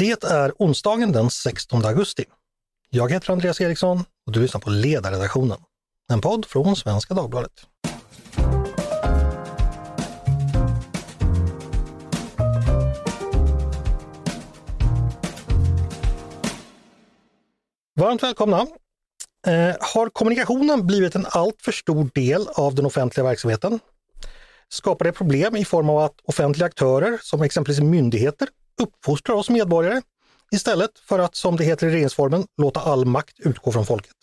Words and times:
Det 0.00 0.24
är 0.24 0.52
onsdagen 0.58 1.12
den 1.12 1.30
16 1.30 1.84
augusti. 1.84 2.24
Jag 2.90 3.12
heter 3.12 3.32
Andreas 3.32 3.60
Eriksson 3.60 4.04
och 4.26 4.32
du 4.32 4.40
lyssnar 4.40 4.60
på 4.60 4.70
Ledarredaktionen, 4.70 5.58
en 6.12 6.20
podd 6.20 6.46
från 6.46 6.76
Svenska 6.76 7.14
Dagbladet. 7.14 7.52
Varmt 18.00 18.22
välkomna! 18.22 18.66
Eh, 19.46 19.76
har 19.80 20.08
kommunikationen 20.08 20.86
blivit 20.86 21.14
en 21.14 21.26
alltför 21.30 21.72
stor 21.72 22.10
del 22.14 22.48
av 22.48 22.74
den 22.74 22.86
offentliga 22.86 23.24
verksamheten? 23.24 23.80
Skapar 24.68 25.04
det 25.04 25.12
problem 25.12 25.56
i 25.56 25.64
form 25.64 25.90
av 25.90 25.98
att 25.98 26.20
offentliga 26.24 26.66
aktörer, 26.66 27.18
som 27.22 27.42
exempelvis 27.42 27.80
myndigheter, 27.80 28.48
uppfostrar 28.80 29.36
oss 29.36 29.50
medborgare 29.50 30.02
istället 30.52 30.98
för 30.98 31.18
att, 31.18 31.34
som 31.36 31.56
det 31.56 31.64
heter 31.64 31.86
i 31.86 31.90
regeringsformen, 31.90 32.46
låta 32.56 32.80
all 32.80 33.04
makt 33.04 33.40
utgå 33.40 33.72
från 33.72 33.86
folket? 33.86 34.16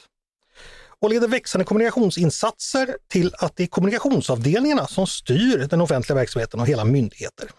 Och 1.00 1.10
leder 1.10 1.28
växande 1.28 1.66
kommunikationsinsatser 1.66 2.98
till 3.08 3.36
att 3.40 3.56
det 3.56 3.64
är 3.64 3.68
kommunikationsavdelningarna 3.68 4.88
som 4.88 5.08
styr 5.08 5.68
den 5.70 5.82
offentliga 5.82 6.16
verksamheten 6.16 6.60
och 6.60 6.68
hela 6.68 6.86
myndigheter? 6.86 7.50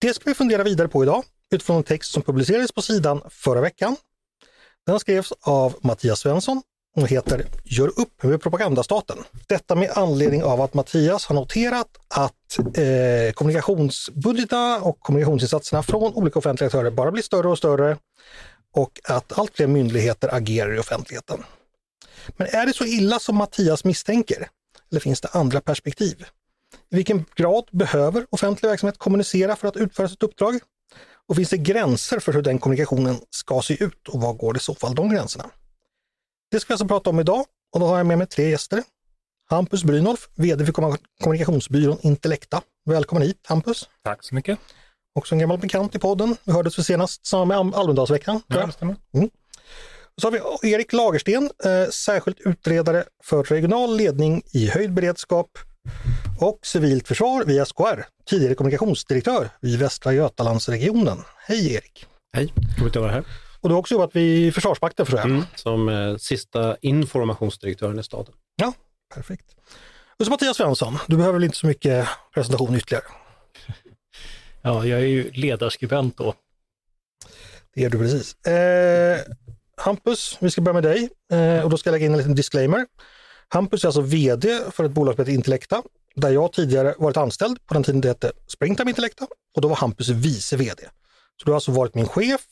Det 0.00 0.14
ska 0.14 0.30
vi 0.30 0.34
fundera 0.34 0.62
vidare 0.62 0.88
på 0.88 1.02
idag 1.02 1.24
utifrån 1.50 1.76
en 1.76 1.84
text 1.84 2.12
som 2.12 2.22
publicerades 2.22 2.72
på 2.72 2.82
sidan 2.82 3.22
förra 3.28 3.60
veckan 3.60 3.96
den 4.86 5.00
skrevs 5.00 5.32
av 5.40 5.76
Mattias 5.82 6.20
Svensson 6.20 6.62
hon 6.94 7.06
heter 7.06 7.46
Gör 7.64 7.88
upp 7.88 8.22
med 8.22 8.42
propagandastaten. 8.42 9.18
Detta 9.46 9.74
med 9.74 9.90
anledning 9.90 10.42
av 10.42 10.60
att 10.60 10.74
Mattias 10.74 11.26
har 11.26 11.34
noterat 11.34 11.88
att 12.08 12.58
eh, 12.58 13.32
kommunikationsbudgetarna 13.34 14.80
och 14.80 15.00
kommunikationsinsatserna 15.00 15.82
från 15.82 16.14
olika 16.14 16.38
offentliga 16.38 16.66
aktörer 16.66 16.90
bara 16.90 17.10
blir 17.10 17.22
större 17.22 17.48
och 17.48 17.58
större 17.58 17.96
och 18.74 19.00
att 19.04 19.38
allt 19.38 19.56
fler 19.56 19.66
myndigheter 19.66 20.34
agerar 20.34 20.74
i 20.74 20.78
offentligheten. 20.78 21.44
Men 22.36 22.46
är 22.46 22.66
det 22.66 22.72
så 22.72 22.84
illa 22.84 23.18
som 23.18 23.36
Mattias 23.36 23.84
misstänker? 23.84 24.48
Eller 24.90 25.00
finns 25.00 25.20
det 25.20 25.28
andra 25.32 25.60
perspektiv? 25.60 26.24
I 26.90 26.96
vilken 26.96 27.24
grad 27.34 27.64
behöver 27.72 28.26
offentlig 28.30 28.68
verksamhet 28.68 28.98
kommunicera 28.98 29.56
för 29.56 29.68
att 29.68 29.76
utföra 29.76 30.08
sitt 30.08 30.22
uppdrag? 30.22 30.58
Och 31.28 31.36
finns 31.36 31.50
det 31.50 31.56
gränser 31.56 32.18
för 32.18 32.32
hur 32.32 32.42
den 32.42 32.58
kommunikationen 32.58 33.16
ska 33.30 33.62
se 33.62 33.84
ut 33.84 34.08
och 34.08 34.20
var 34.20 34.32
går 34.32 34.56
i 34.56 34.60
så 34.60 34.74
fall 34.74 34.94
de 34.94 35.10
gränserna? 35.10 35.50
Det 36.50 36.60
ska 36.60 36.68
vi 36.68 36.74
alltså 36.74 36.88
prata 36.88 37.10
om 37.10 37.20
idag 37.20 37.44
och 37.74 37.80
då 37.80 37.86
har 37.86 37.96
jag 37.96 38.06
med 38.06 38.18
mig 38.18 38.26
tre 38.26 38.50
gäster. 38.50 38.82
Hampus 39.50 39.84
Brynolf, 39.84 40.28
VD 40.34 40.66
för 40.66 40.72
kommunikationsbyrån 41.22 41.98
Intellekta. 42.02 42.62
Välkommen 42.84 43.22
hit 43.22 43.40
Hampus! 43.48 43.88
Tack 44.04 44.24
så 44.24 44.34
mycket! 44.34 44.58
Också 45.14 45.34
en 45.34 45.38
gammal 45.38 45.58
bekant 45.58 45.94
i 45.94 45.98
podden. 45.98 46.36
Vi 46.44 46.52
hördes 46.52 46.74
för 46.74 46.82
senast 46.82 47.26
samma 47.26 47.62
med 47.62 47.74
Almedalsveckan. 47.74 48.42
Ja, 48.46 48.66
det 48.66 48.72
stämmer. 48.72 48.96
Mm. 49.14 49.30
Så 50.20 50.26
har 50.26 50.58
vi 50.62 50.72
Erik 50.72 50.92
Lagersten, 50.92 51.50
eh, 51.64 51.90
särskilt 51.90 52.40
utredare 52.40 53.04
för 53.24 53.44
regional 53.44 53.96
ledning 53.96 54.42
i 54.52 54.68
höjd 54.68 54.92
beredskap 54.92 55.58
och 56.40 56.58
civilt 56.62 57.08
försvar 57.08 57.44
via 57.44 57.64
SKR, 57.64 58.06
tidigare 58.26 58.54
kommunikationsdirektör 58.54 59.50
vid 59.60 59.78
Västra 59.78 60.12
Götalandsregionen. 60.12 61.18
Hej 61.46 61.74
Erik! 61.74 62.06
Hej, 62.36 62.54
roligt 62.80 62.96
att 62.96 63.02
vara 63.02 63.12
här. 63.12 63.49
Och 63.60 63.68
du 63.68 63.74
har 63.74 63.80
också 63.80 63.94
jobbat 63.94 64.16
vid 64.16 64.54
Försvarsmakten 64.54 65.06
för. 65.06 65.18
Mm, 65.18 65.42
som 65.54 65.88
eh, 65.88 66.16
sista 66.16 66.76
informationsdirektören 66.80 67.98
i 67.98 68.02
staden. 68.02 68.34
Ja, 68.56 68.72
perfekt. 69.14 69.54
Och 70.18 70.24
så 70.24 70.30
Mattias 70.30 70.56
Svensson, 70.56 70.98
du 71.06 71.16
behöver 71.16 71.38
väl 71.38 71.44
inte 71.44 71.56
så 71.56 71.66
mycket 71.66 72.08
presentation 72.34 72.76
ytterligare? 72.76 73.04
Ja, 74.62 74.86
jag 74.86 75.00
är 75.00 75.04
ju 75.04 75.30
ledarskribent 75.30 76.16
då. 76.16 76.34
Det 77.74 77.84
är 77.84 77.90
du 77.90 77.98
precis. 77.98 78.46
Eh, 78.46 79.20
Hampus, 79.76 80.36
vi 80.40 80.50
ska 80.50 80.60
börja 80.60 80.74
med 80.74 80.82
dig 80.82 81.08
eh, 81.32 81.64
och 81.64 81.70
då 81.70 81.76
ska 81.76 81.88
jag 81.88 81.92
lägga 81.92 82.06
in 82.06 82.12
en 82.12 82.18
liten 82.18 82.34
disclaimer. 82.34 82.86
Hampus 83.48 83.84
är 83.84 83.88
alltså 83.88 84.00
VD 84.00 84.60
för 84.72 84.84
ett 84.84 84.90
bolag 84.90 85.14
som 85.14 85.22
heter 85.22 85.32
Intellekta, 85.32 85.82
där 86.14 86.30
jag 86.30 86.52
tidigare 86.52 86.94
varit 86.98 87.16
anställd 87.16 87.66
på 87.66 87.74
den 87.74 87.82
tiden 87.82 88.00
det 88.00 88.08
hette 88.08 88.32
Springtime 88.46 88.90
Intellekta 88.90 89.26
och 89.54 89.62
då 89.62 89.68
var 89.68 89.76
Hampus 89.76 90.08
vice 90.08 90.56
VD. 90.56 90.82
Så 91.36 91.44
du 91.44 91.50
har 91.50 91.56
alltså 91.56 91.72
varit 91.72 91.94
min 91.94 92.08
chef 92.08 92.42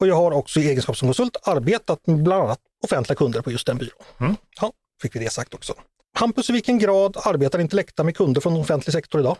och 0.00 0.06
jag 0.06 0.14
har 0.14 0.32
också 0.32 0.60
i 0.60 0.68
egenskap 0.68 0.96
som 0.96 1.08
konsult 1.08 1.36
arbetat 1.42 2.06
med 2.06 2.22
bland 2.22 2.42
annat 2.42 2.60
offentliga 2.84 3.16
kunder 3.16 3.40
på 3.40 3.50
just 3.50 3.66
den 3.66 3.78
byrån. 3.78 4.02
Mm. 4.20 4.36
Ja, 4.60 4.72
fick 5.02 5.16
vi 5.16 5.20
det 5.20 5.30
sagt 5.30 5.54
också. 5.54 5.74
Hampus, 6.18 6.50
i 6.50 6.52
vilken 6.52 6.78
grad 6.78 7.16
arbetar 7.24 7.58
Intellekta 7.58 8.04
med 8.04 8.16
kunder 8.16 8.40
från 8.40 8.56
offentlig 8.56 8.92
sektor 8.92 9.20
idag? 9.20 9.36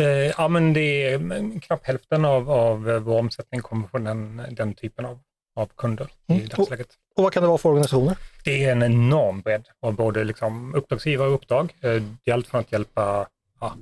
Eh, 0.00 0.06
ja, 0.06 0.48
men 0.48 0.72
det 0.72 1.12
är 1.12 1.60
knappt 1.60 1.86
hälften 1.86 2.24
av, 2.24 2.50
av 2.50 2.82
vår 2.82 3.18
omsättning 3.18 3.60
kommer 3.60 3.88
från 3.88 4.04
den, 4.04 4.42
den 4.50 4.74
typen 4.74 5.04
av 5.04 5.18
av 5.54 5.70
kunder 5.76 6.08
mm. 6.26 6.42
i 6.42 6.46
dagsläget. 6.46 6.86
Och, 6.86 7.18
och, 7.18 7.24
vad 7.24 7.32
kan 7.32 7.42
det 7.42 7.46
vara 7.46 7.58
för 7.58 7.68
organisationer? 7.68 8.18
Det 8.44 8.64
är 8.64 8.72
en 8.72 8.82
enorm 8.82 9.40
bredd 9.40 9.68
av 9.80 9.94
både 9.94 10.24
liksom 10.24 10.74
uppdragsgivare 10.74 11.28
och 11.28 11.34
uppdrag. 11.34 11.74
Eh, 11.80 12.02
det 12.24 12.30
är 12.30 12.34
allt 12.34 12.46
från 12.46 12.60
att 12.60 12.72
hjälpa 12.72 13.28
ja, 13.60 13.76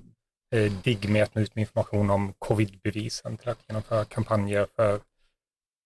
eh, 0.55 0.73
DIGG 0.73 1.09
med 1.09 1.23
att 1.23 1.34
nå 1.34 1.43
ut 1.43 1.55
med 1.55 1.62
information 1.62 2.11
om 2.11 2.34
covidbevisen 2.39 3.37
till 3.37 3.49
att 3.49 3.59
genomföra 3.69 4.05
kampanjer 4.05 4.67
för 4.77 5.00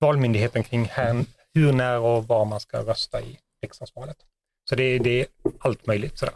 Valmyndigheten 0.00 0.62
kring 0.62 0.84
här, 0.84 1.24
hur, 1.54 1.72
när 1.72 2.00
och 2.00 2.28
var 2.28 2.44
man 2.44 2.60
ska 2.60 2.78
rösta 2.78 3.20
i 3.20 3.38
riksdagsvalet. 3.62 4.16
Så 4.68 4.74
det, 4.74 4.98
det 4.98 5.20
är 5.20 5.26
allt 5.58 5.86
möjligt. 5.86 6.18
Sådär. 6.18 6.34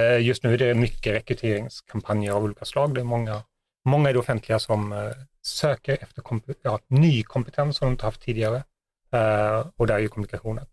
Eh, 0.00 0.26
just 0.26 0.42
nu 0.42 0.54
är 0.54 0.58
det 0.58 0.74
mycket 0.74 1.14
rekryteringskampanjer 1.14 2.32
av 2.32 2.44
olika 2.44 2.64
slag. 2.64 2.94
Det 2.94 3.00
är 3.00 3.04
många, 3.04 3.42
många 3.84 4.10
i 4.10 4.12
det 4.12 4.18
offentliga 4.18 4.58
som 4.58 4.92
eh, 4.92 5.10
söker 5.42 5.98
efter 6.00 6.22
komp 6.22 6.44
ja, 6.62 6.80
ny 6.86 7.22
kompetens 7.22 7.76
som 7.76 7.86
de 7.86 7.92
inte 7.92 8.04
haft 8.04 8.20
tidigare 8.20 8.64
eh, 9.12 9.66
och 9.76 9.86
där 9.86 9.94
är 9.94 9.98
ju 9.98 10.08
kommunikation 10.08 10.58
ett 10.58 10.68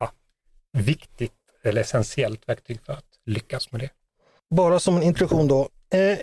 ja, 0.00 0.12
viktigt 0.72 1.32
eller 1.62 1.80
essentiellt 1.80 2.48
verktyg 2.48 2.80
för 2.80 2.92
att 2.92 3.18
lyckas 3.24 3.72
med 3.72 3.80
det. 3.80 3.90
Bara 4.50 4.80
som 4.80 4.96
en 4.96 5.02
introduktion 5.02 5.48
då. 5.48 5.68
Eh, 5.90 6.18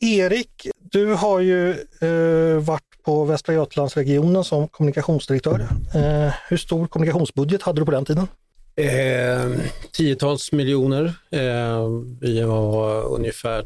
Erik, 0.00 0.66
du 0.78 1.14
har 1.14 1.40
ju 1.40 1.70
eh, 2.00 2.58
varit 2.60 2.87
på 3.08 3.24
Västra 3.24 3.54
Götalandsregionen 3.54 4.44
som 4.44 4.68
kommunikationsdirektör. 4.68 5.68
Eh, 5.94 6.32
hur 6.48 6.56
stor 6.56 6.86
kommunikationsbudget 6.86 7.62
hade 7.62 7.80
du 7.80 7.84
på 7.84 7.90
den 7.90 8.04
tiden? 8.04 8.28
Eh, 8.76 9.60
tiotals 9.92 10.52
miljoner. 10.52 11.04
Eh, 11.30 11.88
vi 12.20 12.42
var 12.42 13.04
ungefär 13.04 13.64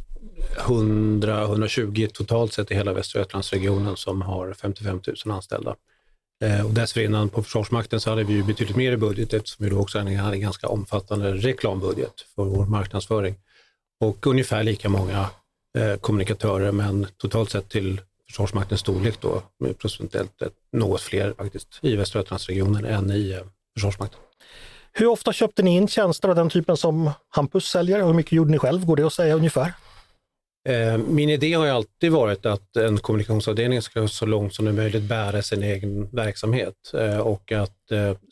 100-120 0.59 2.07
totalt 2.07 2.53
sett 2.53 2.71
i 2.71 2.75
hela 2.75 2.93
Västra 2.93 3.21
Götalandsregionen 3.21 3.97
som 3.97 4.23
har 4.23 4.53
55 4.53 5.01
000 5.27 5.35
anställda. 5.35 5.77
Eh, 6.45 6.67
och 6.67 6.71
dessförinnan 6.71 7.29
på 7.29 7.43
Försvarsmakten 7.43 8.01
så 8.01 8.11
hade 8.11 8.25
vi 8.25 8.33
ju 8.33 8.43
betydligt 8.43 8.77
mer 8.77 8.93
i 8.93 8.97
budget 8.97 9.33
eftersom 9.33 9.65
vi 9.65 9.71
då 9.71 9.79
också 9.79 9.99
hade 9.99 10.11
en 10.11 10.41
ganska 10.41 10.69
omfattande 10.69 11.33
reklambudget 11.33 12.15
för 12.35 12.45
vår 12.45 12.67
marknadsföring. 12.67 13.35
Och 14.01 14.27
ungefär 14.27 14.63
lika 14.63 14.89
många 14.89 15.27
eh, 15.79 15.97
kommunikatörer 16.01 16.73
men 16.73 17.07
totalt 17.17 17.51
sett 17.51 17.69
till 17.69 18.01
Försvarsmaktens 18.33 18.81
storlek 18.81 19.21
då 19.21 19.43
procentuellt 19.79 20.43
något 20.73 21.01
fler 21.01 21.35
faktiskt 21.39 21.79
i 21.83 21.97
Västra 21.97 22.21
Götalandsregionen 22.21 22.85
än 22.85 23.11
i 23.11 23.31
eh, 23.31 23.39
Försvarsmakten. 23.75 24.21
Hur 24.93 25.07
ofta 25.07 25.33
köpte 25.33 25.63
ni 25.63 25.77
in 25.77 25.89
tjänster 25.89 26.29
av 26.29 26.35
den 26.35 26.51
typen 26.51 26.77
som 26.77 27.11
Hampus 27.29 27.65
säljer 27.65 28.01
och 28.01 28.07
hur 28.07 28.15
mycket 28.15 28.33
gjorde 28.33 28.51
ni 28.51 28.59
själv? 28.59 28.87
Går 28.87 28.97
det 28.97 29.07
att 29.07 29.13
säga 29.13 29.35
ungefär? 29.35 29.73
Eh, 30.69 30.99
min 30.99 31.31
idé 31.31 31.55
har 31.55 31.65
ju 31.65 31.71
alltid 31.71 32.13
varit 32.13 32.47
att 32.47 32.77
en 32.77 32.99
kommunikationsavdelning 32.99 33.83
ska 33.83 34.09
så 34.09 34.27
långt 34.27 34.55
som 34.55 34.65
det 34.65 34.71
är 34.71 34.73
möjligt 34.73 35.03
bära 35.03 35.43
sin 35.43 35.63
egen 35.63 36.09
verksamhet 36.11 36.75
eh, 36.95 37.19
och 37.19 37.53
att 37.53 37.79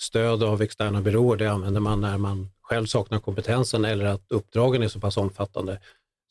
stöd 0.01 0.43
av 0.43 0.63
externa 0.63 1.01
byråer 1.01 1.37
det 1.37 1.51
använder 1.51 1.81
man 1.81 2.01
när 2.01 2.19
man 2.19 2.51
själv 2.63 2.87
saknar 2.87 3.19
kompetensen 3.19 3.85
eller 3.85 4.05
att 4.05 4.25
uppdragen 4.29 4.83
är 4.83 4.89
så 4.89 5.01
pass 5.01 5.17
omfattande 5.17 5.79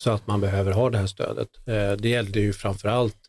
så 0.04 0.12
att 0.12 0.28
man 0.28 0.42
behöver 0.42 0.72
ha 0.72 0.90
det 0.90 0.98
här 0.98 1.08
stödet. 1.08 1.50
Det 1.98 2.10
gällde 2.10 2.40
ju 2.40 2.54
framförallt 2.54 3.29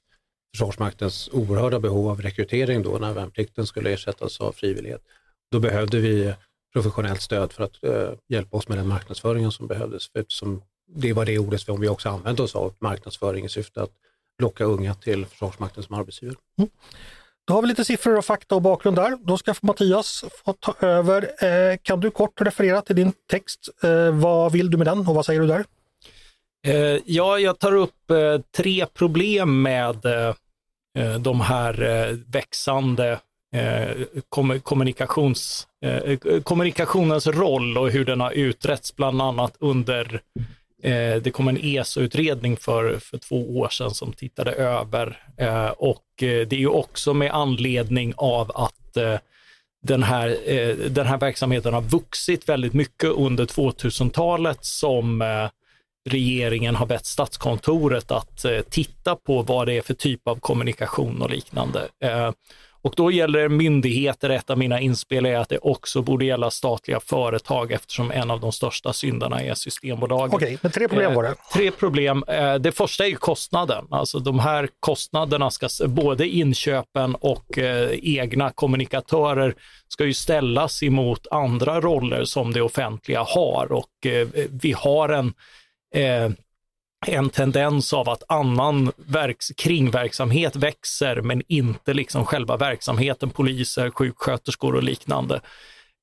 Försvarsmaktens 0.56 1.28
oerhörda 1.32 1.80
behov 1.80 2.08
av 2.08 2.22
rekrytering 2.22 2.82
då 2.82 2.98
när 2.98 3.12
värnplikten 3.12 3.66
skulle 3.66 3.92
ersättas 3.92 4.40
av 4.40 4.52
frivillighet. 4.52 5.02
Då 5.50 5.60
behövde 5.60 5.98
vi 5.98 6.34
professionellt 6.72 7.22
stöd 7.22 7.52
för 7.52 7.64
att 7.64 7.76
hjälpa 8.28 8.56
oss 8.56 8.68
med 8.68 8.78
den 8.78 8.88
marknadsföringen 8.88 9.52
som 9.52 9.66
behövdes 9.66 10.10
eftersom 10.14 10.62
det 10.94 11.12
var 11.12 11.24
det 11.24 11.38
ordet 11.38 11.60
som 11.60 11.80
vi 11.80 11.88
också 11.88 12.08
använde 12.08 12.42
oss 12.42 12.54
av, 12.54 12.74
marknadsföring 12.78 13.44
i 13.44 13.48
syfte 13.48 13.82
att 13.82 13.90
locka 14.42 14.64
unga 14.64 14.94
till 14.94 15.26
Försvarsmakten 15.26 15.82
som 15.82 15.94
arbetsgivare. 15.94 16.36
Mm. 16.58 16.70
Då 17.44 17.54
har 17.54 17.62
vi 17.62 17.68
lite 17.68 17.84
siffror 17.84 18.16
och 18.16 18.24
fakta 18.24 18.54
och 18.54 18.62
bakgrund 18.62 18.96
där. 18.96 19.18
Då 19.20 19.38
ska 19.38 19.54
Mattias 19.62 20.24
få 20.44 20.52
ta 20.52 20.74
över. 20.86 21.44
Eh, 21.44 21.76
kan 21.82 22.00
du 22.00 22.10
kort 22.10 22.40
referera 22.40 22.82
till 22.82 22.96
din 22.96 23.12
text? 23.30 23.68
Eh, 23.82 24.10
vad 24.10 24.52
vill 24.52 24.70
du 24.70 24.76
med 24.76 24.86
den 24.86 24.98
och 24.98 25.14
vad 25.14 25.26
säger 25.26 25.40
du 25.40 25.46
där? 25.46 25.64
Eh, 26.66 27.00
ja, 27.04 27.38
jag 27.38 27.58
tar 27.58 27.74
upp 27.74 28.10
eh, 28.10 28.40
tre 28.56 28.86
problem 28.86 29.62
med 29.62 30.04
eh, 30.04 30.12
eh, 30.12 30.34
Eh, 30.98 31.14
de 31.14 31.40
här 31.40 31.82
eh, 31.82 32.16
växande 32.26 33.20
eh, 33.54 33.90
kommunikations, 34.62 35.66
kommunikationens 36.42 37.26
roll 37.26 37.78
och 37.78 37.90
hur 37.90 38.04
den 38.04 38.20
har 38.20 38.30
utretts 38.30 38.96
bland 38.96 39.22
annat 39.22 39.56
under 39.58 40.20
det 41.22 41.32
kom 41.32 41.48
en 41.48 41.58
ESO-utredning 41.62 42.56
för, 42.56 42.98
för 42.98 43.18
två 43.18 43.58
år 43.58 43.68
sedan 43.68 43.90
som 43.90 44.12
tittade 44.12 44.52
över 44.52 45.18
och 45.76 46.04
det 46.18 46.52
är 46.52 46.54
ju 46.54 46.68
också 46.68 47.14
med 47.14 47.30
anledning 47.30 48.14
av 48.16 48.50
att 48.54 48.96
den 49.82 50.02
här, 50.02 50.38
den 50.88 51.06
här 51.06 51.18
verksamheten 51.18 51.74
har 51.74 51.82
vuxit 51.82 52.48
väldigt 52.48 52.72
mycket 52.74 53.10
under 53.10 53.46
2000-talet 53.46 54.64
som 54.64 55.22
eh, 55.22 55.48
regeringen 56.08 56.76
har 56.76 56.86
bett 56.86 57.06
Statskontoret 57.06 58.10
att 58.10 58.44
eh, 58.44 58.60
titta 58.60 59.16
på 59.16 59.42
vad 59.42 59.66
det 59.66 59.76
är 59.76 59.82
för 59.82 59.94
typ 59.94 60.28
av 60.28 60.40
kommunikation 60.40 61.22
och 61.22 61.30
liknande. 61.30 61.88
Eh, 62.04 62.30
och 62.82 62.94
då 62.96 63.10
gäller 63.10 63.38
det 63.38 63.48
myndigheter, 63.48 64.30
ett 64.30 64.50
av 64.50 64.58
mina 64.58 64.80
inspel 64.80 65.26
är 65.26 65.36
att 65.36 65.48
det 65.48 65.58
också 65.58 66.02
borde 66.02 66.24
gälla 66.24 66.50
statliga 66.50 67.00
företag 67.00 67.72
eftersom 67.72 68.10
en 68.10 68.30
av 68.30 68.40
de 68.40 68.52
största 68.52 68.92
syndarna 68.92 69.42
är 69.42 69.54
Systembolaget. 69.54 70.34
Okej, 70.34 70.58
men 70.62 70.72
tre 70.72 70.88
problem 70.88 71.14
var 71.14 71.22
det. 71.22 71.28
Eh, 71.28 71.34
tre 71.52 71.70
problem. 71.70 72.24
Eh, 72.28 72.54
det 72.54 72.72
första 72.72 73.06
är 73.06 73.14
kostnaden. 73.14 73.86
Alltså 73.90 74.18
de 74.18 74.38
här 74.38 74.68
kostnaderna 74.80 75.50
ska, 75.50 75.68
både 75.86 76.28
inköpen 76.28 77.14
och 77.14 77.58
eh, 77.58 77.90
egna 78.02 78.50
kommunikatörer 78.50 79.54
ska 79.88 80.04
ju 80.04 80.14
ställas 80.14 80.82
emot 80.82 81.26
andra 81.30 81.80
roller 81.80 82.24
som 82.24 82.52
det 82.52 82.62
offentliga 82.62 83.22
har 83.22 83.72
och 83.72 84.06
eh, 84.06 84.28
vi 84.50 84.72
har 84.72 85.08
en 85.08 85.34
eh, 85.94 86.30
en 87.06 87.30
tendens 87.30 87.92
av 87.92 88.08
att 88.08 88.22
annan 88.28 88.92
verks, 88.96 89.48
kringverksamhet 89.56 90.56
växer, 90.56 91.20
men 91.20 91.42
inte 91.48 91.94
liksom 91.94 92.24
själva 92.24 92.56
verksamheten, 92.56 93.30
poliser, 93.30 93.90
sjuksköterskor 93.90 94.74
och 94.74 94.82
liknande. 94.82 95.40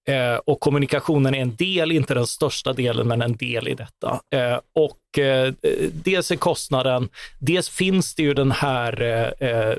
Eh, 0.08 0.36
och 0.36 0.60
kommunikationen 0.60 1.36
är 1.36 1.40
en 1.40 1.56
del, 1.56 1.92
inte 1.92 2.14
den 2.14 2.28
största 2.28 2.74
delen, 2.74 3.08
men 3.08 3.22
en 3.22 3.36
del 3.36 3.68
i 3.68 3.74
detta. 3.74 4.22
Eh, 4.32 4.60
och 4.74 5.20
eh, 5.20 5.54
dels 5.92 6.32
är 6.32 6.36
kostnaden, 6.36 7.10
dels 7.40 7.70
finns 7.70 8.16
det 8.16 8.24
ju 8.24 8.34
den 8.34 8.52
här 8.52 9.02
eh, 9.02 9.50
eh, 9.50 9.76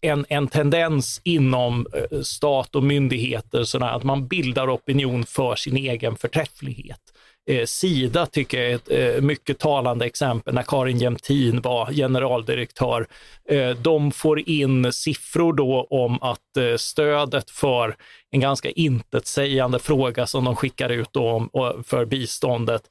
en, 0.00 0.26
en 0.28 0.48
tendens 0.48 1.20
inom 1.24 1.86
eh, 1.94 2.20
stat 2.20 2.76
och 2.76 2.82
myndigheter 2.82 3.64
sådär, 3.64 3.86
att 3.86 4.02
man 4.02 4.26
bildar 4.26 4.74
opinion 4.74 5.26
för 5.26 5.56
sin 5.56 5.76
egen 5.76 6.16
förträfflighet. 6.16 7.00
Eh, 7.46 7.64
Sida 7.64 8.26
tycker 8.26 8.60
jag 8.62 8.70
är 8.70 8.74
ett 8.74 9.16
eh, 9.16 9.22
mycket 9.22 9.58
talande 9.58 10.06
exempel 10.06 10.54
när 10.54 10.62
Karin 10.62 10.98
Jämtin 10.98 11.60
var 11.60 11.92
generaldirektör. 11.92 13.06
Eh, 13.48 13.70
de 13.70 14.12
får 14.12 14.48
in 14.48 14.92
siffror 14.92 15.52
då 15.52 15.86
om 15.90 16.22
att 16.22 16.56
eh, 16.56 16.76
stödet 16.76 17.50
för 17.50 17.96
en 18.30 18.40
ganska 18.40 18.70
intetsägande 18.70 19.78
fråga 19.78 20.26
som 20.26 20.44
de 20.44 20.56
skickar 20.56 20.88
ut 20.88 21.16
om, 21.16 21.50
för 21.86 22.04
biståndet 22.04 22.82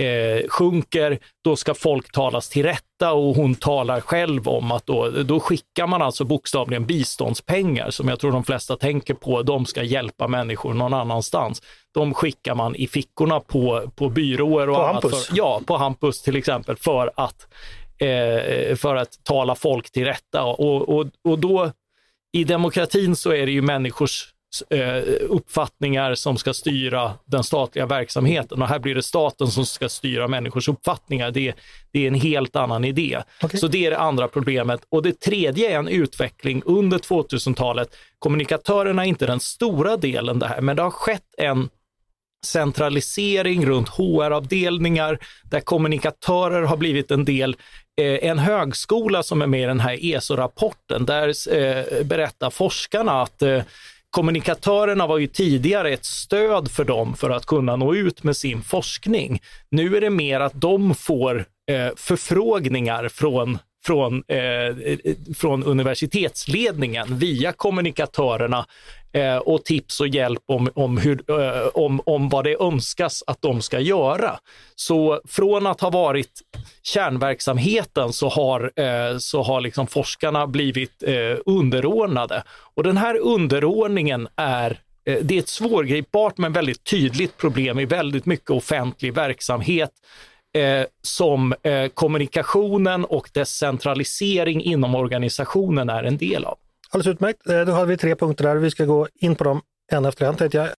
eh, 0.00 0.48
sjunker, 0.48 1.18
då 1.44 1.56
ska 1.56 1.74
folk 1.74 2.12
talas 2.12 2.48
till 2.48 2.62
rätta 2.62 3.12
och 3.12 3.36
hon 3.36 3.54
talar 3.54 4.00
själv 4.00 4.48
om 4.48 4.72
att 4.72 4.86
då, 4.86 5.08
då 5.08 5.40
skickar 5.40 5.86
man 5.86 6.02
alltså 6.02 6.24
bokstavligen 6.24 6.86
biståndspengar 6.86 7.90
som 7.90 8.08
jag 8.08 8.20
tror 8.20 8.32
de 8.32 8.44
flesta 8.44 8.76
tänker 8.76 9.14
på, 9.14 9.42
de 9.42 9.66
ska 9.66 9.82
hjälpa 9.82 10.28
människor 10.28 10.74
någon 10.74 10.94
annanstans. 10.94 11.62
De 11.94 12.14
skickar 12.14 12.54
man 12.54 12.76
i 12.76 12.86
fickorna 12.86 13.40
på, 13.40 13.90
på 13.94 14.08
byråer 14.08 14.68
och 14.68 14.76
På 14.76 14.82
annat. 14.82 15.02
Hampus? 15.02 15.26
För, 15.26 15.36
ja, 15.36 15.60
på 15.66 15.76
Hampus 15.76 16.22
till 16.22 16.36
exempel 16.36 16.76
för 16.76 17.10
att, 17.16 17.46
eh, 17.98 18.76
för 18.76 18.96
att 18.96 19.24
tala 19.24 19.54
folk 19.54 19.90
till 19.90 20.04
rätta. 20.04 20.42
Och, 20.44 20.88
och, 20.88 21.06
och 21.24 21.38
då 21.38 21.72
i 22.32 22.44
demokratin 22.44 23.16
så 23.16 23.32
är 23.32 23.46
det 23.46 23.52
ju 23.52 23.62
människors 23.62 24.28
uppfattningar 25.20 26.14
som 26.14 26.36
ska 26.38 26.54
styra 26.54 27.12
den 27.24 27.44
statliga 27.44 27.86
verksamheten 27.86 28.62
och 28.62 28.68
här 28.68 28.78
blir 28.78 28.94
det 28.94 29.02
staten 29.02 29.46
som 29.46 29.66
ska 29.66 29.88
styra 29.88 30.28
människors 30.28 30.68
uppfattningar. 30.68 31.30
Det, 31.30 31.54
det 31.92 32.04
är 32.04 32.08
en 32.08 32.14
helt 32.14 32.56
annan 32.56 32.84
idé. 32.84 33.22
Okej. 33.42 33.60
Så 33.60 33.68
det 33.68 33.86
är 33.86 33.90
det 33.90 33.98
andra 33.98 34.28
problemet. 34.28 34.80
Och 34.88 35.02
det 35.02 35.20
tredje 35.20 35.70
är 35.70 35.78
en 35.78 35.88
utveckling 35.88 36.62
under 36.66 36.98
2000-talet. 36.98 37.96
Kommunikatörerna 38.18 39.04
är 39.04 39.08
inte 39.08 39.26
den 39.26 39.40
stora 39.40 39.96
delen 39.96 40.38
det 40.38 40.46
här, 40.46 40.60
men 40.60 40.76
det 40.76 40.82
har 40.82 40.90
skett 40.90 41.34
en 41.38 41.68
centralisering 42.46 43.66
runt 43.66 43.88
HR-avdelningar 43.88 45.18
där 45.50 45.60
kommunikatörer 45.60 46.62
har 46.62 46.76
blivit 46.76 47.10
en 47.10 47.24
del. 47.24 47.56
Eh, 48.00 48.28
en 48.30 48.38
högskola 48.38 49.22
som 49.22 49.42
är 49.42 49.46
med 49.46 49.62
i 49.62 49.66
den 49.66 49.80
här 49.80 49.98
ESO-rapporten, 50.00 51.06
där 51.06 51.54
eh, 51.54 52.04
berättar 52.04 52.50
forskarna 52.50 53.22
att 53.22 53.42
eh, 53.42 53.62
kommunikatörerna 54.12 55.06
var 55.06 55.18
ju 55.18 55.26
tidigare 55.26 55.90
ett 55.90 56.04
stöd 56.04 56.70
för 56.70 56.84
dem 56.84 57.14
för 57.14 57.30
att 57.30 57.46
kunna 57.46 57.76
nå 57.76 57.94
ut 57.94 58.22
med 58.22 58.36
sin 58.36 58.62
forskning. 58.62 59.40
Nu 59.70 59.96
är 59.96 60.00
det 60.00 60.10
mer 60.10 60.40
att 60.40 60.60
de 60.60 60.94
får 60.94 61.44
eh, 61.70 61.90
förfrågningar 61.96 63.08
från 63.08 63.58
från, 63.84 64.24
eh, 64.28 64.38
eh 64.38 64.98
från 65.36 65.64
universitetsledningen 65.64 67.18
via 67.18 67.52
kommunikatörerna 67.52 68.66
eh, 69.12 69.36
och 69.36 69.64
tips 69.64 70.00
och 70.00 70.08
hjälp 70.08 70.42
om, 70.46 70.70
om, 70.74 70.98
hur, 70.98 71.30
eh, 71.30 71.66
om, 71.74 72.00
om 72.06 72.28
vad 72.28 72.44
det 72.44 72.62
önskas 72.62 73.22
att 73.26 73.42
de 73.42 73.62
ska 73.62 73.80
göra. 73.80 74.38
Så 74.74 75.20
från 75.24 75.66
att 75.66 75.80
ha 75.80 75.90
varit 75.90 76.40
kärnverksamheten 76.82 78.12
så 78.12 78.28
har, 78.28 78.72
eh, 78.76 79.18
så 79.18 79.42
har 79.42 79.60
liksom 79.60 79.86
forskarna 79.86 80.46
blivit 80.46 81.02
eh, 81.02 81.36
underordnade. 81.46 82.42
Och 82.48 82.82
den 82.82 82.96
här 82.96 83.18
underordningen 83.18 84.28
är 84.36 84.80
eh, 85.04 85.18
det 85.22 85.34
är 85.34 85.38
ett 85.38 85.48
svårgripbart 85.48 86.38
men 86.38 86.52
väldigt 86.52 86.84
tydligt 86.84 87.36
problem 87.36 87.78
i 87.78 87.84
väldigt 87.84 88.26
mycket 88.26 88.50
offentlig 88.50 89.14
verksamhet 89.14 89.90
eh, 90.54 90.86
som 91.02 91.54
eh, 91.62 91.88
kommunikationen 91.88 93.04
och 93.04 93.30
dess 93.32 93.50
centralisering 93.56 94.62
inom 94.62 94.94
organisationen 94.94 95.88
är 95.88 96.04
en 96.04 96.16
del 96.16 96.44
av. 96.44 96.58
Alldeles 96.92 97.14
utmärkt. 97.14 97.46
Eh, 97.48 97.60
då 97.60 97.72
hade 97.72 97.86
vi 97.86 97.96
tre 97.96 98.14
punkter 98.16 98.44
där. 98.44 98.56
Vi 98.56 98.70
ska 98.70 98.84
gå 98.84 99.08
in 99.14 99.34
på 99.34 99.44
dem 99.44 99.60
en 99.92 100.04
efter 100.04 100.26
en. 100.26 100.36
Tänkte 100.36 100.58
jag. 100.58 100.68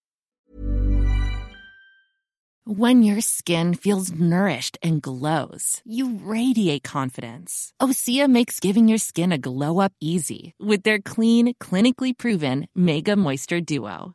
When 2.67 3.03
your 3.03 3.21
skin 3.21 3.75
feels 3.75 4.11
nourished 4.11 4.79
and 4.83 5.03
glows, 5.03 5.83
you 5.85 6.15
radiate 6.25 6.83
confidence. 6.83 7.75
Osea 7.79 8.27
makes 8.27 8.59
giving 8.59 8.89
your 8.89 8.99
skin 8.99 9.33
a 9.33 9.39
glow 9.39 9.81
up 9.81 9.93
easy 10.01 10.55
with 10.59 10.83
their 10.83 10.99
clean, 10.99 11.53
clinically 11.61 12.17
proven 12.17 12.67
Mega 12.75 13.17
Moisture 13.17 13.61
Duo. 13.61 14.15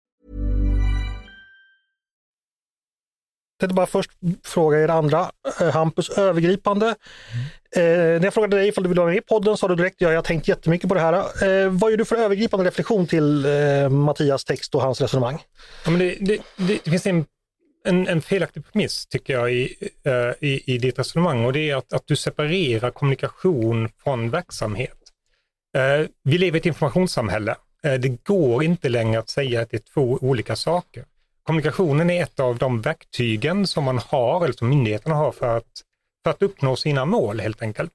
Tänkte 3.61 3.75
bara 3.75 3.85
först 3.85 4.11
fråga 4.43 4.79
er 4.79 4.87
andra, 4.87 5.31
eh, 5.59 5.69
Hampus, 5.69 6.09
övergripande. 6.09 6.87
Eh, 7.75 7.83
när 7.83 8.23
jag 8.23 8.33
frågade 8.33 8.57
dig 8.57 8.67
ifall 8.67 8.83
du 8.83 8.89
ville 8.89 9.01
vara 9.01 9.09
med 9.09 9.17
i 9.17 9.21
podden 9.21 9.57
sa 9.57 9.67
du 9.67 9.75
direkt, 9.75 9.95
ja, 9.99 10.09
jag 10.09 10.17
har 10.17 10.23
tänkt 10.23 10.47
jättemycket 10.47 10.89
på 10.89 10.95
det 10.95 11.01
här. 11.01 11.13
Eh, 11.13 11.69
vad 11.69 11.91
gör 11.91 11.97
du 11.97 12.05
för 12.05 12.15
övergripande 12.15 12.65
reflektion 12.65 13.07
till 13.07 13.45
eh, 13.45 13.89
Mattias 13.89 14.45
text 14.45 14.75
och 14.75 14.81
hans 14.81 15.01
resonemang? 15.01 15.43
Ja, 15.85 15.91
men 15.91 15.99
det, 15.99 16.17
det, 16.19 16.41
det, 16.57 16.79
det 16.83 16.89
finns 16.89 17.05
en, 17.05 17.25
en, 17.85 18.07
en 18.07 18.21
felaktig 18.21 18.71
premiss 18.71 19.07
tycker 19.07 19.33
jag 19.33 19.53
i, 19.53 19.75
eh, 20.03 20.47
i, 20.49 20.73
i 20.75 20.77
ditt 20.77 20.99
resonemang 20.99 21.45
och 21.45 21.53
det 21.53 21.69
är 21.69 21.75
att, 21.75 21.93
att 21.93 22.07
du 22.07 22.15
separerar 22.15 22.91
kommunikation 22.91 23.89
från 24.03 24.29
verksamhet. 24.29 24.97
Eh, 25.77 26.07
vi 26.23 26.37
lever 26.37 26.57
i 26.57 26.59
ett 26.59 26.65
informationssamhälle. 26.65 27.55
Eh, 27.83 27.93
det 27.93 28.23
går 28.23 28.63
inte 28.63 28.89
längre 28.89 29.19
att 29.19 29.29
säga 29.29 29.61
att 29.61 29.69
det 29.69 29.77
är 29.77 29.93
två 29.93 30.17
olika 30.21 30.55
saker. 30.55 31.05
Kommunikationen 31.43 32.09
är 32.09 32.23
ett 32.23 32.39
av 32.39 32.57
de 32.57 32.81
verktygen 32.81 33.67
som 33.67 33.83
man 33.83 33.97
har, 33.97 34.43
eller 34.43 34.53
som 34.53 34.69
myndigheterna 34.69 35.15
har 35.15 35.31
för 35.31 35.57
att, 35.57 35.81
för 36.23 36.31
att 36.31 36.41
uppnå 36.41 36.75
sina 36.75 37.05
mål 37.05 37.39
helt 37.39 37.61
enkelt. 37.61 37.91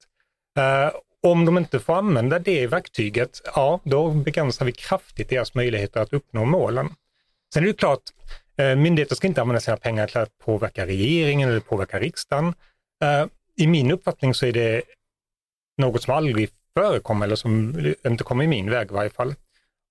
Eh, 0.59 0.91
om 1.23 1.45
de 1.45 1.59
inte 1.59 1.81
får 1.81 1.95
använda 1.95 2.39
det 2.39 2.67
verktyget, 2.67 3.41
ja 3.55 3.81
då 3.85 4.11
begränsar 4.11 4.67
vi 4.67 4.73
kraftigt 4.73 5.29
deras 5.29 5.55
möjligheter 5.55 6.01
att 6.01 6.13
uppnå 6.13 6.45
målen. 6.45 6.95
Sen 7.55 7.63
är 7.63 7.67
det 7.67 7.73
klart, 7.73 8.03
eh, 8.57 8.77
myndigheter 8.77 9.15
ska 9.15 9.27
inte 9.27 9.41
använda 9.41 9.61
sina 9.61 9.77
pengar 9.77 10.07
till 10.07 10.19
att 10.19 10.39
påverka 10.39 10.87
regeringen 10.87 11.49
eller 11.49 11.61
påverka 11.61 12.01
riksdagen. 12.01 12.55
Eh, 13.03 13.27
I 13.57 13.67
min 13.67 13.91
uppfattning 13.91 14.35
så 14.35 14.47
är 14.47 14.53
det 14.53 14.83
något 15.79 16.03
som 16.03 16.15
aldrig 16.15 16.51
förekommer 16.75 17.27
eller 17.27 17.37
som 17.37 17.75
inte 18.07 18.25
kommer 18.25 18.45
i 18.45 18.49
min 18.49 18.71
väg 18.71 18.91
i 18.91 18.95
varje 18.95 19.11
fall. 19.11 19.35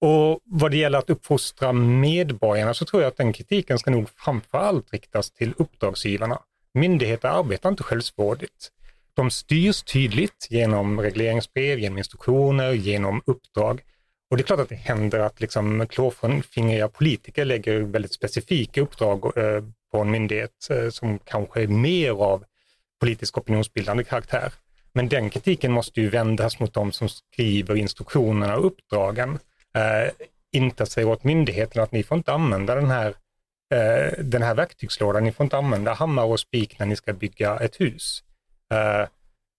Och 0.01 0.39
vad 0.43 0.71
det 0.71 0.77
gäller 0.77 0.99
att 0.99 1.09
uppfostra 1.09 1.73
medborgarna 1.73 2.73
så 2.73 2.85
tror 2.85 3.01
jag 3.01 3.09
att 3.09 3.17
den 3.17 3.33
kritiken 3.33 3.79
ska 3.79 3.91
nog 3.91 4.09
framför 4.09 4.57
allt 4.57 4.93
riktas 4.93 5.31
till 5.31 5.53
uppdragsgivarna. 5.57 6.39
Myndigheter 6.73 7.29
arbetar 7.29 7.69
inte 7.69 7.83
självsvårdigt. 7.83 8.71
De 9.13 9.31
styrs 9.31 9.83
tydligt 9.83 10.47
genom 10.49 11.01
regleringsbrev, 11.01 11.79
genom 11.79 11.97
instruktioner, 11.97 12.71
genom 12.71 13.21
uppdrag. 13.25 13.81
Och 14.29 14.37
det 14.37 14.43
är 14.43 14.45
klart 14.45 14.59
att 14.59 14.69
det 14.69 14.75
händer 14.75 15.19
att 15.19 15.41
liksom 15.41 15.87
klåfingriga 15.87 16.87
politiker 16.87 17.45
lägger 17.45 17.79
väldigt 17.79 18.13
specifika 18.13 18.81
uppdrag 18.81 19.37
eh, 19.37 19.63
på 19.91 19.97
en 20.01 20.11
myndighet 20.11 20.67
eh, 20.69 20.89
som 20.89 21.19
kanske 21.19 21.63
är 21.63 21.67
mer 21.67 22.11
av 22.11 22.43
politisk 22.99 23.37
opinionsbildande 23.37 24.03
karaktär. 24.03 24.53
Men 24.93 25.09
den 25.09 25.29
kritiken 25.29 25.71
måste 25.71 26.01
ju 26.01 26.09
vändas 26.09 26.59
mot 26.59 26.73
de 26.73 26.91
som 26.91 27.09
skriver 27.09 27.75
instruktionerna 27.75 28.57
och 28.57 28.65
uppdragen. 28.65 29.39
Eh, 29.75 30.11
inte 30.51 30.85
säger 30.85 31.07
åt 31.07 31.23
myndigheten 31.23 31.83
att 31.83 31.91
ni 31.91 32.03
får 32.03 32.17
inte 32.17 32.33
använda 32.33 32.75
den 32.75 32.89
här, 32.89 33.15
eh, 33.73 34.23
den 34.23 34.41
här 34.41 34.55
verktygslådan, 34.55 35.23
ni 35.23 35.31
får 35.31 35.43
inte 35.43 35.57
använda 35.57 35.93
hammare 35.93 36.25
och 36.25 36.39
spik 36.39 36.79
när 36.79 36.85
ni 36.85 36.95
ska 36.95 37.13
bygga 37.13 37.59
ett 37.59 37.81
hus. 37.81 38.23
Eh, 38.73 39.07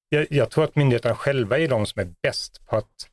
jag, 0.09 0.27
jag, 0.31 0.51
tror 0.51 0.65
att 0.65 0.77
myndigheterna 0.77 1.15
själva 1.15 1.59
är 1.59 1.69
de 1.69 1.87
som 1.87 2.01
är 2.01 2.09
bäst 2.23 2.67
på 2.67 2.77
att 2.77 3.09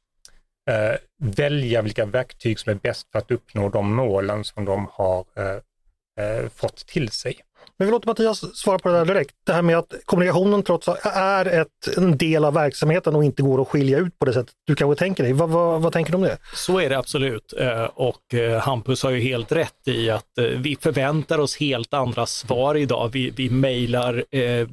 eh, 0.69 0.95
välja 1.17 1.81
vilka 1.81 2.05
verktyg 2.05 2.59
som 2.59 2.71
är 2.71 2.75
bäst 2.75 3.07
för 3.11 3.19
att 3.19 3.31
uppnå 3.31 3.69
de 3.69 3.95
målen 3.95 4.43
som 4.43 4.65
de 4.65 4.87
har 4.91 5.25
eh, 5.35 6.25
eh, 6.25 6.49
fått 6.49 6.77
till 6.87 7.09
sig. 7.09 7.35
Men 7.77 7.87
vi 7.87 7.91
låter 7.91 8.07
Mattias 8.07 8.57
svara 8.57 8.79
på 8.79 8.89
det 8.89 8.95
där 8.95 9.05
direkt. 9.05 9.35
Det 9.45 9.53
här 9.53 9.61
med 9.61 9.77
att 9.77 9.93
kommunikationen 10.05 10.63
trots 10.63 10.87
allt 10.87 10.99
är 11.05 11.45
ett, 11.45 11.97
en 11.97 12.17
del 12.17 12.45
av 12.45 12.53
verksamheten 12.53 13.15
och 13.15 13.23
inte 13.23 13.43
går 13.43 13.61
att 13.61 13.67
skilja 13.67 13.97
ut 13.97 14.19
på 14.19 14.25
det 14.25 14.33
sättet 14.33 14.53
du 14.67 14.75
kanske 14.75 14.99
tänker 15.05 15.23
dig. 15.23 15.33
Vad, 15.33 15.49
vad, 15.49 15.81
vad 15.81 15.93
tänker 15.93 16.11
du 16.11 16.15
om 16.15 16.21
det? 16.21 16.37
Så 16.55 16.79
är 16.79 16.89
det 16.89 16.97
absolut. 16.97 17.53
Eh, 17.59 17.83
och 17.83 18.33
eh, 18.33 18.59
Hampus 18.59 19.03
har 19.03 19.11
ju 19.11 19.19
helt 19.19 19.51
rätt 19.51 19.87
i 19.87 20.09
att 20.09 20.37
eh, 20.37 20.45
vi 20.45 20.77
förväntar 20.81 21.39
oss 21.39 21.57
helt 21.57 21.93
andra 21.93 22.25
svar 22.25 22.75
idag. 22.75 23.09
Vi, 23.13 23.29
vi 23.29 23.49
mejlar, 23.49 24.23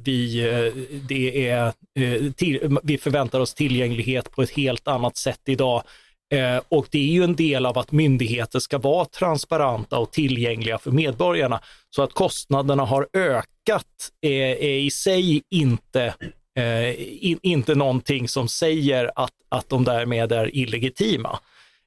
vi, 0.03 0.41
det 1.07 1.49
är, 1.49 1.73
vi 2.83 2.97
förväntar 2.97 3.39
oss 3.39 3.53
tillgänglighet 3.53 4.31
på 4.31 4.41
ett 4.41 4.49
helt 4.51 4.87
annat 4.87 5.17
sätt 5.17 5.41
idag. 5.45 5.83
Eh, 6.31 6.61
och 6.69 6.87
det 6.91 6.99
är 6.99 7.13
ju 7.13 7.23
en 7.23 7.35
del 7.35 7.65
av 7.65 7.77
att 7.77 7.91
myndigheter 7.91 8.59
ska 8.59 8.77
vara 8.77 9.05
transparenta 9.05 9.97
och 9.97 10.11
tillgängliga 10.11 10.77
för 10.77 10.91
medborgarna. 10.91 11.61
Så 11.89 12.03
att 12.03 12.13
kostnaderna 12.13 12.85
har 12.85 13.07
ökat 13.13 13.85
är, 14.21 14.45
är 14.63 14.79
i 14.79 14.91
sig 14.91 15.43
inte, 15.49 16.13
eh, 16.57 17.25
in, 17.25 17.39
inte 17.41 17.75
någonting 17.75 18.27
som 18.27 18.47
säger 18.47 19.11
att, 19.15 19.33
att 19.49 19.69
de 19.69 19.83
därmed 19.83 20.31
är 20.31 20.55
illegitima. 20.55 21.39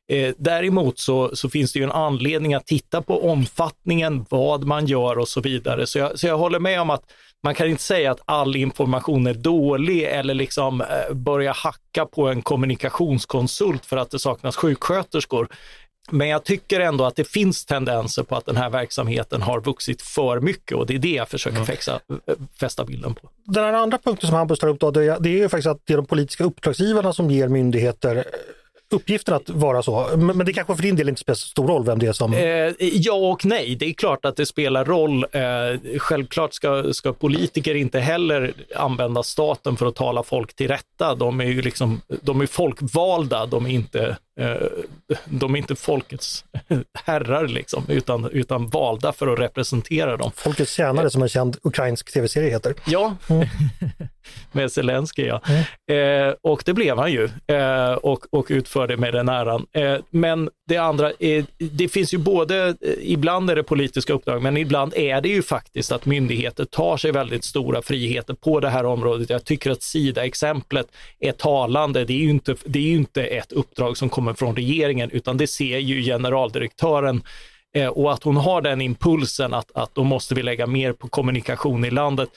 Eh, 0.08 0.34
däremot 0.38 0.98
så, 0.98 1.36
så, 1.36 1.50
finns 1.50 1.72
det 1.72 1.78
ju 1.78 1.84
en 1.84 1.92
anledning 1.92 2.54
att 2.54 2.66
titta 2.66 3.02
på 3.02 3.30
omfattningen, 3.30 4.26
vad 4.30 4.64
man 4.64 4.86
gör 4.86 5.18
och 5.18 5.28
så 5.28 5.40
vidare. 5.40 5.86
Så 5.86 5.98
jag, 5.98 6.18
så 6.18 6.26
jag 6.26 6.38
håller 6.38 6.58
med 6.58 6.80
om 6.80 6.90
att 6.90 7.04
man 7.44 7.54
kan 7.54 7.66
inte 7.66 7.82
säga 7.82 8.10
att 8.10 8.20
all 8.24 8.56
information 8.56 9.26
är 9.26 9.34
dålig 9.34 10.02
eller 10.02 10.34
liksom 10.34 10.80
eh, 10.80 11.14
börja 11.14 11.52
hacka 11.52 12.06
på 12.06 12.28
en 12.28 12.42
kommunikationskonsult 12.42 13.86
för 13.86 13.96
att 13.96 14.10
det 14.10 14.18
saknas 14.18 14.56
sjuksköterskor. 14.56 15.48
Men 16.10 16.28
jag 16.28 16.44
tycker 16.44 16.80
ändå 16.80 17.04
att 17.04 17.16
det 17.16 17.24
finns 17.24 17.64
tendenser 17.64 18.22
på 18.22 18.36
att 18.36 18.46
den 18.46 18.56
här 18.56 18.70
verksamheten 18.70 19.42
har 19.42 19.60
vuxit 19.60 20.02
för 20.02 20.40
mycket 20.40 20.76
och 20.76 20.86
det 20.86 20.94
är 20.94 20.98
det 20.98 21.12
jag 21.12 21.28
försöker 21.28 21.56
mm. 21.56 21.66
fäxa, 21.66 22.00
eh, 22.26 22.34
fästa 22.60 22.84
bilden 22.84 23.14
på. 23.14 23.30
Den 23.44 23.74
andra 23.74 23.98
punkten 23.98 24.28
som 24.28 24.36
Hampus 24.36 24.58
tar 24.58 24.68
upp 24.68 24.80
då, 24.80 24.90
det 24.90 25.04
är, 25.04 25.20
det 25.20 25.28
är 25.28 25.38
ju 25.38 25.48
faktiskt 25.48 25.68
att 25.68 25.80
det 25.84 25.92
är 25.92 25.96
de 25.96 26.06
politiska 26.06 26.44
uppdragsgivarna 26.44 27.12
som 27.12 27.30
ger 27.30 27.48
myndigheter 27.48 28.24
uppgiften 28.90 29.34
att 29.34 29.50
vara 29.50 29.82
så. 29.82 30.08
Men, 30.16 30.36
men 30.36 30.46
det 30.46 30.52
kanske 30.52 30.76
för 30.76 30.82
din 30.82 30.96
del 30.96 31.08
inte 31.08 31.20
spelar 31.20 31.34
så 31.34 31.48
stor 31.48 31.68
roll 31.68 31.84
vem 31.84 31.98
det 31.98 32.06
är 32.06 32.12
som... 32.12 32.32
Eh, 32.34 32.72
ja 32.78 33.12
och 33.12 33.44
nej, 33.44 33.76
det 33.76 33.86
är 33.86 33.92
klart 33.92 34.24
att 34.24 34.36
det 34.36 34.46
spelar 34.46 34.84
roll. 34.84 35.26
Eh, 35.32 35.98
självklart 35.98 36.54
ska, 36.54 36.92
ska 36.92 37.12
politiker 37.12 37.74
inte 37.74 38.00
heller 38.00 38.52
använda 38.76 39.22
staten 39.22 39.76
för 39.76 39.86
att 39.86 39.94
tala 39.94 40.22
folk 40.22 40.54
till 40.54 40.68
rätta. 40.68 41.14
De 41.14 41.40
är 41.40 41.44
ju 41.44 41.62
liksom, 41.62 42.00
de 42.22 42.40
är 42.40 42.46
folkvalda, 42.46 43.46
de 43.46 43.66
är 43.66 43.70
inte 43.70 44.16
de 45.24 45.54
är 45.54 45.58
inte 45.58 45.76
folkets 45.76 46.44
herrar 47.04 47.48
liksom, 47.48 47.84
utan, 47.88 48.30
utan 48.30 48.68
valda 48.68 49.12
för 49.12 49.32
att 49.32 49.38
representera 49.38 50.16
dem. 50.16 50.30
Folkets 50.36 50.72
tjänare 50.72 51.10
som 51.10 51.22
en 51.22 51.28
känd 51.28 51.56
ukrainsk 51.62 52.12
tv-serie 52.12 52.50
heter. 52.50 52.74
Ja, 52.86 53.16
mm. 53.30 53.48
med 54.52 54.72
Zelensky 54.72 55.26
ja. 55.26 55.40
Mm. 55.88 56.28
Eh, 56.28 56.34
och 56.42 56.62
det 56.66 56.72
blev 56.72 56.98
han 56.98 57.12
ju 57.12 57.28
eh, 57.46 57.92
och, 57.92 58.26
och 58.30 58.46
utförde 58.48 58.96
med 58.96 59.14
den 59.14 59.28
äran. 59.28 59.66
Eh, 59.72 59.96
men 60.10 60.50
det 60.68 60.76
andra, 60.76 61.12
är, 61.18 61.44
det 61.58 61.88
finns 61.88 62.14
ju 62.14 62.18
både, 62.18 62.68
eh, 62.68 62.74
ibland 63.00 63.50
är 63.50 63.56
det 63.56 63.62
politiska 63.62 64.12
uppdrag, 64.12 64.42
men 64.42 64.56
ibland 64.56 64.94
är 64.94 65.20
det 65.20 65.28
ju 65.28 65.42
faktiskt 65.42 65.92
att 65.92 66.06
myndigheter 66.06 66.64
tar 66.64 66.96
sig 66.96 67.12
väldigt 67.12 67.44
stora 67.44 67.82
friheter 67.82 68.34
på 68.34 68.60
det 68.60 68.68
här 68.68 68.86
området. 68.86 69.30
Jag 69.30 69.44
tycker 69.44 69.70
att 69.70 69.82
Sida-exemplet 69.82 70.86
är 71.20 71.32
talande. 71.32 72.04
Det 72.04 72.12
är 72.12 72.18
ju 72.18 72.30
inte, 72.30 72.54
det 72.64 72.78
är 72.78 72.82
ju 72.82 72.96
inte 72.96 73.24
ett 73.24 73.52
uppdrag 73.52 73.96
som 73.96 74.08
kommer 74.08 74.23
från 74.32 74.56
regeringen, 74.56 75.10
utan 75.10 75.36
det 75.36 75.46
ser 75.46 75.78
ju 75.78 76.02
generaldirektören 76.02 77.22
eh, 77.74 77.88
och 77.88 78.12
att 78.12 78.22
hon 78.22 78.36
har 78.36 78.62
den 78.62 78.80
impulsen 78.80 79.54
att, 79.54 79.70
att 79.74 79.94
då 79.94 80.04
måste 80.04 80.34
vi 80.34 80.42
lägga 80.42 80.66
mer 80.66 80.92
på 80.92 81.08
kommunikation 81.08 81.84
i 81.84 81.90
landet 81.90 82.28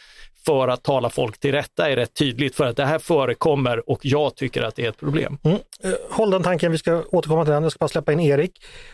för 0.48 0.68
att 0.68 0.84
tala 0.84 1.10
folk 1.10 1.38
till 1.38 1.52
rätta 1.52 1.90
är 1.90 1.96
rätt 1.96 2.14
tydligt 2.14 2.56
för 2.56 2.66
att 2.66 2.76
det 2.76 2.86
här 2.86 3.00
förekommer 3.00 3.90
och 3.90 4.00
jag 4.02 4.36
tycker 4.36 4.62
att 4.64 4.76
det 4.76 4.86
är 4.86 4.90
ett 4.90 5.00
problem. 5.00 5.38
Mm. 5.44 5.58
Eh, 5.84 5.92
håll 6.10 6.32
den 6.32 6.44
tanken, 6.44 6.72
vi 6.72 6.78
ska 6.78 7.04
återkomma 7.12 7.44
till 7.44 7.54
den. 7.54 7.64
Jag 7.64 7.72
ska 7.72 7.80
bara 7.80 7.88
släppa 7.88 8.14
in 8.14 8.20
Erik. 8.20 8.52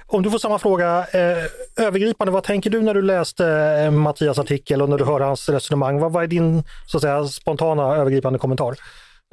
Om 0.07 0.23
du 0.23 0.31
får 0.31 0.39
samma 0.39 0.59
fråga, 0.59 1.05
eh, 1.13 1.85
övergripande, 1.85 2.31
vad 2.31 2.43
tänker 2.43 2.69
du 2.69 2.81
när 2.81 2.93
du 2.93 3.01
läste 3.01 3.47
eh, 3.85 3.91
Mattias 3.91 4.39
artikel 4.39 4.81
och 4.81 4.89
när 4.89 4.97
du 4.97 5.05
hör 5.05 5.19
hans 5.19 5.49
resonemang? 5.49 5.99
Vad, 5.99 6.11
vad 6.11 6.23
är 6.23 6.27
din 6.27 6.63
så 6.87 6.97
att 6.97 7.01
säga, 7.01 7.25
spontana 7.25 7.95
övergripande 7.95 8.39
kommentar? 8.39 8.75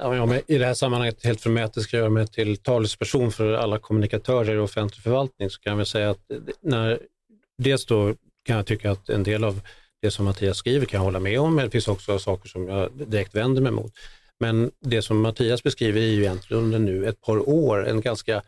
Ja, 0.03 0.15
jag 0.15 0.41
I 0.47 0.57
det 0.57 0.65
här 0.65 0.73
sammanhanget 0.73 1.23
helt 1.23 1.41
förmätet 1.41 1.83
ska 1.83 1.97
jag 1.97 2.01
göra 2.01 2.09
mig 2.09 2.27
till 2.27 2.57
talesperson 2.57 3.31
för 3.31 3.53
alla 3.53 3.79
kommunikatörer 3.79 4.55
i 4.55 4.57
offentlig 4.57 5.03
förvaltning 5.03 5.49
så 5.49 5.59
kan 5.59 5.77
jag 5.77 5.87
säga 5.87 6.09
att 6.09 6.31
när, 6.61 6.99
dels 7.57 7.85
då 7.85 8.15
kan 8.45 8.55
jag 8.55 8.65
tycka 8.65 8.91
att 8.91 9.09
en 9.09 9.23
del 9.23 9.43
av 9.43 9.61
det 10.01 10.11
som 10.11 10.25
Mattias 10.25 10.57
skriver 10.57 10.85
kan 10.85 10.97
jag 10.97 11.05
hålla 11.05 11.19
med 11.19 11.39
om, 11.39 11.55
men 11.55 11.65
det 11.65 11.71
finns 11.71 11.87
också 11.87 12.19
saker 12.19 12.49
som 12.49 12.67
jag 12.67 12.91
direkt 12.91 13.35
vänder 13.35 13.61
mig 13.61 13.71
mot. 13.71 13.93
Men 14.39 14.71
det 14.79 15.01
som 15.01 15.21
Mattias 15.21 15.63
beskriver 15.63 16.01
är 16.01 16.05
ju 16.05 16.21
egentligen 16.21 16.63
under 16.63 16.79
nu 16.79 17.07
ett 17.07 17.21
par 17.21 17.49
år 17.49 17.87
en 17.87 18.01
ganska 18.01 18.41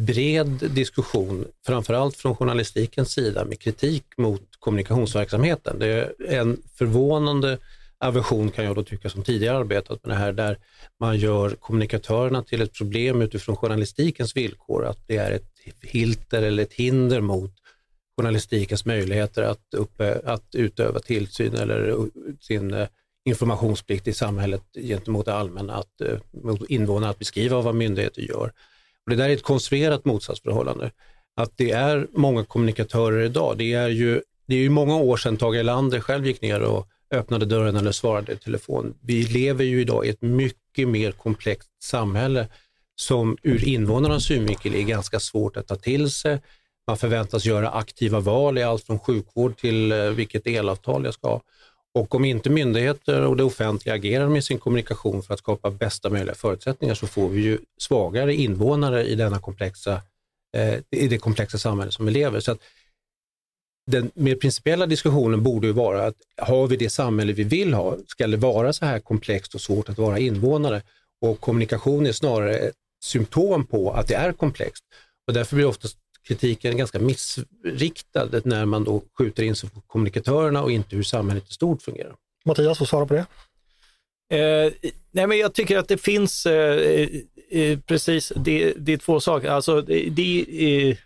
bred 0.00 0.70
diskussion, 0.70 1.44
framförallt 1.66 2.16
från 2.16 2.36
journalistikens 2.36 3.12
sida 3.12 3.44
med 3.44 3.60
kritik 3.60 4.04
mot 4.16 4.42
kommunikationsverksamheten. 4.58 5.78
Det 5.78 5.86
är 5.86 6.12
en 6.18 6.62
förvånande 6.74 7.58
aversion 7.98 8.50
kan 8.50 8.64
jag 8.64 8.76
då 8.76 8.82
tycka 8.82 9.10
som 9.10 9.22
tidigare 9.22 9.58
arbetat 9.58 10.04
med 10.04 10.16
det 10.16 10.18
här, 10.18 10.32
där 10.32 10.58
man 11.00 11.18
gör 11.18 11.50
kommunikatörerna 11.50 12.42
till 12.42 12.62
ett 12.62 12.72
problem 12.72 13.22
utifrån 13.22 13.56
journalistikens 13.56 14.36
villkor, 14.36 14.84
att 14.84 14.98
det 15.06 15.16
är 15.16 15.30
ett 15.30 15.52
filter 15.80 16.42
eller 16.42 16.62
ett 16.62 16.72
hinder 16.72 17.20
mot 17.20 17.52
journalistikens 18.16 18.84
möjligheter 18.84 19.42
att, 19.42 19.74
uppe, 19.76 20.20
att 20.24 20.54
utöva 20.54 21.00
tillsyn 21.00 21.54
eller 21.54 22.08
sin 22.40 22.74
eh, 22.74 22.88
informationsplikt 23.24 24.08
i 24.08 24.12
samhället 24.12 24.62
gentemot 24.74 25.26
det 25.26 25.34
allmänna, 25.34 25.74
att, 25.74 26.00
eh, 26.00 26.18
mot 26.42 26.70
invånarna 26.70 27.10
att 27.10 27.18
beskriva 27.18 27.60
vad 27.60 27.74
myndigheter 27.74 28.22
gör. 28.22 28.52
Och 29.04 29.10
det 29.10 29.16
där 29.16 29.28
är 29.28 29.32
ett 29.32 29.42
konstruerat 29.42 30.04
motsatsförhållande. 30.04 30.90
Att 31.36 31.52
det 31.56 31.70
är 31.70 32.06
många 32.12 32.44
kommunikatörer 32.44 33.24
idag, 33.24 33.58
det 33.58 33.72
är 33.72 33.88
ju, 33.88 34.22
det 34.46 34.54
är 34.54 34.58
ju 34.60 34.70
många 34.70 34.96
år 34.96 35.16
sedan 35.16 35.36
Tage 35.36 35.56
Erlander 35.56 36.00
själv 36.00 36.26
gick 36.26 36.42
ner 36.42 36.60
och 36.60 36.88
öppnade 37.10 37.46
dörren 37.46 37.76
eller 37.76 37.92
svarade 37.92 38.32
i 38.32 38.36
telefon. 38.36 38.94
Vi 39.00 39.22
lever 39.22 39.64
ju 39.64 39.80
idag 39.80 40.06
i 40.06 40.08
ett 40.08 40.22
mycket 40.22 40.88
mer 40.88 41.12
komplext 41.12 41.70
samhälle 41.82 42.48
som 42.96 43.36
ur 43.42 43.64
invånarnas 43.64 44.24
synvinkel 44.24 44.74
är 44.74 44.82
ganska 44.82 45.20
svårt 45.20 45.56
att 45.56 45.66
ta 45.66 45.76
till 45.76 46.10
sig. 46.10 46.40
Man 46.86 46.96
förväntas 46.96 47.44
göra 47.44 47.70
aktiva 47.70 48.20
val 48.20 48.58
i 48.58 48.62
allt 48.62 48.84
från 48.84 48.98
sjukvård 48.98 49.56
till 49.56 49.92
eh, 49.92 49.98
vilket 49.98 50.46
elavtal 50.46 51.04
jag 51.04 51.14
ska 51.14 51.28
ha. 51.28 51.42
Och 51.94 52.14
om 52.14 52.24
inte 52.24 52.50
myndigheter 52.50 53.22
och 53.22 53.36
det 53.36 53.44
offentliga 53.44 53.94
agerar 53.94 54.28
med 54.28 54.44
sin 54.44 54.58
kommunikation 54.58 55.22
för 55.22 55.34
att 55.34 55.40
skapa 55.40 55.70
bästa 55.70 56.10
möjliga 56.10 56.34
förutsättningar 56.34 56.94
så 56.94 57.06
får 57.06 57.28
vi 57.28 57.40
ju 57.40 57.58
svagare 57.78 58.34
invånare 58.34 59.04
i, 59.04 59.14
denna 59.14 59.38
komplexa, 59.38 60.02
eh, 60.56 60.74
i 60.90 61.08
det 61.08 61.18
komplexa 61.18 61.58
samhälle 61.58 61.92
som 61.92 62.06
vi 62.06 62.12
lever. 62.12 62.40
Så 62.40 62.52
att 62.52 62.58
den 63.86 64.10
mer 64.14 64.34
principiella 64.34 64.86
diskussionen 64.86 65.42
borde 65.42 65.66
ju 65.66 65.72
vara 65.72 66.06
att 66.06 66.16
har 66.36 66.66
vi 66.66 66.76
det 66.76 66.90
samhälle 66.90 67.32
vi 67.32 67.44
vill 67.44 67.74
ha, 67.74 67.96
ska 68.06 68.26
det 68.26 68.36
vara 68.36 68.72
så 68.72 68.84
här 68.84 68.98
komplext 68.98 69.54
och 69.54 69.60
svårt 69.60 69.88
att 69.88 69.98
vara 69.98 70.18
invånare? 70.18 70.82
Och 71.20 71.40
kommunikation 71.40 72.06
är 72.06 72.12
snarare 72.12 72.58
ett 72.58 72.74
symptom 73.04 73.66
på 73.66 73.92
att 73.92 74.08
det 74.08 74.14
är 74.14 74.32
komplext. 74.32 74.84
Och 75.26 75.34
därför 75.34 75.56
blir 75.56 75.66
oftast 75.66 75.98
kritiken 76.28 76.76
ganska 76.76 76.98
missriktad 76.98 78.28
när 78.44 78.64
man 78.64 78.84
då 78.84 79.02
skjuter 79.18 79.42
in 79.42 79.56
sig 79.56 79.70
på 79.70 79.80
kommunikatörerna 79.80 80.62
och 80.62 80.70
inte 80.70 80.96
hur 80.96 81.02
samhället 81.02 81.50
i 81.50 81.52
stort 81.52 81.82
fungerar. 81.82 82.14
Mattias, 82.44 82.78
får 82.78 82.86
svara 82.86 83.06
på 83.06 83.14
det? 83.14 83.26
Eh, 84.30 84.72
nej 85.10 85.26
men 85.26 85.38
jag 85.38 85.54
tycker 85.54 85.78
att 85.78 85.88
det 85.88 85.98
finns 85.98 86.46
eh, 86.46 87.08
eh, 87.50 87.78
precis, 87.78 88.32
det, 88.36 88.72
det, 88.76 88.92
är 88.92 88.96
två 88.96 89.20
saker. 89.20 89.50
Alltså, 89.50 89.80
det, 89.80 90.10
det, 90.10 90.96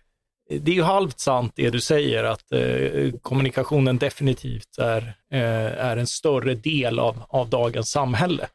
det 0.51 0.71
är 0.71 0.75
ju 0.75 0.83
halvt 0.83 1.21
sant 1.21 1.53
det 1.57 1.71
du 1.71 1.81
säger 1.81 2.25
att 2.25 2.53
eh, 2.53 3.13
kommunikationen 3.23 3.99
definitivt 3.99 4.79
är, 4.79 5.15
eh, 5.33 5.85
är 5.87 5.97
en 5.97 6.07
större 6.07 6.55
del 6.55 6.99
av, 6.99 7.23
av 7.29 7.51
dagens 7.51 7.91
samhälle. 7.91 8.49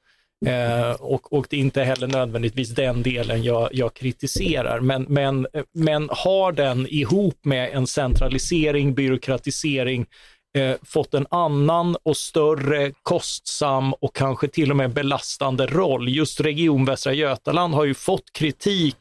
Eh, 0.46 0.92
och, 0.92 1.34
och 1.34 1.48
det 1.50 1.56
är 1.56 1.60
inte 1.60 1.84
heller 1.84 2.08
nödvändigtvis 2.08 2.70
den 2.70 3.04
delen 3.04 3.44
jag, 3.44 3.70
jag 3.72 3.94
kritiserar, 3.94 4.80
men, 4.80 5.04
men, 5.10 5.48
men 5.74 6.10
har 6.12 6.52
den 6.52 6.88
ihop 6.88 7.46
med 7.46 7.70
en 7.74 7.88
centralisering, 7.88 8.94
byråkratisering, 8.94 10.06
eh, 10.58 10.76
fått 10.84 11.14
en 11.14 11.28
annan 11.30 11.96
och 12.04 12.18
större, 12.18 12.92
kostsam 13.04 13.94
och 13.94 14.16
kanske 14.16 14.48
till 14.48 14.72
och 14.72 14.78
med 14.78 14.94
belastande 14.94 15.66
roll. 15.66 16.10
Just 16.10 16.40
Region 16.40 16.86
Västra 16.86 17.14
Götaland 17.14 17.74
har 17.74 17.86
ju 17.86 17.94
fått 17.94 18.34
kritik 18.34 18.98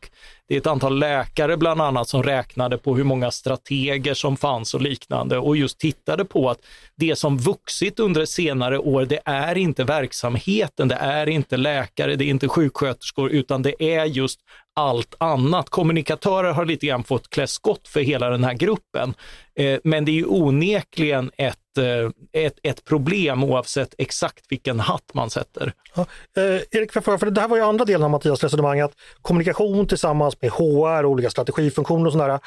det 0.48 0.54
är 0.54 0.58
ett 0.58 0.66
antal 0.66 0.98
läkare 0.98 1.56
bland 1.56 1.80
annat 1.80 2.08
som 2.08 2.22
räknade 2.22 2.78
på 2.78 2.96
hur 2.96 3.04
många 3.04 3.30
strateger 3.30 4.14
som 4.14 4.36
fanns 4.36 4.74
och 4.74 4.80
liknande 4.80 5.38
och 5.38 5.56
just 5.56 5.78
tittade 5.78 6.24
på 6.24 6.50
att 6.50 6.58
det 6.96 7.16
som 7.16 7.38
vuxit 7.38 8.00
under 8.00 8.24
senare 8.24 8.78
år, 8.78 9.04
det 9.04 9.20
är 9.24 9.58
inte 9.58 9.84
verksamheten, 9.84 10.88
det 10.88 10.94
är 10.94 11.28
inte 11.28 11.56
läkare, 11.56 12.16
det 12.16 12.24
är 12.24 12.30
inte 12.30 12.48
sjuksköterskor, 12.48 13.30
utan 13.30 13.62
det 13.62 13.82
är 13.82 14.04
just 14.04 14.40
allt 14.74 15.14
annat. 15.18 15.70
Kommunikatörer 15.70 16.52
har 16.52 16.64
lite 16.64 16.86
grann 16.86 17.04
fått 17.04 17.30
klä 17.30 17.46
skott 17.46 17.88
för 17.88 18.00
hela 18.00 18.30
den 18.30 18.44
här 18.44 18.54
gruppen. 18.54 19.14
Eh, 19.58 19.78
men 19.84 20.04
det 20.04 20.10
är 20.10 20.14
ju 20.14 20.26
onekligen 20.26 21.30
ett, 21.36 21.78
eh, 21.78 22.42
ett, 22.42 22.58
ett 22.62 22.84
problem 22.84 23.44
oavsett 23.44 23.94
exakt 23.98 24.44
vilken 24.48 24.80
hatt 24.80 25.14
man 25.14 25.30
sätter. 25.30 25.72
Ja. 25.94 26.06
Eh, 26.36 26.60
Erik, 26.70 26.92
för, 26.92 27.18
för 27.18 27.30
det 27.30 27.40
här 27.40 27.48
var 27.48 27.56
ju 27.56 27.62
andra 27.62 27.84
delen 27.84 28.02
av 28.02 28.10
Mattias 28.10 28.42
resonemang, 28.42 28.80
att 28.80 28.94
kommunikation 29.22 29.86
tillsammans 29.86 30.42
med 30.42 30.50
HR 30.50 31.04
och 31.04 31.10
olika 31.10 31.30
strategifunktioner 31.30 32.06
och 32.06 32.12
sådär, 32.12 32.38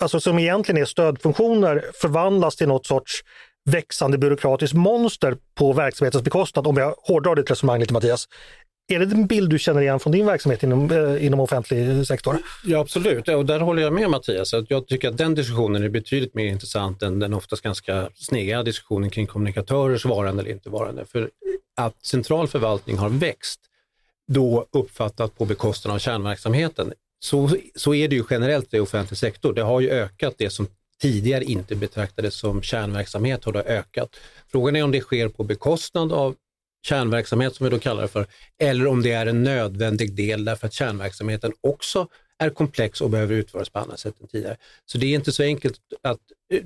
alltså 0.00 0.20
som 0.20 0.38
egentligen 0.38 0.82
är 0.82 0.86
stödfunktioner, 0.86 1.84
förvandlas 2.00 2.56
till 2.56 2.68
något 2.68 2.86
sorts 2.86 3.22
växande 3.70 4.18
byråkratiskt 4.18 4.76
monster 4.76 5.36
på 5.54 5.72
verksamhetens 5.72 6.24
bekostnad, 6.24 6.66
om 6.66 6.76
jag 6.76 6.94
hårdrar 6.98 7.34
ditt 7.34 7.50
resonemang 7.50 7.80
lite 7.80 7.92
Mattias. 7.92 8.28
Är 8.90 8.98
det 8.98 9.14
en 9.14 9.26
bild 9.26 9.50
du 9.50 9.58
känner 9.58 9.80
igen 9.80 10.00
från 10.00 10.12
din 10.12 10.26
verksamhet 10.26 10.62
inom, 10.62 10.90
eh, 10.90 11.26
inom 11.26 11.40
offentlig 11.40 11.90
eh, 11.90 12.02
sektor? 12.02 12.38
Ja, 12.64 12.78
absolut. 12.78 13.28
Och 13.28 13.46
där 13.46 13.60
håller 13.60 13.82
jag 13.82 13.92
med 13.92 14.10
Mattias. 14.10 14.54
Att 14.54 14.70
jag 14.70 14.86
tycker 14.86 15.08
att 15.08 15.18
den 15.18 15.34
diskussionen 15.34 15.82
är 15.82 15.88
betydligt 15.88 16.34
mer 16.34 16.46
intressant 16.46 17.02
än 17.02 17.18
den 17.18 17.34
oftast 17.34 17.62
ganska 17.62 18.08
sneda 18.14 18.62
diskussionen 18.62 19.10
kring 19.10 19.26
kommunikatörers 19.26 20.04
varande 20.04 20.42
eller 20.42 20.50
inte 20.50 20.70
varande. 20.70 21.04
För 21.04 21.30
att 21.76 22.06
central 22.06 22.48
förvaltning 22.48 22.96
har 22.96 23.08
växt, 23.08 23.60
då 24.28 24.66
uppfattat 24.72 25.38
på 25.38 25.44
bekostnad 25.44 25.94
av 25.94 25.98
kärnverksamheten. 25.98 26.92
Så, 27.20 27.50
så 27.74 27.94
är 27.94 28.08
det 28.08 28.16
ju 28.16 28.24
generellt 28.30 28.74
i 28.74 28.80
offentlig 28.80 29.18
sektor. 29.18 29.52
Det 29.54 29.62
har 29.62 29.80
ju 29.80 29.90
ökat 29.90 30.34
det 30.38 30.50
som 30.50 30.66
tidigare 31.00 31.44
inte 31.44 31.76
betraktades 31.76 32.34
som 32.34 32.62
kärnverksamhet 32.62 33.44
har 33.44 33.52
det 33.52 33.62
ökat. 33.62 34.16
Frågan 34.52 34.76
är 34.76 34.84
om 34.84 34.90
det 34.90 35.00
sker 35.00 35.28
på 35.28 35.44
bekostnad 35.44 36.12
av 36.12 36.34
kärnverksamhet 36.88 37.54
som 37.54 37.64
vi 37.64 37.70
då 37.70 37.78
kallar 37.78 38.02
det 38.02 38.08
för, 38.08 38.26
eller 38.58 38.86
om 38.86 39.02
det 39.02 39.12
är 39.12 39.26
en 39.26 39.42
nödvändig 39.42 40.14
del 40.14 40.44
därför 40.44 40.66
att 40.66 40.72
kärnverksamheten 40.72 41.52
också 41.60 42.08
är 42.38 42.50
komplex 42.50 43.00
och 43.00 43.10
behöver 43.10 43.34
utföras 43.34 43.68
på 43.68 43.78
annat 43.78 44.00
sätt 44.00 44.20
än 44.20 44.26
tidigare. 44.26 44.56
Så 44.86 44.98
det 44.98 45.06
är 45.06 45.14
inte 45.14 45.32
så 45.32 45.42
enkelt 45.42 45.80
att, 46.02 46.20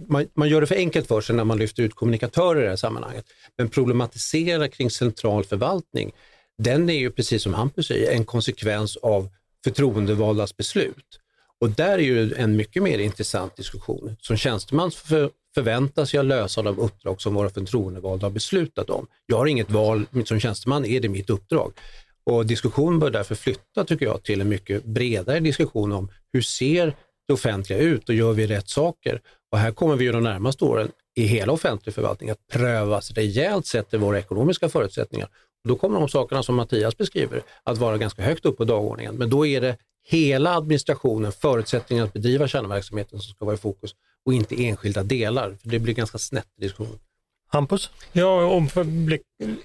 man, 0.06 0.26
man 0.34 0.48
gör 0.48 0.60
det 0.60 0.66
för 0.66 0.74
enkelt 0.74 1.08
för 1.08 1.20
sig 1.20 1.36
när 1.36 1.44
man 1.44 1.58
lyfter 1.58 1.82
ut 1.82 1.94
kommunikatörer 1.94 2.60
i 2.60 2.64
det 2.64 2.68
här 2.68 2.76
sammanhanget. 2.76 3.24
Men 3.58 3.68
problematisera 3.68 4.68
kring 4.68 4.90
central 4.90 5.44
förvaltning, 5.44 6.12
den 6.58 6.90
är 6.90 6.98
ju 6.98 7.10
precis 7.10 7.42
som 7.42 7.54
Hampus 7.54 7.86
säger 7.86 8.12
en 8.12 8.24
konsekvens 8.24 8.96
av 8.96 9.28
förtroendevaldas 9.64 10.56
beslut. 10.56 11.18
Och 11.60 11.70
där 11.70 11.98
är 11.98 11.98
ju 11.98 12.34
en 12.34 12.56
mycket 12.56 12.82
mer 12.82 12.98
intressant 12.98 13.56
diskussion. 13.56 14.16
Som 14.20 14.36
tjänsteman 14.36 14.90
för, 14.90 15.30
förväntas 15.54 16.14
jag 16.14 16.26
lösa 16.26 16.62
de 16.62 16.78
uppdrag 16.78 17.20
som 17.20 17.34
våra 17.34 17.50
förtroendevalda 17.50 18.26
har 18.26 18.30
beslutat 18.30 18.90
om. 18.90 19.06
Jag 19.26 19.36
har 19.36 19.46
inget 19.46 19.70
val, 19.70 20.06
som 20.24 20.40
tjänsteman 20.40 20.84
är 20.84 21.00
det 21.00 21.08
mitt 21.08 21.30
uppdrag. 21.30 21.72
Och 22.24 22.46
diskussionen 22.46 22.98
bör 22.98 23.10
därför 23.10 23.34
flytta, 23.34 23.84
tycker 23.84 24.06
jag, 24.06 24.22
till 24.22 24.40
en 24.40 24.48
mycket 24.48 24.84
bredare 24.84 25.40
diskussion 25.40 25.92
om 25.92 26.08
hur 26.32 26.42
ser 26.42 26.96
det 27.28 27.34
offentliga 27.34 27.78
ut 27.78 28.08
och 28.08 28.14
gör 28.14 28.32
vi 28.32 28.46
rätt 28.46 28.68
saker? 28.68 29.20
Och 29.52 29.58
här 29.58 29.70
kommer 29.70 29.96
vi 29.96 30.04
ju 30.04 30.12
de 30.12 30.22
närmaste 30.22 30.64
åren 30.64 30.90
i 31.14 31.22
hela 31.22 31.52
offentlig 31.52 31.94
förvaltning 31.94 32.30
att 32.30 32.46
prövas 32.52 33.10
rejält 33.10 33.66
sett 33.66 33.94
i 33.94 33.96
våra 33.96 34.18
ekonomiska 34.18 34.68
förutsättningar. 34.68 35.28
Och 35.64 35.68
då 35.68 35.76
kommer 35.76 35.98
de 35.98 36.08
sakerna 36.08 36.42
som 36.42 36.54
Mattias 36.54 36.96
beskriver 36.96 37.42
att 37.62 37.78
vara 37.78 37.98
ganska 37.98 38.22
högt 38.22 38.46
upp 38.46 38.56
på 38.56 38.64
dagordningen. 38.64 39.14
Men 39.14 39.30
då 39.30 39.46
är 39.46 39.60
det 39.60 39.76
hela 40.04 40.56
administrationen, 40.56 41.32
förutsättningarna 41.32 42.06
att 42.06 42.12
bedriva 42.12 42.48
kärnverksamheten 42.48 43.20
som 43.20 43.34
ska 43.34 43.44
vara 43.44 43.54
i 43.54 43.58
fokus 43.58 43.94
och 44.26 44.34
inte 44.34 44.64
enskilda 44.64 45.02
delar. 45.02 45.56
För 45.62 45.68
Det 45.68 45.78
blir 45.78 45.94
ganska 45.94 46.18
snett 46.18 46.46
i 46.58 46.60
diskussionen. 46.60 46.98
Hampus? 47.48 47.90
Ja, 48.12 48.44
om 48.44 48.68
för 48.68 48.86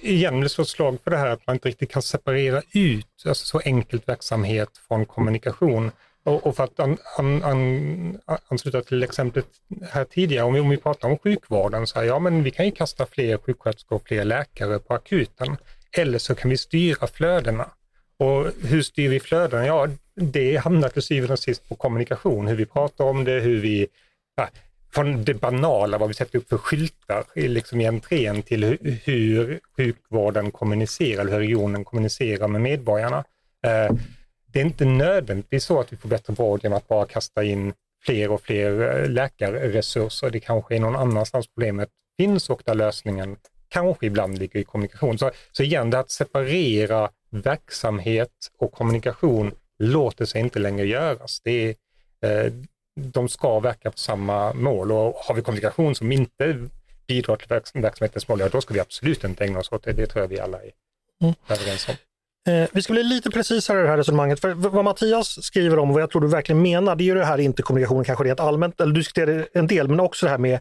igen 0.01 0.49
slå 0.49 0.61
ett 0.61 0.67
slag 0.67 0.97
för 1.03 1.11
det 1.11 1.17
här 1.17 1.27
att 1.27 1.47
man 1.47 1.55
inte 1.55 1.69
riktigt 1.69 1.91
kan 1.91 2.01
separera 2.01 2.61
ut 2.73 3.05
alltså 3.25 3.45
så 3.45 3.61
enkelt 3.65 4.09
verksamhet 4.09 4.69
från 4.87 5.05
kommunikation. 5.05 5.91
Och, 6.23 6.47
och 6.47 6.55
för 6.55 6.63
att 6.63 6.79
an, 6.79 6.97
an, 7.17 7.43
an, 7.43 8.19
ansluta 8.47 8.81
till 8.81 9.03
exemplet 9.03 9.45
här 9.91 10.05
tidigare, 10.05 10.45
om 10.45 10.53
vi, 10.53 10.59
om 10.59 10.69
vi 10.69 10.77
pratar 10.77 11.09
om 11.09 11.17
sjukvården, 11.17 11.87
så 11.87 11.99
här, 11.99 12.05
ja 12.05 12.19
men 12.19 12.43
vi 12.43 12.51
kan 12.51 12.65
ju 12.65 12.71
kasta 12.71 13.05
fler 13.05 13.37
sjuksköterskor 13.37 13.95
och 13.95 14.07
fler 14.07 14.25
läkare 14.25 14.79
på 14.79 14.93
akuten. 14.93 15.57
Eller 15.91 16.19
så 16.19 16.35
kan 16.35 16.49
vi 16.49 16.57
styra 16.57 17.07
flödena. 17.07 17.69
Och 18.19 18.51
hur 18.61 18.81
styr 18.81 19.09
vi 19.09 19.19
flödena? 19.19 19.65
Ja, 19.65 19.87
det 20.15 20.57
hamnar 20.57 20.89
till 20.89 21.01
syvende 21.01 21.33
och 21.33 21.39
sist 21.39 21.69
på 21.69 21.75
kommunikation, 21.75 22.47
hur 22.47 22.55
vi 22.55 22.65
pratar 22.65 23.05
om 23.05 23.23
det, 23.23 23.39
hur 23.39 23.61
vi 23.61 23.87
från 24.93 25.23
det 25.23 25.33
banala, 25.33 25.97
vad 25.97 26.07
vi 26.07 26.13
sätter 26.13 26.39
upp 26.39 26.49
för 26.49 26.57
skyltar 26.57 27.23
liksom 27.35 27.81
i 27.81 27.87
entrén 27.87 28.41
till 28.41 28.63
hur, 28.63 28.99
hur 29.03 29.59
sjukvården 29.77 30.51
kommunicerar, 30.51 31.21
eller 31.21 31.31
hur 31.31 31.39
regionen 31.39 31.85
kommunicerar 31.85 32.47
med 32.47 32.61
medborgarna. 32.61 33.23
Eh, 33.65 33.95
det 34.47 34.59
är 34.61 34.65
inte 34.65 34.85
nödvändigtvis 34.85 35.65
så 35.65 35.79
att 35.79 35.93
vi 35.93 35.97
får 35.97 36.09
bättre 36.09 36.33
vård 36.33 36.59
genom 36.63 36.77
att 36.77 36.87
bara 36.87 37.05
kasta 37.05 37.43
in 37.43 37.73
fler 38.05 38.31
och 38.31 38.41
fler 38.41 39.01
eh, 39.03 39.09
läkarresurser. 39.09 40.29
Det 40.29 40.39
kanske 40.39 40.75
är 40.75 40.79
någon 40.79 40.95
annanstans 40.95 41.47
problemet 41.47 41.89
finns 42.17 42.49
och 42.49 42.61
där 42.65 42.75
lösningen 42.75 43.37
kanske 43.69 44.05
ibland 44.05 44.37
ligger 44.37 44.59
i 44.59 44.63
kommunikation. 44.63 45.17
Så, 45.17 45.31
så 45.51 45.63
igen, 45.63 45.89
det 45.89 45.99
att 45.99 46.11
separera 46.11 47.09
verksamhet 47.29 48.31
och 48.57 48.71
kommunikation 48.71 49.51
låter 49.79 50.25
sig 50.25 50.41
inte 50.41 50.59
längre 50.59 50.87
göras. 50.87 51.41
Det 51.43 51.75
är, 52.21 52.45
eh, 52.45 52.51
de 52.97 53.29
ska 53.29 53.59
verka 53.59 53.91
på 53.91 53.97
samma 53.97 54.53
mål 54.53 54.91
och 54.91 55.13
har 55.15 55.35
vi 55.35 55.41
kommunikation 55.41 55.95
som 55.95 56.11
inte 56.11 56.69
bidrar 57.07 57.35
till 57.35 57.47
verksamhetens 57.81 58.27
mål, 58.27 58.39
ja, 58.39 58.49
då 58.49 58.61
ska 58.61 58.73
vi 58.73 58.79
absolut 58.79 59.23
inte 59.23 59.43
ägna 59.43 59.59
oss 59.59 59.71
åt 59.71 59.83
det. 59.83 59.93
Det 59.93 60.07
tror 60.07 60.23
jag 60.23 60.29
vi 60.29 60.39
alla 60.39 60.57
är 60.57 60.71
mm. 61.23 61.35
överens 61.47 61.87
om. 61.89 61.95
Eh, 62.53 62.69
vi 62.71 62.81
ska 62.81 62.93
bli 62.93 63.03
lite 63.03 63.29
precisare 63.29 63.79
i 63.79 63.81
det 63.81 63.89
här 63.89 63.97
resonemanget. 63.97 64.39
För 64.39 64.53
vad 64.53 64.85
Mattias 64.85 65.43
skriver 65.43 65.79
om 65.79 65.89
och 65.89 65.93
vad 65.93 66.01
jag 66.01 66.11
tror 66.11 66.21
du 66.21 66.27
verkligen 66.27 66.61
menar, 66.61 66.95
det 66.95 67.03
är 67.03 67.05
ju 67.05 67.13
det 67.13 67.25
här 67.25 67.37
inte 67.37 67.61
kommunikation 67.61 68.03
kanske 68.03 68.23
rent 68.23 68.39
allmänt, 68.39 68.81
eller 68.81 68.93
du 68.93 68.99
diskuterar 68.99 69.47
en 69.53 69.67
del, 69.67 69.87
men 69.87 69.99
också 69.99 70.25
det 70.25 70.29
här 70.29 70.37
med 70.37 70.59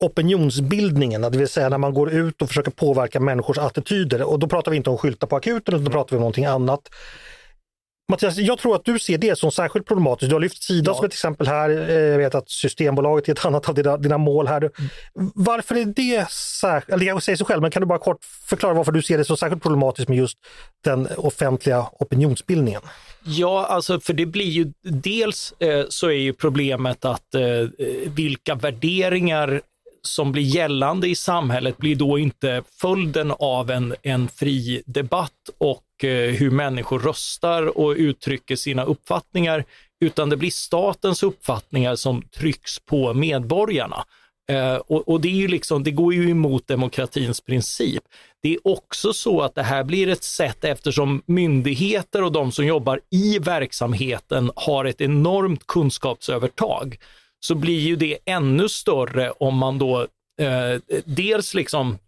opinionsbildningen, 0.00 1.22
det 1.22 1.38
vill 1.38 1.48
säga 1.48 1.68
när 1.68 1.78
man 1.78 1.94
går 1.94 2.10
ut 2.10 2.42
och 2.42 2.48
försöker 2.48 2.70
påverka 2.70 3.20
människors 3.20 3.58
attityder. 3.58 4.22
Och 4.22 4.38
då 4.38 4.46
pratar 4.46 4.70
vi 4.70 4.76
inte 4.76 4.90
om 4.90 4.98
skyltar 4.98 5.26
på 5.26 5.36
akuten, 5.36 5.74
utan 5.74 5.84
då 5.84 5.90
pratar 5.90 6.10
vi 6.10 6.16
om 6.16 6.20
någonting 6.20 6.44
annat. 6.44 6.88
Mattias, 8.08 8.36
jag 8.36 8.58
tror 8.58 8.74
att 8.74 8.84
du 8.84 8.98
ser 8.98 9.18
det 9.18 9.38
som 9.38 9.52
särskilt 9.52 9.86
problematiskt. 9.86 10.28
Du 10.28 10.34
har 10.34 10.40
lyft 10.40 10.62
Sida 10.62 10.90
ja. 10.90 10.94
som 10.94 11.04
ett 11.04 11.12
exempel 11.12 11.46
här. 11.46 11.70
Eh, 11.70 11.94
jag 11.94 12.18
vet 12.18 12.34
att 12.34 12.50
Systembolaget 12.50 13.28
är 13.28 13.32
ett 13.32 13.44
annat 13.44 13.68
av 13.68 13.74
dina, 13.74 13.96
dina 13.96 14.18
mål 14.18 14.46
här. 14.46 14.60
Mm. 14.60 15.30
Varför 15.34 15.74
är 15.74 15.84
det 15.84 16.30
särskilt, 16.30 16.94
eller 16.94 17.06
jag 17.06 17.22
säger 17.22 17.36
så 17.36 17.44
själv, 17.44 17.62
men 17.62 17.70
kan 17.70 17.80
du 17.80 17.86
bara 17.86 17.98
kort 17.98 18.24
förklara 18.24 18.74
varför 18.74 18.92
du 18.92 19.02
ser 19.02 19.18
det 19.18 19.24
så 19.24 19.36
särskilt 19.36 19.62
problematiskt 19.62 20.08
med 20.08 20.18
just 20.18 20.38
den 20.84 21.08
offentliga 21.16 21.86
opinionsbildningen? 21.92 22.82
Ja, 23.24 23.66
alltså 23.66 24.00
för 24.00 24.12
det 24.12 24.26
blir 24.26 24.50
ju 24.50 24.72
dels 24.82 25.54
eh, 25.58 25.84
så 25.88 26.06
är 26.06 26.12
ju 26.12 26.32
problemet 26.32 27.04
att 27.04 27.34
eh, 27.34 27.42
vilka 28.06 28.54
värderingar 28.54 29.60
som 30.02 30.32
blir 30.32 30.42
gällande 30.42 31.08
i 31.08 31.14
samhället 31.14 31.76
blir 31.76 31.96
då 31.96 32.18
inte 32.18 32.62
följden 32.80 33.32
av 33.38 33.70
en, 33.70 33.94
en 34.02 34.28
fri 34.28 34.82
debatt 34.86 35.30
och 35.58 35.83
Eh, 36.02 36.10
hur 36.10 36.50
människor 36.50 36.98
röstar 36.98 37.78
och 37.78 37.94
uttrycker 37.96 38.56
sina 38.56 38.84
uppfattningar, 38.84 39.64
utan 40.00 40.28
det 40.28 40.36
blir 40.36 40.50
statens 40.50 41.22
uppfattningar 41.22 41.96
som 41.96 42.22
trycks 42.22 42.78
på 42.78 43.14
medborgarna. 43.14 44.04
Eh, 44.50 44.74
och, 44.74 45.08
och, 45.08 45.20
det, 45.20 45.28
är 45.28 45.36
ju 45.36 45.48
liksom, 45.48 45.84
det 45.84 45.90
går 45.90 46.14
ju 46.14 46.30
emot 46.30 46.66
demokratins 46.66 47.40
princip. 47.40 48.02
Det 48.42 48.54
är 48.54 48.68
också 48.68 49.12
så 49.12 49.40
att 49.40 49.54
det 49.54 49.62
här 49.62 49.84
blir 49.84 50.08
ett 50.08 50.24
sätt 50.24 50.64
eftersom 50.64 51.22
myndigheter 51.26 52.22
och 52.22 52.32
de 52.32 52.52
som 52.52 52.66
jobbar 52.66 53.00
i 53.10 53.38
verksamheten 53.38 54.50
har 54.56 54.84
ett 54.84 55.00
enormt 55.00 55.66
kunskapsövertag 55.66 56.98
så 57.40 57.54
blir 57.54 57.80
ju 57.80 57.96
det 57.96 58.18
ännu 58.24 58.68
större 58.68 59.30
om 59.30 59.56
man 59.56 59.78
då 59.78 60.00
eh, 60.40 61.00
dels 61.04 61.54
liksom 61.54 61.98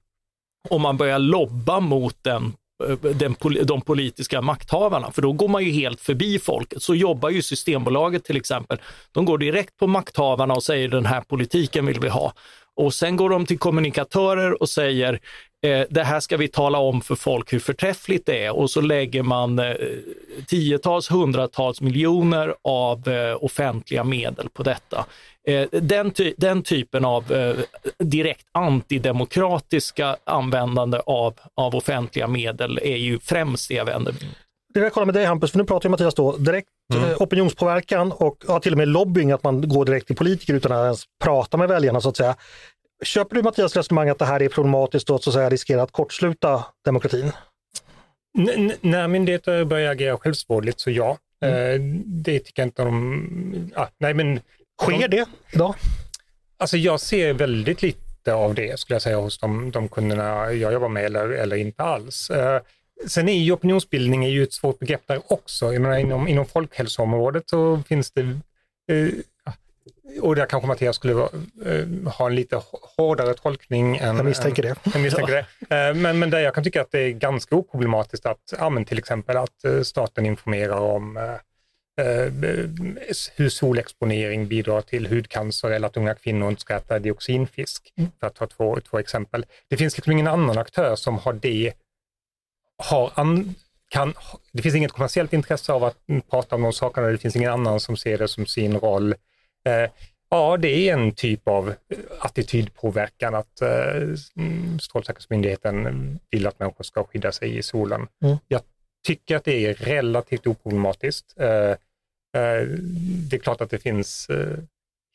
om 0.68 0.82
man 0.82 0.96
börjar 0.96 1.18
lobba 1.18 1.80
mot 1.80 2.16
den, 2.22 2.52
Eh, 2.84 2.96
den, 2.96 3.36
de 3.64 3.80
politiska 3.80 4.40
makthavarna, 4.40 5.10
för 5.10 5.22
då 5.22 5.32
går 5.32 5.48
man 5.48 5.64
ju 5.64 5.70
helt 5.70 6.00
förbi 6.00 6.38
folket. 6.38 6.82
Så 6.82 6.94
jobbar 6.94 7.30
ju 7.30 7.42
Systembolaget 7.42 8.24
till 8.24 8.36
exempel. 8.36 8.78
De 9.12 9.24
går 9.24 9.38
direkt 9.38 9.76
på 9.76 9.86
makthavarna 9.86 10.54
och 10.54 10.62
säger 10.62 10.88
den 10.88 11.06
här 11.06 11.20
politiken 11.20 11.86
vill 11.86 12.00
vi 12.00 12.08
ha. 12.08 12.32
Och 12.76 12.94
sen 12.94 13.16
går 13.16 13.30
de 13.30 13.46
till 13.46 13.58
kommunikatörer 13.58 14.62
och 14.62 14.68
säger 14.68 15.20
eh, 15.66 15.82
det 15.90 16.04
här 16.04 16.20
ska 16.20 16.36
vi 16.36 16.48
tala 16.48 16.78
om 16.78 17.00
för 17.00 17.14
folk 17.14 17.52
hur 17.52 17.58
förträffligt 17.58 18.26
det 18.26 18.44
är 18.44 18.56
och 18.56 18.70
så 18.70 18.80
lägger 18.80 19.22
man 19.22 19.58
eh, 19.58 19.74
tiotals, 20.46 21.10
hundratals 21.10 21.80
miljoner 21.80 22.54
av 22.64 23.02
offentliga 23.40 24.04
medel 24.04 24.48
på 24.48 24.62
detta. 24.62 25.06
Den, 25.70 26.10
ty 26.10 26.34
den 26.36 26.62
typen 26.62 27.04
av 27.04 27.24
direkt 27.98 28.46
antidemokratiska 28.52 30.16
användande 30.24 31.00
av, 31.06 31.34
av 31.54 31.74
offentliga 31.74 32.26
medel 32.26 32.78
är 32.82 32.96
ju 32.96 33.18
främst 33.18 33.68
det 33.68 33.74
jag 33.74 33.84
vänder 33.84 34.12
mig 34.12 34.20
Det 34.74 34.80
vill 34.80 34.82
jag 34.82 34.92
kolla 34.92 35.06
med 35.06 35.14
dig 35.14 35.24
Hampus, 35.24 35.50
för 35.50 35.58
nu 35.58 35.64
pratar 35.64 35.88
ju 35.88 35.90
Mattias 35.90 36.14
då 36.14 36.36
direkt 36.36 36.68
mm. 36.94 37.16
opinionspåverkan 37.18 38.12
och 38.12 38.44
ja, 38.48 38.60
till 38.60 38.72
och 38.72 38.78
med 38.78 38.88
lobbying, 38.88 39.32
att 39.32 39.42
man 39.42 39.68
går 39.68 39.84
direkt 39.84 40.06
till 40.06 40.16
politiker 40.16 40.54
utan 40.54 40.72
att 40.72 40.84
ens 40.84 41.04
prata 41.24 41.56
med 41.56 41.68
väljarna 41.68 42.00
så 42.00 42.08
att 42.08 42.16
säga. 42.16 42.36
Köper 43.04 43.36
du 43.36 43.42
Mattias 43.42 43.76
resonemang 43.76 44.08
att 44.08 44.18
det 44.18 44.24
här 44.24 44.42
är 44.42 44.48
problematiskt 44.48 45.10
och 45.10 45.22
så 45.22 45.30
att 45.30 45.34
säga 45.34 45.50
riskerar 45.50 45.82
att 45.82 45.92
kortsluta 45.92 46.64
demokratin? 46.84 47.32
N 48.38 48.72
när 48.80 49.08
myndigheter 49.08 49.64
börjar 49.64 49.92
agera 49.92 50.18
självsvårdligt 50.18 50.80
så 50.80 50.90
ja. 50.90 51.18
Mm. 51.44 51.54
Eh, 51.54 51.80
det 52.04 52.38
tycker 52.38 52.62
jag 52.62 52.66
inte 52.66 52.82
de... 52.82 53.72
Ah, 53.74 53.86
nej, 53.98 54.14
men 54.14 54.40
Sker 54.82 55.08
de, 55.08 55.16
det 55.16 55.26
idag? 55.50 55.74
Alltså 56.58 56.76
jag 56.76 57.00
ser 57.00 57.32
väldigt 57.32 57.82
lite 57.82 58.34
av 58.34 58.54
det 58.54 58.80
skulle 58.80 58.94
jag 58.94 59.02
säga 59.02 59.16
hos 59.16 59.38
de, 59.38 59.70
de 59.70 59.88
kunderna 59.88 60.52
jag 60.52 60.72
jobbar 60.72 60.88
med 60.88 61.04
eller, 61.04 61.28
eller 61.28 61.56
inte 61.56 61.82
alls. 61.82 62.30
Eh, 62.30 62.60
sen 63.06 63.28
är 63.28 63.32
ju 63.32 63.52
opinionsbildning 63.52 64.24
är 64.24 64.30
ju 64.30 64.42
ett 64.42 64.52
svårt 64.52 64.78
begrepp 64.78 65.06
där 65.06 65.32
också. 65.32 65.72
Jag 65.72 65.82
menar, 65.82 65.96
inom, 65.96 66.28
inom 66.28 66.46
folkhälsoområdet 66.46 67.50
så 67.50 67.82
finns 67.88 68.10
det 68.10 68.20
eh, 68.92 69.08
och 70.20 70.36
där 70.36 70.46
kanske 70.46 70.66
Mattias 70.66 70.96
skulle 70.96 71.14
vara, 71.14 71.28
uh, 71.66 72.08
ha 72.08 72.26
en 72.26 72.34
lite 72.34 72.60
hårdare 72.96 73.34
tolkning 73.34 73.96
än... 73.96 74.16
Jag 74.16 74.24
misstänker 74.24 74.62
det. 74.62 74.74
Jag 74.84 75.02
misstänker 75.02 75.32
det. 75.32 75.46
Uh, 75.90 75.94
men, 75.94 76.18
men 76.18 76.30
där 76.30 76.40
jag 76.40 76.54
kan 76.54 76.64
tycka 76.64 76.80
att 76.80 76.90
det 76.90 77.00
är 77.00 77.10
ganska 77.10 77.56
oproblematiskt 77.56 78.26
att, 78.26 78.54
ja, 78.58 78.84
till 78.86 78.98
exempel 78.98 79.36
att 79.36 79.64
uh, 79.66 79.82
staten 79.82 80.26
informerar 80.26 80.80
om 80.80 81.16
hur 83.36 83.48
solexponering 83.48 84.48
bidrar 84.48 84.80
till 84.80 85.06
hudcancer 85.06 85.70
eller 85.70 85.88
att 85.88 85.96
unga 85.96 86.14
kvinnor 86.14 86.48
inte 86.48 86.60
ska 86.60 86.76
äta 86.76 86.98
dioxinfisk, 86.98 87.92
mm. 87.96 88.10
för 88.20 88.26
att 88.26 88.34
ta 88.34 88.46
två, 88.46 88.80
två 88.90 88.98
exempel. 88.98 89.46
Det 89.68 89.76
finns 89.76 89.96
liksom 89.96 90.12
ingen 90.12 90.26
annan 90.26 90.58
aktör 90.58 90.96
som 90.96 91.18
har 91.18 91.32
det, 91.32 91.72
har 92.78 93.12
an, 93.14 93.54
kan, 93.88 94.14
det 94.52 94.62
finns 94.62 94.74
inget 94.74 94.92
kommersiellt 94.92 95.32
intresse 95.32 95.72
av 95.72 95.84
att 95.84 95.96
prata 96.30 96.56
om 96.56 96.62
de 96.62 96.72
sakerna, 96.72 97.06
det 97.06 97.18
finns 97.18 97.36
ingen 97.36 97.52
annan 97.52 97.80
som 97.80 97.96
ser 97.96 98.18
det 98.18 98.28
som 98.28 98.46
sin 98.46 98.78
roll 98.78 99.14
Eh, 99.66 99.90
ja, 100.30 100.56
det 100.56 100.88
är 100.88 100.92
en 100.92 101.12
typ 101.12 101.48
av 101.48 101.74
attitydpåverkan 102.20 103.34
att 103.34 103.60
eh, 103.60 104.14
Strålsäkerhetsmyndigheten 104.80 106.18
vill 106.30 106.46
att 106.46 106.58
människor 106.58 106.84
ska 106.84 107.04
skydda 107.04 107.32
sig 107.32 107.58
i 107.58 107.62
solen. 107.62 108.06
Mm. 108.24 108.36
Jag 108.48 108.60
tycker 109.06 109.36
att 109.36 109.44
det 109.44 109.66
är 109.66 109.74
relativt 109.74 110.46
oproblematiskt. 110.46 111.34
Eh, 111.38 111.74
det 113.30 113.36
är 113.36 113.38
klart 113.38 113.60
att 113.60 113.70
det 113.70 113.78
finns 113.78 114.30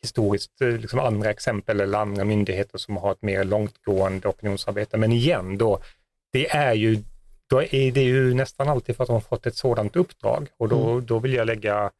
historiskt 0.02 0.52
liksom 0.60 1.00
andra 1.00 1.30
exempel 1.30 1.82
eller 1.82 1.98
andra 1.98 2.24
myndigheter 2.24 2.78
som 2.78 2.98
har 2.98 3.12
ett 3.12 3.22
mer 3.22 3.44
långtgående 3.44 4.28
opinionsarbete. 4.28 4.98
Men 4.98 5.12
igen 5.12 5.58
då, 5.58 5.80
det 6.34 6.52
är 6.52 6.74
ju, 6.74 6.98
då 7.50 7.64
är 7.64 7.92
det 7.92 8.02
ju 8.04 8.34
nästan 8.34 8.70
alltid 8.70 8.96
för 8.96 9.04
att 9.04 9.08
de 9.08 9.14
har 9.14 9.22
fått 9.22 9.46
ett 9.46 9.56
sådant 9.56 9.96
uppdrag 9.96 10.48
och 10.58 10.70
då, 10.70 10.92
mm. 10.92 11.06
då 11.06 11.20
vill 11.20 11.34
jag 11.34 11.48
lägga 11.48 11.92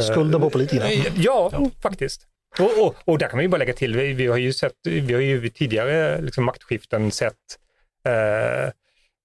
Skulden 0.00 0.40
på 0.40 0.50
politikerna? 0.50 0.90
Eh, 0.90 1.12
ja, 1.16 1.50
ja. 1.52 1.70
faktiskt. 1.82 2.26
Och, 2.58 2.86
och, 2.86 2.94
och, 3.04 3.18
där 3.18 3.28
kan 3.28 3.36
man 3.36 3.44
ju 3.44 3.48
bara 3.48 3.58
lägga 3.58 3.72
till, 3.72 3.96
vi, 3.96 4.12
vi 4.12 4.26
har 4.26 4.36
ju 4.36 4.52
sett, 4.52 4.74
vi 4.82 5.14
har 5.14 5.20
ju 5.20 5.48
tidigare 5.48 6.20
liksom 6.20 6.44
maktskiften 6.44 7.10
sett 7.10 7.34
eh, 8.04 8.70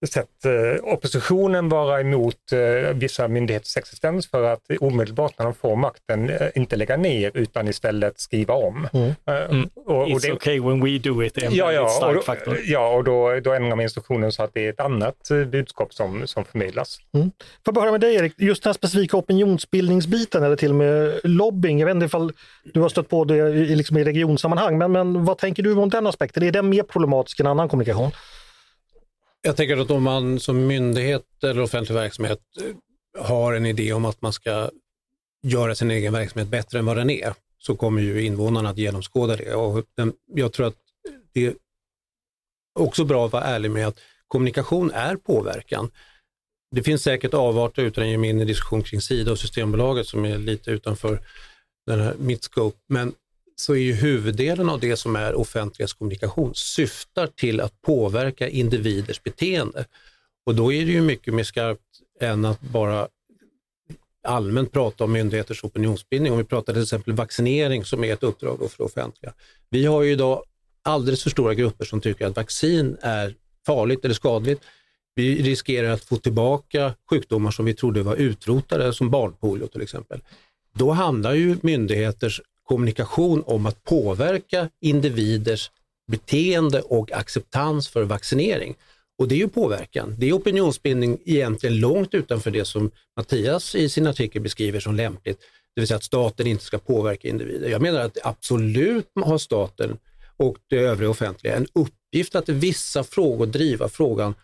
sett 0.08 0.46
eh, 0.46 0.84
oppositionen 0.84 1.70
vara 1.70 2.02
emot 2.02 2.36
eh, 2.52 2.94
vissa 2.94 3.28
myndigheters 3.28 3.78
existens 3.78 4.30
för 4.30 4.44
att 4.44 4.62
omedelbart 4.80 5.34
när 5.38 5.46
de 5.46 5.54
får 5.54 5.76
makten 5.76 6.30
eh, 6.30 6.48
inte 6.56 6.76
lägga 6.76 6.98
ner 6.98 7.32
utan 7.34 7.68
istället 7.68 8.20
skriva 8.20 8.54
om. 8.54 8.88
Mm. 8.94 9.14
Mm. 9.26 9.70
Och, 9.76 10.02
och 10.02 10.08
It's 10.08 10.22
det, 10.22 10.34
okay 10.34 10.60
when 10.60 10.84
we 10.84 10.98
do 10.98 11.24
it, 11.24 11.38
är 11.38 11.46
en 11.46 11.56
ja, 11.56 11.72
ja, 11.72 11.88
stark 11.88 12.18
och, 12.18 12.24
faktor. 12.24 12.58
Ja, 12.66 12.90
och 12.90 13.04
då, 13.04 13.40
då 13.40 13.54
ändrar 13.54 13.70
man 13.70 13.82
instruktionen 13.82 14.32
så 14.32 14.44
att 14.44 14.54
det 14.54 14.66
är 14.66 14.70
ett 14.70 14.80
annat 14.80 15.30
budskap 15.48 15.94
som, 15.94 16.28
som 16.28 16.46
förmedlas. 16.46 17.00
Mm. 17.14 17.32
Får 17.38 17.62
jag 17.66 17.76
bara 17.76 17.82
höra 17.82 17.92
med 17.92 18.02
dig 18.02 18.16
Erik, 18.16 18.34
just 18.38 18.64
den 18.64 18.70
här 18.70 18.74
specifika 18.74 19.18
opinionsbildningsbiten 19.18 20.44
eller 20.44 20.56
till 20.56 20.70
och 20.70 20.76
med 20.76 21.20
lobbying, 21.24 21.80
jag 21.80 21.86
vet 21.86 21.96
inte 21.96 22.06
ifall 22.06 22.32
du 22.64 22.80
har 22.80 22.90
stött 22.90 23.10
på 23.10 23.24
det 23.24 23.36
i, 23.36 23.76
liksom 23.76 23.98
i 23.98 24.04
regionsammanhang, 24.04 24.78
men, 24.78 24.92
men 24.92 25.26
vad 25.26 25.38
tänker 25.38 25.64
du 25.64 25.74
om 25.74 25.90
den 25.90 26.08
aspekten? 26.08 26.44
Är 26.44 26.52
den 26.52 26.70
mer 26.70 26.84
problematisk 26.84 27.40
än 27.40 27.48
annan 27.48 27.70
kommunikation? 27.70 28.12
Jag 29.46 29.56
tänker 29.58 29.78
att 29.78 29.92
om 29.92 30.04
man 30.04 30.40
som 30.40 30.68
myndighet 30.68 31.26
eller 31.44 31.62
offentlig 31.62 31.96
verksamhet 31.96 32.40
eh, 32.62 33.24
har 33.24 33.54
en 33.54 33.66
idé 33.66 33.94
om 33.94 34.06
att 34.06 34.22
man 34.22 34.34
ska 34.34 34.70
göra 35.44 35.76
sin 35.76 35.92
egen 35.92 36.14
verksamhet 36.14 36.50
bättre 36.50 36.80
än 36.80 36.86
vad 36.86 36.98
den 36.98 37.10
är, 37.10 37.34
så 37.58 37.76
kommer 37.76 38.02
ju 38.02 38.22
invånarna 38.22 38.70
att 38.70 38.78
genomskåda 38.78 39.36
det. 39.36 39.54
Och 39.56 39.86
jag 40.34 40.54
tror 40.54 40.68
att 40.68 40.76
det 41.34 41.46
är 41.46 41.54
också 42.80 43.06
bra 43.06 43.26
att 43.26 43.32
vara 43.32 43.44
ärlig 43.44 43.72
med 43.72 43.88
att 43.88 44.00
kommunikation 44.28 44.92
är 44.92 45.16
påverkan. 45.16 45.92
Det 46.72 46.84
finns 46.84 47.04
säkert 47.04 47.34
avarter 47.34 47.84
utan 47.84 48.04
en 48.04 48.24
ge 48.24 48.30
in 48.30 48.42
i 48.42 48.46
diskussion 48.46 48.84
kring 48.84 49.02
Sida 49.02 49.32
och 49.32 49.40
Systembolaget 49.40 50.08
som 50.08 50.26
är 50.26 50.38
lite 50.38 50.72
utanför 50.72 51.20
den 51.86 52.00
här 52.00 52.16
mitt 52.20 52.44
scope. 52.44 52.78
Men 52.88 53.14
så 53.64 53.74
är 53.74 53.80
ju 53.80 53.94
huvuddelen 53.94 54.70
av 54.70 54.80
det 54.80 54.98
som 54.98 55.16
är 55.16 55.36
offentlighetskommunikation 55.36 56.56
syftar 56.56 57.28
till 57.28 57.62
att 57.62 57.82
påverka 57.82 58.50
individers 58.50 59.24
beteende. 59.24 59.86
Och 60.46 60.56
då 60.56 60.74
är 60.74 60.86
det 60.86 60.92
ju 60.92 61.02
mycket 61.02 61.34
mer 61.34 61.44
skarpt 61.44 61.82
än 62.20 62.46
att 62.46 62.62
bara 62.62 63.08
allmänt 64.28 64.72
prata 64.72 65.04
om 65.04 65.12
myndigheters 65.12 65.64
opinionsbildning. 65.64 66.32
Om 66.32 66.38
vi 66.38 66.44
pratar 66.44 66.74
till 66.74 66.84
exempel 66.84 67.14
vaccinering 67.14 67.86
som 67.86 68.04
är 68.04 68.14
ett 68.14 68.24
uppdrag 68.24 68.72
för 68.72 68.78
det 68.78 68.84
offentliga. 68.84 69.34
Vi 69.70 69.86
har 69.86 70.02
ju 70.02 70.12
idag 70.12 70.44
alldeles 70.82 71.24
för 71.24 71.30
stora 71.30 71.54
grupper 71.54 71.86
som 71.86 72.02
tycker 72.02 72.28
att 72.28 72.36
vaccin 72.36 72.98
är 73.02 73.36
farligt 73.66 74.06
eller 74.06 74.16
skadligt. 74.16 74.62
Vi 75.16 75.44
riskerar 75.44 75.90
att 75.90 76.04
få 76.04 76.18
tillbaka 76.18 76.94
sjukdomar 77.10 77.52
som 77.52 77.66
vi 77.66 77.74
trodde 77.74 78.04
var 78.04 78.16
utrotade, 78.16 78.94
som 78.94 79.10
barnpolio 79.10 79.68
till 79.68 79.82
exempel. 79.82 80.22
Då 80.74 80.92
handlar 80.92 81.34
ju 81.34 81.58
myndigheters 81.62 82.42
kommunikation 82.64 83.44
om 83.46 83.66
att 83.66 83.84
påverka 83.84 84.70
individers 84.82 85.72
beteende 86.12 86.82
och 86.82 87.12
acceptans 87.12 87.88
för 87.88 88.04
vaccinering. 88.04 88.76
Och 89.18 89.28
det 89.28 89.36
är 89.36 89.40
ju 89.40 89.48
påverkan. 89.48 90.16
Det 90.18 90.30
är 90.30 90.34
opinionsbildning 90.34 91.20
egentligen 91.26 91.80
långt 91.80 92.14
utanför 92.14 92.52
det 92.52 92.66
som 92.66 92.92
Mattias 93.18 93.76
i 93.76 93.90
sin 93.90 94.08
artikel 94.08 94.42
beskriver 94.42 94.80
som 94.80 94.96
lämpligt, 94.96 95.40
det 95.76 95.82
vill 95.82 95.88
säga 95.88 95.98
att 95.98 96.04
staten 96.04 96.48
inte 96.48 96.64
ska 96.64 96.78
påverka 96.78 97.28
individer. 97.28 97.70
Jag 97.70 97.82
menar 97.82 98.00
att 98.00 98.18
absolut 98.24 99.10
har 99.16 99.38
staten 99.38 99.98
och 100.38 100.58
det 100.68 100.78
övriga 100.78 101.10
offentliga 101.10 101.56
en 101.56 101.68
uppgift 101.74 102.36
att 102.36 102.50
i 102.50 102.54
vissa 102.54 103.04
frågor 103.04 103.46
driva 103.46 103.90
frågan 103.90 104.36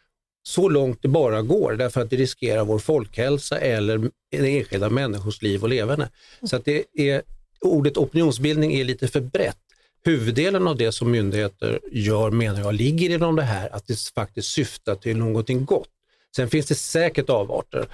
så 0.43 0.69
långt 0.69 1.01
det 1.01 1.07
bara 1.07 1.41
går 1.41 1.73
därför 1.73 2.01
att 2.01 2.09
det 2.09 2.15
riskerar 2.15 2.65
vår 2.65 2.79
folkhälsa 2.79 3.57
eller 3.59 4.11
enskilda 4.31 4.89
människors 4.89 5.41
liv 5.41 5.63
och 5.63 5.69
leverne. 5.69 6.09
Så 6.43 6.55
att 6.55 6.65
det 6.65 6.85
är 6.93 7.21
ordet 7.61 7.97
opinionsbildning 7.97 8.73
är 8.73 8.83
lite 8.83 9.07
för 9.07 9.21
brett. 9.21 9.57
Huvuddelen 10.05 10.67
av 10.67 10.77
det 10.77 10.91
som 10.91 11.11
myndigheter 11.11 11.79
gör 11.91 12.31
menar 12.31 12.59
jag 12.59 12.73
ligger 12.73 13.09
inom 13.09 13.35
det 13.35 13.43
här 13.43 13.75
att 13.75 13.87
det 13.87 13.99
faktiskt 14.15 14.51
syftar 14.51 14.95
till 14.95 15.17
någonting 15.17 15.65
gott. 15.65 15.89
Sen 16.35 16.49
finns 16.49 16.65
det 16.65 16.75
säkert 16.75 17.29
avarter 17.29 17.87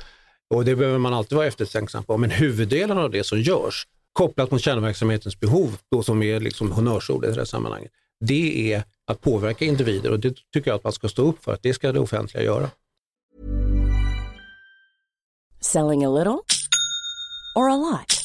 och 0.49 0.65
det 0.65 0.75
behöver 0.75 0.97
man 0.99 1.13
alltid 1.13 1.35
vara 1.35 1.47
eftertänksam 1.47 2.03
på, 2.03 2.17
men 2.17 2.31
huvuddelen 2.31 2.97
av 2.97 3.11
det 3.11 3.23
som 3.23 3.41
görs 3.41 3.87
kopplat 4.13 4.51
mot 4.51 4.61
kärnverksamhetens 4.61 5.39
behov, 5.39 5.77
då 5.91 6.03
som 6.03 6.23
är 6.23 6.39
liksom 6.39 6.71
honnörsordet 6.71 7.29
i 7.29 7.33
det 7.33 7.39
här 7.39 7.45
sammanhanget, 7.45 7.91
det 8.19 8.73
är 8.73 8.83
att 9.07 9.21
påverka 9.21 9.65
individer 9.65 10.11
och 10.11 10.19
det 10.19 10.35
tycker 10.53 10.71
jag 10.71 10.75
att 10.75 10.83
man 10.83 10.93
ska 10.93 11.09
stå 11.09 11.21
upp 11.21 11.43
för, 11.43 11.53
att 11.53 11.63
det 11.63 11.73
ska 11.73 11.91
det 11.91 11.99
offentliga 11.99 12.43
göra. 12.43 12.69
Selling 15.61 16.05
a 16.05 16.09
little 16.09 16.39
or 17.55 17.69
a 17.69 17.77
lot? 17.77 18.24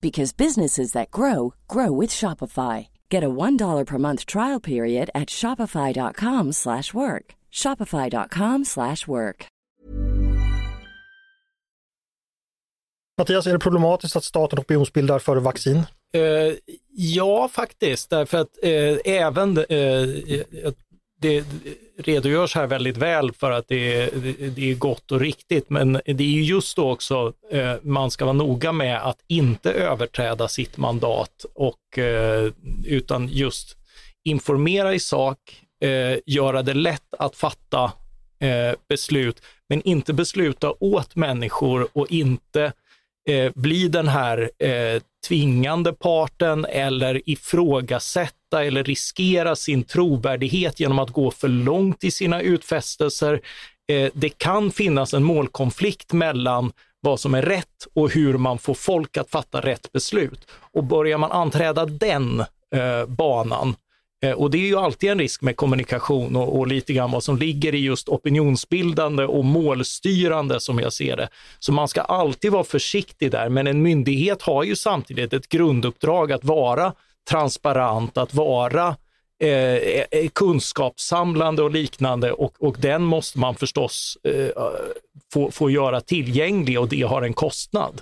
because 0.00 0.36
businesses 0.36 0.92
that 0.92 1.10
grow 1.10 1.54
grow 1.68 1.92
with 1.92 2.10
Shopify. 2.10 2.88
Get 3.08 3.24
a 3.24 3.28
$1 3.28 3.86
per 3.86 3.98
month 3.98 4.26
trial 4.26 4.60
period 4.60 5.10
at 5.14 5.28
shopify.com/work. 5.28 7.34
Shopify.com 7.52 8.64
slash 8.64 9.08
work. 9.08 9.46
Mattias, 13.18 13.46
är 13.46 13.52
det 13.52 13.58
problematiskt 13.58 14.16
att 14.16 14.24
staten 14.24 14.58
opinionsbildar 14.58 15.18
för 15.18 15.36
vaccin? 15.36 15.76
Eh, 16.12 16.54
ja, 16.96 17.48
faktiskt, 17.48 18.10
därför 18.10 18.38
att 18.38 18.50
eh, 18.62 18.96
även 19.04 19.58
eh, 19.58 20.08
det 21.20 21.44
redogörs 21.98 22.54
här 22.54 22.66
väldigt 22.66 22.96
väl 22.96 23.32
för 23.32 23.50
att 23.50 23.68
det, 23.68 24.10
det, 24.56 24.70
är 24.70 24.74
gott 24.74 25.12
och 25.12 25.20
riktigt, 25.20 25.70
men 25.70 25.92
det 25.92 26.24
är 26.24 26.40
just 26.42 26.76
då 26.76 26.90
också 26.90 27.32
eh, 27.52 27.74
man 27.82 28.10
ska 28.10 28.24
vara 28.24 28.32
noga 28.32 28.72
med 28.72 29.06
att 29.06 29.18
inte 29.26 29.72
överträda 29.72 30.48
sitt 30.48 30.76
mandat 30.76 31.44
och 31.54 31.98
eh, 31.98 32.52
utan 32.84 33.28
just 33.28 33.76
informera 34.24 34.94
i 34.94 35.00
sak, 35.00 35.38
eh, 35.80 36.18
göra 36.26 36.62
det 36.62 36.74
lätt 36.74 37.14
att 37.18 37.36
fatta 37.36 37.92
eh, 38.40 38.74
beslut, 38.88 39.42
men 39.68 39.82
inte 39.82 40.12
besluta 40.12 40.74
åt 40.80 41.16
människor 41.16 41.88
och 41.92 42.10
inte 42.10 42.72
eh, 43.28 43.52
bli 43.54 43.88
den 43.88 44.08
här 44.08 44.50
eh, 44.58 45.02
tvingande 45.28 45.92
parten 45.92 46.64
eller 46.64 47.22
ifrågasätta 48.56 48.64
eller 48.64 48.84
riskera 48.84 49.56
sin 49.56 49.84
trovärdighet 49.84 50.80
genom 50.80 50.98
att 50.98 51.10
gå 51.10 51.30
för 51.30 51.48
långt 51.48 52.04
i 52.04 52.10
sina 52.10 52.40
utfästelser. 52.40 53.40
Eh, 53.88 54.10
det 54.14 54.38
kan 54.38 54.70
finnas 54.70 55.14
en 55.14 55.24
målkonflikt 55.24 56.12
mellan 56.12 56.72
vad 57.02 57.20
som 57.20 57.34
är 57.34 57.42
rätt 57.42 57.86
och 57.94 58.10
hur 58.10 58.38
man 58.38 58.58
får 58.58 58.74
folk 58.74 59.16
att 59.16 59.30
fatta 59.30 59.60
rätt 59.60 59.92
beslut. 59.92 60.46
Och 60.74 60.84
börjar 60.84 61.18
man 61.18 61.32
anträda 61.32 61.86
den 61.86 62.40
eh, 62.74 63.06
banan, 63.06 63.76
eh, 64.24 64.32
och 64.32 64.50
det 64.50 64.58
är 64.58 64.66
ju 64.66 64.76
alltid 64.76 65.10
en 65.10 65.18
risk 65.18 65.42
med 65.42 65.56
kommunikation 65.56 66.36
och, 66.36 66.58
och, 66.58 66.66
lite 66.66 66.92
grann 66.92 67.12
vad 67.12 67.22
som 67.22 67.36
ligger 67.38 67.74
i 67.74 67.78
just 67.78 68.08
opinionsbildande 68.08 69.24
och 69.24 69.44
målstyrande 69.44 70.60
som 70.60 70.78
jag 70.78 70.92
ser 70.92 71.16
det. 71.16 71.28
Så 71.58 71.72
man 71.72 71.88
ska 71.88 72.00
alltid 72.00 72.52
vara 72.52 72.64
försiktig 72.64 73.30
där, 73.30 73.48
men 73.48 73.66
en 73.66 73.82
myndighet 73.82 74.42
har 74.42 74.64
ju 74.64 74.76
samtidigt 74.76 75.32
ett 75.32 75.48
grunduppdrag 75.48 76.32
att 76.32 76.44
vara 76.44 76.92
transparent, 77.30 78.18
att 78.18 78.34
vara 78.34 78.96
eh, 79.40 79.50
eh 79.50 80.28
kunskapssamlande 80.32 81.62
och 81.62 81.70
liknande 81.70 82.32
och, 82.32 82.54
och 82.58 82.76
den 82.80 83.02
måste 83.02 83.38
man 83.38 83.54
förstås 83.54 84.18
eh, 84.24 84.48
få, 85.32 85.50
få 85.50 85.70
göra 85.70 86.00
tillgänglig 86.00 86.80
och 86.80 86.88
det 86.88 87.02
har 87.02 87.22
en 87.22 87.34
kostnad. 87.34 88.00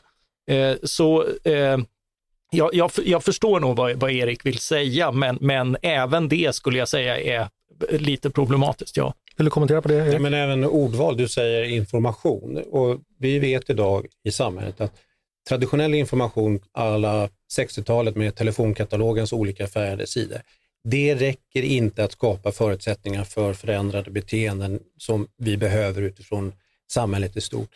Eh, 0.51 0.77
så 0.83 1.25
eh, 1.45 1.79
jag, 2.51 2.75
jag, 2.75 2.91
jag 3.05 3.25
förstår 3.25 3.61
nog 3.61 3.77
vad, 3.77 3.97
vad, 3.97 4.11
Erik 4.11 4.47
vill 4.47 4.59
säga, 4.59 5.13
men, 5.13 5.39
men 5.41 5.77
även 5.83 6.29
det 6.29 6.55
skulle 6.55 6.79
jag 6.79 6.89
säga 6.89 7.21
är 7.21 7.49
lite 7.91 8.31
problematiskt. 8.31 8.97
Ja. 8.97 9.15
Vill 9.37 9.45
du 9.45 9.51
kommentera 9.51 9.83
på 9.83 9.89
det? 9.89 9.95
Ja, 9.95 10.19
men 10.19 10.35
även 10.35 10.65
ordval, 10.65 11.17
du 11.17 11.29
säger 11.29 11.63
information. 11.63 12.63
Och 12.71 13.01
vi 13.19 13.39
vet 13.39 13.71
idag 13.71 14.07
i 14.25 14.33
samhället 14.33 14.81
att 14.81 14.93
traditionell 15.49 15.95
information 15.95 16.61
alla 16.73 17.29
60-talet 17.57 18.17
med 18.17 18.35
telefonkatalogens 18.35 19.33
olika 19.33 19.67
färgade 19.67 20.07
sidor, 20.07 20.41
det 20.85 21.15
räcker 21.15 21.63
inte 21.63 22.05
att 22.05 22.13
skapa 22.13 22.53
förutsättningar 22.53 23.25
för 23.25 23.55
förändrade 23.55 24.11
beteenden 24.11 24.81
som 24.99 25.27
vi 25.37 25.57
behöver 25.57 26.03
utifrån 26.03 26.53
samhället 26.93 27.37
i 27.37 27.41
stort. 27.41 27.71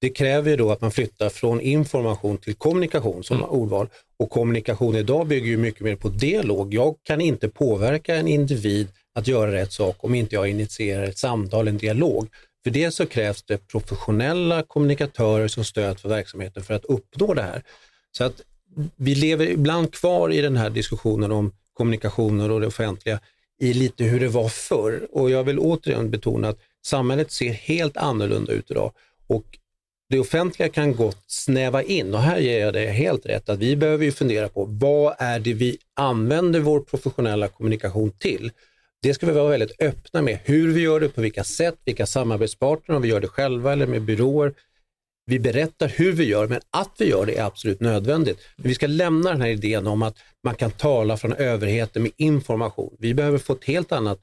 Det 0.00 0.10
kräver 0.10 0.50
ju 0.50 0.56
då 0.56 0.70
att 0.70 0.80
man 0.80 0.90
flyttar 0.90 1.28
från 1.28 1.60
information 1.60 2.38
till 2.38 2.54
kommunikation 2.54 3.24
som 3.24 3.36
mm. 3.36 3.50
ordval. 3.50 3.88
Och 4.16 4.30
kommunikation 4.30 4.96
idag 4.96 5.26
bygger 5.26 5.46
ju 5.46 5.56
mycket 5.56 5.80
mer 5.80 5.96
på 5.96 6.08
dialog. 6.08 6.74
Jag 6.74 6.96
kan 7.02 7.20
inte 7.20 7.48
påverka 7.48 8.14
en 8.16 8.28
individ 8.28 8.88
att 9.14 9.28
göra 9.28 9.52
rätt 9.52 9.72
sak 9.72 9.96
om 10.04 10.14
inte 10.14 10.34
jag 10.34 10.48
initierar 10.48 11.04
ett 11.04 11.18
samtal, 11.18 11.68
en 11.68 11.78
dialog. 11.78 12.28
För 12.64 12.70
det 12.70 12.90
så 12.90 13.06
krävs 13.06 13.42
det 13.42 13.68
professionella 13.68 14.62
kommunikatörer 14.62 15.48
som 15.48 15.64
stöd 15.64 16.00
för 16.00 16.08
verksamheten 16.08 16.62
för 16.62 16.74
att 16.74 16.84
uppnå 16.84 17.34
det 17.34 17.42
här. 17.42 17.62
Så 18.12 18.24
att 18.24 18.40
vi 18.96 19.14
lever 19.14 19.46
ibland 19.46 19.94
kvar 19.94 20.32
i 20.32 20.40
den 20.40 20.56
här 20.56 20.70
diskussionen 20.70 21.32
om 21.32 21.52
kommunikationer 21.72 22.50
och 22.50 22.60
det 22.60 22.66
offentliga 22.66 23.20
i 23.60 23.72
lite 23.72 24.04
hur 24.04 24.20
det 24.20 24.28
var 24.28 24.48
förr. 24.48 25.08
Och 25.12 25.30
jag 25.30 25.44
vill 25.44 25.58
återigen 25.58 26.10
betona 26.10 26.48
att 26.48 26.58
samhället 26.84 27.30
ser 27.30 27.52
helt 27.52 27.96
annorlunda 27.96 28.52
ut 28.52 28.70
idag. 28.70 28.92
Och 29.26 29.58
det 30.08 30.18
offentliga 30.18 30.68
kan 30.68 30.96
gott 30.96 31.24
snäva 31.26 31.82
in 31.82 32.14
och 32.14 32.20
här 32.20 32.38
ger 32.38 32.60
jag 32.60 32.72
dig 32.72 32.86
helt 32.86 33.26
rätt 33.26 33.48
att 33.48 33.58
vi 33.58 33.76
behöver 33.76 34.04
ju 34.04 34.12
fundera 34.12 34.48
på 34.48 34.64
vad 34.64 35.14
är 35.18 35.38
det 35.38 35.52
vi 35.52 35.78
använder 35.94 36.60
vår 36.60 36.80
professionella 36.80 37.48
kommunikation 37.48 38.10
till? 38.10 38.50
Det 39.02 39.14
ska 39.14 39.26
vi 39.26 39.32
vara 39.32 39.50
väldigt 39.50 39.80
öppna 39.82 40.22
med, 40.22 40.38
hur 40.44 40.72
vi 40.72 40.80
gör 40.80 41.00
det, 41.00 41.08
på 41.08 41.20
vilka 41.20 41.44
sätt, 41.44 41.76
vilka 41.84 42.06
samarbetspartner, 42.06 42.96
om 42.96 43.02
vi 43.02 43.08
gör 43.08 43.20
det 43.20 43.28
själva 43.28 43.72
eller 43.72 43.86
med 43.86 44.02
byråer. 44.02 44.54
Vi 45.26 45.38
berättar 45.38 45.88
hur 45.88 46.12
vi 46.12 46.24
gör, 46.24 46.46
men 46.46 46.60
att 46.70 46.90
vi 46.98 47.08
gör 47.08 47.26
det 47.26 47.36
är 47.36 47.44
absolut 47.44 47.80
nödvändigt. 47.80 48.38
Men 48.56 48.68
vi 48.68 48.74
ska 48.74 48.86
lämna 48.86 49.30
den 49.30 49.40
här 49.40 49.48
idén 49.48 49.86
om 49.86 50.02
att 50.02 50.18
man 50.44 50.54
kan 50.54 50.70
tala 50.70 51.16
från 51.16 51.32
överheten 51.32 52.02
med 52.02 52.12
information. 52.16 52.96
Vi 52.98 53.14
behöver 53.14 53.38
få 53.38 53.52
ett 53.52 53.64
helt 53.64 53.92
annat 53.92 54.20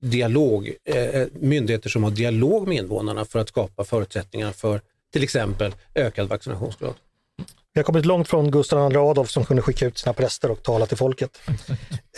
dialog, 0.00 0.72
eh, 0.84 0.96
eh 0.96 1.28
myndigheter 1.34 1.90
som 1.90 2.04
har 2.04 2.10
dialog 2.10 2.68
med 2.68 2.78
invånarna 2.78 3.24
för 3.24 3.38
att 3.38 3.48
skapa 3.48 3.84
förutsättningar 3.84 4.52
för 4.52 4.80
till 5.12 5.22
exempel 5.22 5.74
ökad 5.94 6.28
vaccinationsgrad. 6.28 6.94
Vi 7.78 7.80
har 7.80 7.84
kommit 7.84 8.06
långt 8.06 8.28
från 8.28 8.50
Gustav 8.50 8.92
II 8.92 8.96
Adolf 8.96 9.30
som 9.30 9.44
kunde 9.44 9.62
skicka 9.62 9.86
ut 9.86 9.98
sina 9.98 10.12
präster 10.12 10.50
och 10.50 10.62
tala 10.62 10.86
till 10.86 10.96
folket. 10.96 11.40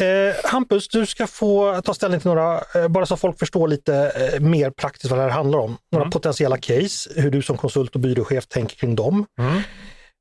Eh, 0.01 0.51
Hampus, 0.51 0.89
du 0.89 1.07
ska 1.07 1.27
få 1.27 1.81
ta 1.85 1.95
ställning 1.95 2.21
till 2.21 2.29
några, 2.29 2.61
eh, 2.75 2.89
bara 2.89 3.07
så 3.07 3.17
folk 3.17 3.39
förstår 3.39 3.69
lite 3.69 4.13
eh, 4.35 4.41
mer 4.41 4.71
praktiskt 4.71 5.11
vad 5.11 5.19
det 5.19 5.23
här 5.23 5.31
handlar 5.31 5.59
om. 5.59 5.77
Några 5.93 6.05
mm. 6.05 6.11
potentiella 6.11 6.57
case, 6.57 7.11
hur 7.17 7.31
du 7.31 7.43
som 7.43 7.57
konsult 7.57 7.95
och 7.95 8.01
byråchef 8.01 8.47
tänker 8.47 8.77
kring 8.77 8.95
dem. 8.95 9.27
Mm. 9.39 9.63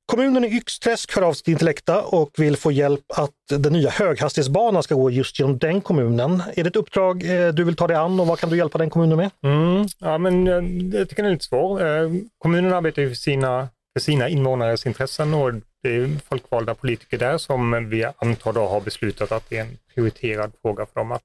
Kommunen 0.10 0.44
i 0.44 0.58
Yxträsk 0.58 1.16
hör 1.16 1.22
av 1.22 1.34
sig 1.34 1.44
till 1.44 1.52
Intellecta 1.52 2.02
och 2.02 2.30
vill 2.38 2.58
få 2.58 2.72
hjälp 2.72 3.04
att 3.16 3.32
den 3.50 3.74
nya 3.74 3.90
höghastighetsbanan 3.90 4.84
ska 4.84 4.96
gå 4.96 5.10
just 5.10 5.40
genom 5.40 5.58
den 5.58 5.82
kommunen. 5.82 6.44
Är 6.56 6.64
det 6.64 6.70
ett 6.70 6.76
uppdrag 6.76 7.24
eh, 7.24 7.48
du 7.48 7.64
vill 7.64 7.76
ta 7.76 7.88
dig 7.88 7.98
an 7.98 8.20
och 8.20 8.28
vad 8.28 8.40
kan 8.40 8.50
du 8.50 8.58
hjälpa 8.58 8.78
den 8.78 8.90
kommunen 8.90 9.18
med? 9.18 9.30
Mm, 9.44 9.88
ja, 10.00 10.18
men 10.18 10.48
eh, 10.48 11.00
jag 11.00 11.10
tycker 11.10 11.24
den 11.24 11.32
är 11.32 11.34
lite 11.34 11.46
svår. 11.46 11.86
Eh, 11.86 12.10
kommunen 12.38 12.74
arbetar 12.74 13.02
ju 13.02 13.10
för 13.10 13.16
sina, 13.16 13.68
för 13.94 14.00
sina 14.00 14.30
invånares 14.30 14.86
intressen 14.86 15.34
och 15.34 15.54
det 15.84 15.96
är 15.96 16.20
folkvalda 16.30 16.76
politiker 16.76 17.18
där 17.18 17.38
som 17.38 17.90
vi 17.90 18.06
antar 18.18 18.54
då 18.54 18.68
har 18.68 18.82
beslutat 18.82 19.32
att 19.32 19.50
det 19.50 19.58
är 19.58 19.62
en 19.62 19.78
prioriterad 19.94 20.52
fråga 20.62 20.86
för 20.86 21.00
dem 21.00 21.12
att 21.12 21.24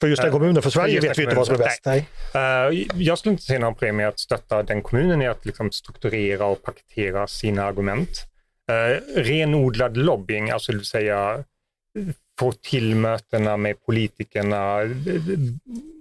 för 0.00 0.08
just 0.08 0.22
den 0.22 0.32
kommunen, 0.32 0.62
för 0.62 0.70
Sverige 0.70 1.00
vet 1.00 1.18
vi 1.18 1.22
inte 1.22 1.36
vad 1.36 1.46
som 1.46 1.54
är 1.54 1.58
bäst. 1.58 1.80
Nej. 1.86 2.08
Nej. 2.34 2.88
jag 2.94 3.18
skulle 3.18 3.32
inte 3.32 3.42
se 3.42 3.58
några 3.58 3.72
problem 3.72 3.96
med 3.96 4.08
att 4.08 4.18
stötta 4.18 4.62
den 4.62 4.82
kommunen 4.82 5.22
i 5.22 5.28
att 5.28 5.46
liksom 5.46 5.72
strukturera 5.72 6.46
och 6.46 6.62
paketera 6.62 7.26
sina 7.26 7.64
argument. 7.64 8.08
Uh, 8.70 9.20
renodlad 9.20 9.96
lobbying, 9.96 10.50
alltså 10.50 10.72
det 10.72 10.78
vill 10.78 10.86
säga 10.86 11.44
få 12.38 12.52
till 12.52 12.94
mötena 12.94 13.56
med 13.56 13.84
politikerna, 13.86 14.78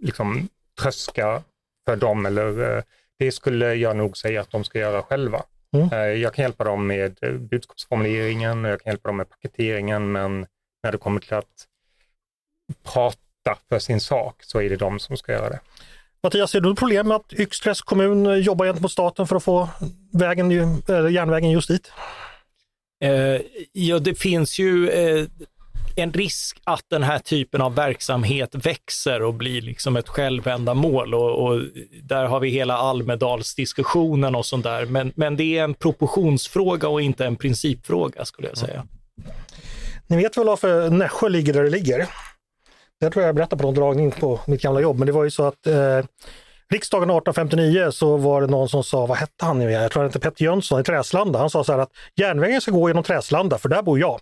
liksom 0.01 0.47
tröska 0.81 1.43
för 1.85 1.95
dem 1.95 2.25
eller 2.25 2.83
det 3.19 3.31
skulle 3.31 3.73
jag 3.73 3.97
nog 3.97 4.17
säga 4.17 4.41
att 4.41 4.51
de 4.51 4.63
ska 4.63 4.79
göra 4.79 5.01
själva. 5.01 5.43
Mm. 5.73 5.89
Uh, 5.93 6.21
jag 6.21 6.33
kan 6.33 6.43
hjälpa 6.43 6.63
dem 6.63 6.87
med 6.87 7.17
budskapsformuleringen, 7.39 8.63
jag 8.63 8.81
kan 8.81 8.91
hjälpa 8.91 9.09
dem 9.09 9.17
med 9.17 9.29
paketeringen, 9.29 10.11
men 10.11 10.45
när 10.83 10.91
det 10.91 10.97
kommer 10.97 11.19
till 11.19 11.33
att 11.33 11.67
prata 12.83 13.57
för 13.69 13.79
sin 13.79 13.99
sak 13.99 14.35
så 14.43 14.61
är 14.61 14.69
det 14.69 14.75
de 14.75 14.99
som 14.99 15.17
ska 15.17 15.31
göra 15.31 15.49
det. 15.49 15.59
Mattias, 16.23 16.51
ser 16.51 16.61
du 16.61 16.75
problem 16.75 17.07
med 17.07 17.15
att 17.15 17.33
Yxträsk 17.33 17.85
kommun 17.85 18.41
jobbar 18.41 18.65
gentemot 18.65 18.91
staten 18.91 19.27
för 19.27 19.35
att 19.35 19.43
få 19.43 19.69
vägen, 20.11 20.51
eller 20.87 21.09
järnvägen 21.09 21.51
just 21.51 21.67
dit? 21.67 21.91
Eh, 23.03 23.41
ja, 23.71 23.99
det 23.99 24.15
finns 24.15 24.59
ju 24.59 24.89
eh, 24.89 25.25
en 25.95 26.13
risk 26.13 26.61
att 26.63 26.85
den 26.89 27.03
här 27.03 27.19
typen 27.19 27.61
av 27.61 27.75
verksamhet 27.75 28.55
växer 28.55 29.21
och 29.21 29.33
blir 29.33 29.61
liksom 29.61 29.97
ett 29.97 30.07
självändamål 30.07 31.13
och, 31.13 31.47
och 31.47 31.61
där 32.03 32.25
har 32.25 32.39
vi 32.39 32.49
hela 32.49 32.77
Almedalsdiskussionen 32.77 34.35
och 34.35 34.45
sånt 34.45 34.63
där. 34.63 34.85
Men, 34.85 35.13
men 35.15 35.37
det 35.37 35.57
är 35.57 35.63
en 35.63 35.73
proportionsfråga 35.73 36.87
och 36.87 37.01
inte 37.01 37.25
en 37.25 37.35
principfråga 37.35 38.25
skulle 38.25 38.47
jag 38.47 38.57
säga. 38.57 38.87
Ni 40.07 40.17
vet 40.17 40.37
väl 40.37 40.45
varför 40.45 40.89
Nässjö 40.89 41.29
ligger 41.29 41.53
där 41.53 41.63
det 41.63 41.69
ligger? 41.69 42.07
Det 42.99 43.09
tror 43.09 43.21
jag 43.23 43.27
jag 43.27 43.35
berättade 43.35 43.61
på 43.61 43.67
någon 43.67 43.75
dragning 43.75 44.11
på 44.11 44.39
mitt 44.47 44.61
gamla 44.61 44.81
jobb, 44.81 44.97
men 44.97 45.05
det 45.05 45.11
var 45.11 45.23
ju 45.23 45.31
så 45.31 45.43
att 45.43 45.67
eh, 45.67 45.99
riksdagen 46.71 47.09
1859 47.09 47.91
så 47.91 48.17
var 48.17 48.41
det 48.41 48.47
någon 48.47 48.69
som 48.69 48.83
sa, 48.83 49.05
vad 49.05 49.17
hette 49.17 49.45
han 49.45 49.59
nu 49.59 49.71
Jag 49.71 49.91
tror 49.91 50.03
hette 50.03 50.19
Petter 50.19 50.45
Jönsson 50.45 50.81
i 50.81 50.83
Träslanda. 50.83 51.39
Han 51.39 51.49
sa 51.49 51.63
så 51.63 51.71
här 51.71 51.79
att 51.79 51.91
järnvägen 52.15 52.61
ska 52.61 52.71
gå 52.71 52.89
genom 52.89 53.03
Träslanda 53.03 53.57
för 53.57 53.69
där 53.69 53.81
bor 53.81 53.99
jag. 53.99 54.19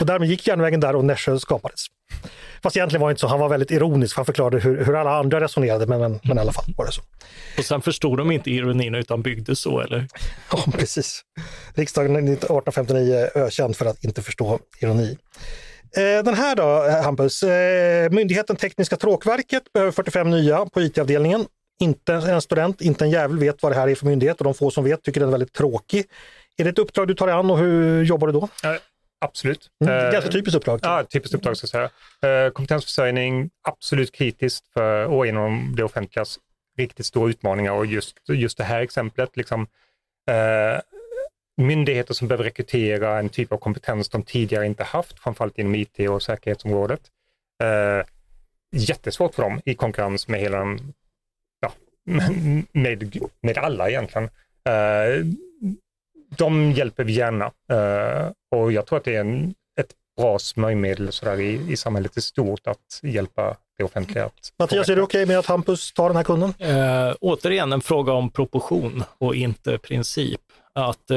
Och 0.00 0.06
därmed 0.06 0.28
gick 0.28 0.46
järnvägen 0.46 0.80
där 0.80 0.96
och 0.96 1.04
Nässjö 1.04 1.38
skapades. 1.38 1.86
Fast 2.62 2.76
egentligen 2.76 3.00
var 3.00 3.08
det 3.08 3.12
inte 3.12 3.20
så, 3.20 3.26
han 3.26 3.40
var 3.40 3.48
väldigt 3.48 3.70
ironisk, 3.70 4.16
han 4.16 4.24
förklarade 4.24 4.58
hur, 4.58 4.84
hur 4.84 4.96
alla 4.96 5.18
andra 5.18 5.40
resonerade, 5.40 5.86
men, 5.86 6.00
men, 6.00 6.20
men 6.24 6.38
i 6.38 6.40
alla 6.40 6.52
fall 6.52 6.64
var 6.76 6.86
det 6.86 6.92
så. 6.92 7.02
Och 7.58 7.64
sen 7.64 7.82
förstod 7.82 8.18
de 8.18 8.30
inte 8.30 8.50
ironin 8.50 8.94
utan 8.94 9.22
byggde 9.22 9.56
så, 9.56 9.80
eller? 9.80 10.08
Ja, 10.52 10.64
precis. 10.72 11.22
Riksdagen 11.74 12.16
1859 12.16 13.14
är 13.14 13.38
ökänd 13.38 13.76
för 13.76 13.86
att 13.86 14.04
inte 14.04 14.22
förstå 14.22 14.58
ironi. 14.80 15.18
Eh, 15.96 16.24
Den 16.24 16.34
här 16.34 16.56
då, 16.56 16.84
eh, 16.84 17.02
Hampus. 17.02 17.42
Eh, 17.42 18.10
Myndigheten 18.10 18.56
Tekniska 18.56 18.96
Tråkverket 18.96 19.72
behöver 19.72 19.92
45 19.92 20.30
nya 20.30 20.66
på 20.66 20.80
IT-avdelningen. 20.80 21.46
Inte 21.80 22.14
en 22.14 22.42
student, 22.42 22.80
inte 22.80 23.04
en 23.04 23.10
jävel 23.10 23.38
vet 23.38 23.62
vad 23.62 23.72
det 23.72 23.76
här 23.76 23.88
är 23.88 23.94
för 23.94 24.06
myndighet 24.06 24.38
och 24.38 24.44
de 24.44 24.54
få 24.54 24.70
som 24.70 24.84
vet 24.84 25.02
tycker 25.02 25.20
den 25.20 25.28
är 25.28 25.32
väldigt 25.32 25.52
tråkig. 25.52 26.04
Är 26.56 26.64
det 26.64 26.70
ett 26.70 26.78
uppdrag 26.78 27.08
du 27.08 27.14
tar 27.14 27.26
dig 27.26 27.36
an 27.36 27.50
och 27.50 27.58
hur 27.58 28.04
jobbar 28.04 28.26
du 28.26 28.32
då? 28.32 28.48
Absolut. 29.20 29.70
Mm, 29.84 29.94
Eh, 30.06 30.12
ganska 30.12 30.30
typiskt 30.30 30.56
uppdrag. 30.56 30.80
Ja, 30.82 31.04
typiskt 31.04 31.34
uppdrag 31.34 31.56
så 31.56 31.66
att 31.66 31.70
säga. 31.70 32.44
Eh, 32.46 32.50
kompetensförsörjning, 32.50 33.50
absolut 33.62 34.12
kritiskt 34.12 34.72
för, 34.72 35.04
och 35.04 35.26
inom 35.26 35.74
det 35.76 35.82
offentligas 35.84 36.38
riktigt 36.78 37.06
stora 37.06 37.30
utmaningar 37.30 37.72
och 37.72 37.86
just, 37.86 38.16
just 38.28 38.58
det 38.58 38.64
här 38.64 38.80
exemplet, 38.80 39.36
liksom, 39.36 39.66
eh, 40.30 40.80
myndigheter 41.56 42.14
som 42.14 42.28
behöver 42.28 42.44
rekrytera 42.44 43.18
en 43.18 43.28
typ 43.28 43.52
av 43.52 43.56
kompetens 43.58 44.08
de 44.08 44.22
tidigare 44.22 44.66
inte 44.66 44.84
haft, 44.84 45.18
framförallt 45.18 45.58
inom 45.58 45.74
IT 45.74 46.08
och 46.08 46.22
säkerhetsområdet. 46.22 47.00
Eh, 47.62 48.06
jättesvårt 48.72 49.34
för 49.34 49.42
dem 49.42 49.60
i 49.64 49.74
konkurrens 49.74 50.28
med 50.28 50.40
hela 50.40 50.58
den, 50.58 50.78
ja, 50.78 50.92
med, 52.72 53.16
med 53.40 53.58
alla 53.58 53.88
egentligen. 53.88 54.28
Eh, 54.64 55.26
de 56.36 56.72
hjälper 56.72 57.04
vi 57.04 57.12
gärna 57.12 57.44
eh, 57.44 58.32
och 58.50 58.72
jag 58.72 58.86
tror 58.86 58.98
att 58.98 59.04
det 59.04 59.16
är 59.16 59.20
en, 59.20 59.54
bra 60.18 60.38
smörjmedel 60.38 61.12
sådär 61.12 61.40
i, 61.40 61.72
i 61.72 61.76
samhället 61.76 62.16
i 62.16 62.20
stort 62.20 62.66
att 62.66 63.00
hjälpa 63.02 63.56
det 63.78 63.84
offentliga. 63.84 64.24
Att 64.24 64.52
Mattias, 64.58 64.88
är 64.88 64.96
du 64.96 65.02
okej 65.02 65.26
med 65.26 65.38
att 65.38 65.46
Hampus 65.46 65.92
tar 65.92 66.08
den 66.08 66.16
här 66.16 66.24
kunden? 66.24 66.54
Eh, 66.58 67.14
återigen 67.20 67.72
en 67.72 67.80
fråga 67.80 68.12
om 68.12 68.30
proportion 68.30 69.04
och 69.18 69.34
inte 69.34 69.78
princip. 69.78 70.40
Att 70.74 71.10
eh, 71.10 71.16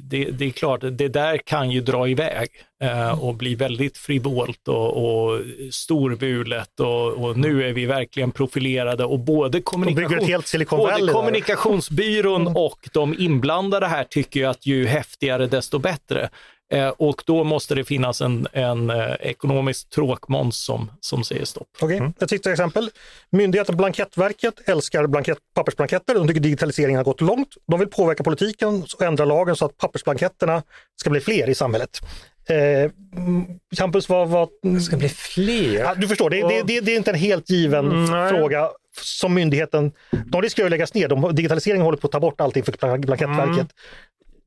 det, 0.00 0.30
det 0.32 0.44
är 0.44 0.50
klart, 0.50 0.80
det 0.80 1.08
där 1.08 1.38
kan 1.38 1.70
ju 1.70 1.80
dra 1.80 2.08
iväg 2.08 2.48
eh, 2.82 3.24
och 3.24 3.34
bli 3.34 3.54
väldigt 3.54 3.98
frivolt 3.98 4.68
och, 4.68 4.96
och 4.96 5.40
storvulet 5.70 6.80
och, 6.80 7.24
och 7.24 7.38
nu 7.38 7.68
är 7.68 7.72
vi 7.72 7.86
verkligen 7.86 8.30
profilerade 8.30 9.04
och 9.04 9.18
både, 9.18 9.60
kommunikation, 9.60 10.46
både 10.68 11.12
kommunikationsbyrån 11.12 12.56
och 12.56 12.88
de 12.92 13.14
inblandade 13.18 13.86
här 13.86 14.04
tycker 14.04 14.40
ju 14.40 14.46
att 14.46 14.66
ju 14.66 14.86
häftigare 14.86 15.46
desto 15.46 15.78
bättre. 15.78 16.30
Eh, 16.72 16.88
och 16.88 17.22
då 17.26 17.44
måste 17.44 17.74
det 17.74 17.84
finnas 17.84 18.20
en, 18.20 18.46
en 18.52 18.90
eh, 18.90 19.12
ekonomisk 19.20 19.90
tråkmåns 19.90 20.64
som, 20.64 20.90
som 21.00 21.24
säger 21.24 21.44
stopp. 21.44 21.68
Okej, 21.80 22.12
Ett 22.20 22.30
sista 22.30 22.50
exempel. 22.52 22.90
Myndigheten 23.30 23.76
Blankettverket 23.76 24.68
älskar 24.68 25.06
blankett, 25.06 25.38
pappersblanketter. 25.54 26.14
De 26.14 26.28
tycker 26.28 26.40
digitaliseringen 26.40 26.96
har 26.96 27.04
gått 27.04 27.20
långt. 27.20 27.48
De 27.66 27.80
vill 27.80 27.88
påverka 27.88 28.22
politiken 28.24 28.82
och 28.96 29.02
ändra 29.02 29.24
lagen 29.24 29.56
så 29.56 29.64
att 29.64 29.76
pappersblanketterna 29.76 30.62
ska 31.00 31.10
bli 31.10 31.20
fler 31.20 31.48
i 31.48 31.54
samhället. 31.54 32.00
Eh, 32.48 32.56
mm, 32.56 33.44
Campus, 33.76 34.08
vad... 34.08 34.28
vad 34.28 34.48
det 34.62 34.80
ska 34.80 34.96
bli 34.96 35.08
fler. 35.08 35.80
Ja, 35.80 35.94
du 35.94 36.08
förstår, 36.08 36.30
det, 36.30 36.42
det, 36.48 36.62
det, 36.62 36.80
det 36.80 36.92
är 36.92 36.96
inte 36.96 37.10
en 37.10 37.16
helt 37.18 37.50
given 37.50 37.86
Mm, 37.92 38.04
nej. 38.04 38.30
fråga 38.30 38.68
som 39.00 39.34
myndigheten... 39.34 39.92
De 40.26 40.42
riskerar 40.42 40.66
att 40.66 40.70
läggas 40.70 40.94
ner. 40.94 41.08
De, 41.08 41.34
digitaliseringen 41.34 41.84
håller 41.84 41.98
på 41.98 42.06
att 42.06 42.12
ta 42.12 42.20
bort 42.20 42.40
allting 42.40 42.62
för 42.64 42.72
Blank- 42.72 43.06
Blankettverket. 43.06 43.52
Mm. 43.54 43.66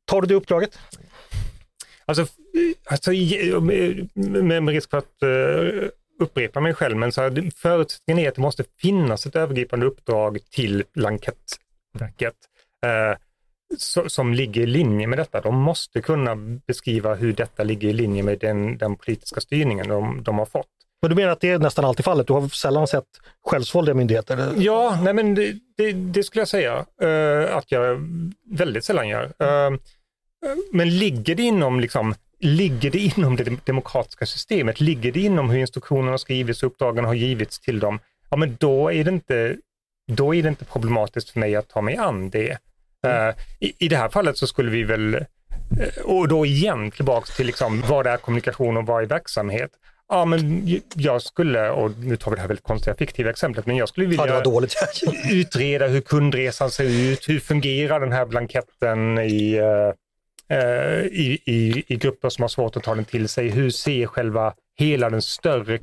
Tar 0.06 0.22
du 0.22 0.28
det 0.28 0.34
uppdraget? 0.36 0.80
Alltså, 2.08 2.26
alltså 2.86 3.12
med, 3.12 4.70
risk 4.70 4.90
för 4.90 4.98
att 4.98 5.22
eh, 5.24 5.90
upprepa 6.20 6.60
mig 6.60 6.74
själv, 6.74 6.98
men 6.98 7.12
så 7.12 7.22
här, 7.22 7.52
förutsättningen 7.56 8.26
är 8.26 8.30
att 8.30 8.36
det 8.36 8.42
måste 8.42 8.64
finnas 8.82 9.26
ett 9.26 9.36
övergripande 9.36 9.86
uppdrag 9.86 10.40
till 10.52 10.84
Blankettverket 10.94 12.36
eh, 12.86 13.18
så, 13.78 14.10
som 14.10 14.34
ligger 14.34 14.62
i 14.62 14.66
linje 14.66 15.08
med 15.08 15.20
detta. 15.20 15.42
De 15.42 15.56
måste 15.56 16.02
kunna 16.02 16.36
beskriva 16.68 17.16
hur 17.16 17.34
detta 17.34 17.64
ligger 17.64 17.90
i 17.90 17.94
linje 17.94 18.24
med 18.24 18.40
den, 18.40 18.78
den 18.78 18.96
politiska 18.96 19.42
styrningen 19.42 19.88
de, 19.88 20.24
de 20.24 20.38
har 20.38 20.46
fått. 20.46 20.68
Men 21.02 21.10
du 21.10 21.16
menar 21.16 21.32
att 21.32 21.42
det 21.42 21.50
är 21.50 21.60
nästan 21.60 21.86
alltid 21.86 22.06
fallet? 22.06 22.28
Du 22.28 22.34
har 22.34 22.48
sällan 22.48 22.88
sett 22.88 23.04
självsvåldiga 23.46 23.96
myndigheter? 23.96 24.54
Ja, 24.58 25.00
nej 25.04 25.14
men 25.14 25.36
det, 25.36 25.54
det, 25.78 25.92
det 25.92 26.24
skulle 26.24 26.42
jag 26.42 26.48
säga 26.48 26.86
eh, 27.02 27.56
att 27.56 27.72
jag 27.72 27.98
väldigt 28.50 28.86
sällan 28.86 29.08
gör. 29.08 29.24
Eh, 29.40 29.72
men 30.72 30.98
ligger 30.98 31.36
det 31.36 31.44
inom 31.44 31.80
liksom, 31.80 32.16
Ligger 32.40 32.92
det 32.92 33.00
inom 33.00 33.36
det 33.36 33.66
demokratiska 33.66 34.26
systemet? 34.26 34.82
Ligger 34.82 35.12
det 35.12 35.20
inom 35.20 35.50
hur 35.50 35.60
instruktionerna 35.60 36.18
skrivits 36.18 36.64
och 36.64 36.68
uppdragen 36.68 37.06
har 37.06 37.14
givits 37.14 37.60
till 37.60 37.80
dem? 37.80 38.00
Ja, 38.30 38.38
men 38.38 38.58
då 38.60 38.92
är 38.92 39.04
det 39.04 39.10
inte, 39.12 39.58
då 40.12 40.36
är 40.36 40.44
det 40.44 40.50
inte 40.50 40.66
problematiskt 40.66 41.30
för 41.30 41.40
mig 41.40 41.56
att 41.56 41.68
ta 41.68 41.82
mig 41.82 41.96
an 41.96 42.30
det. 42.30 42.58
Eh, 43.08 43.36
i, 43.60 43.74
I 43.78 43.88
det 43.88 43.98
här 43.98 44.10
fallet 44.10 44.38
så 44.38 44.48
skulle 44.48 44.72
vi 44.72 44.84
väl, 44.84 45.16
eh, 45.16 46.04
och 46.04 46.28
då 46.28 46.46
igen 46.46 46.92
tillbaks 46.92 47.36
till 47.36 47.46
liksom, 47.46 47.82
vad 47.82 48.08
är 48.08 48.18
kommunikation 48.18 48.78
och 48.78 48.86
vad 48.86 49.04
är 49.04 49.08
verksamhet? 49.08 49.72
Ja, 50.10 50.26
men 50.26 50.68
jag 50.96 51.22
skulle, 51.22 51.70
och 51.70 51.92
nu 51.98 52.18
tar 52.18 52.32
vi 52.32 52.36
det 52.36 52.42
här 52.42 52.48
väldigt 52.48 52.66
konstiga 52.66 52.96
fiktiva 52.96 53.30
exemplet, 53.30 53.66
men 53.66 53.76
jag 53.76 53.90
skulle 53.90 54.08
vilja 54.08 54.26
Ja, 54.26 54.32
utreda 55.32 55.88
hur 55.88 56.02
kundresan 56.02 56.72
ser 56.72 57.12
ut, 57.12 57.30
hur 57.30 57.40
fungerar 57.40 58.00
den 58.00 58.12
här 58.12 58.26
blanketten 58.26 59.20
i, 59.20 59.54
eh, 59.54 59.94
i, 61.12 61.40
i, 61.46 61.84
i 61.88 61.96
grupper 61.96 62.30
som 62.30 62.42
har 62.42 62.50
svårt 62.50 62.78
att 62.78 62.84
ta 62.84 62.96
den 62.96 63.06
till 63.06 63.30
sig, 63.30 63.50
hur 63.50 63.70
ser 63.70 64.06
själva 64.06 64.54
hela 64.78 65.10
den 65.10 65.22
större 65.22 65.80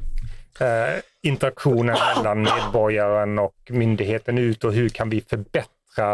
eh, 0.61 1.01
interaktionen 1.23 1.97
mellan 2.17 2.43
medborgaren 2.43 3.39
och 3.39 3.55
myndigheten 3.69 4.39
ut 4.39 4.65
och 4.65 4.73
hur 4.73 4.89
kan 4.89 5.11
vi 5.11 5.21
förbättra 5.21 6.13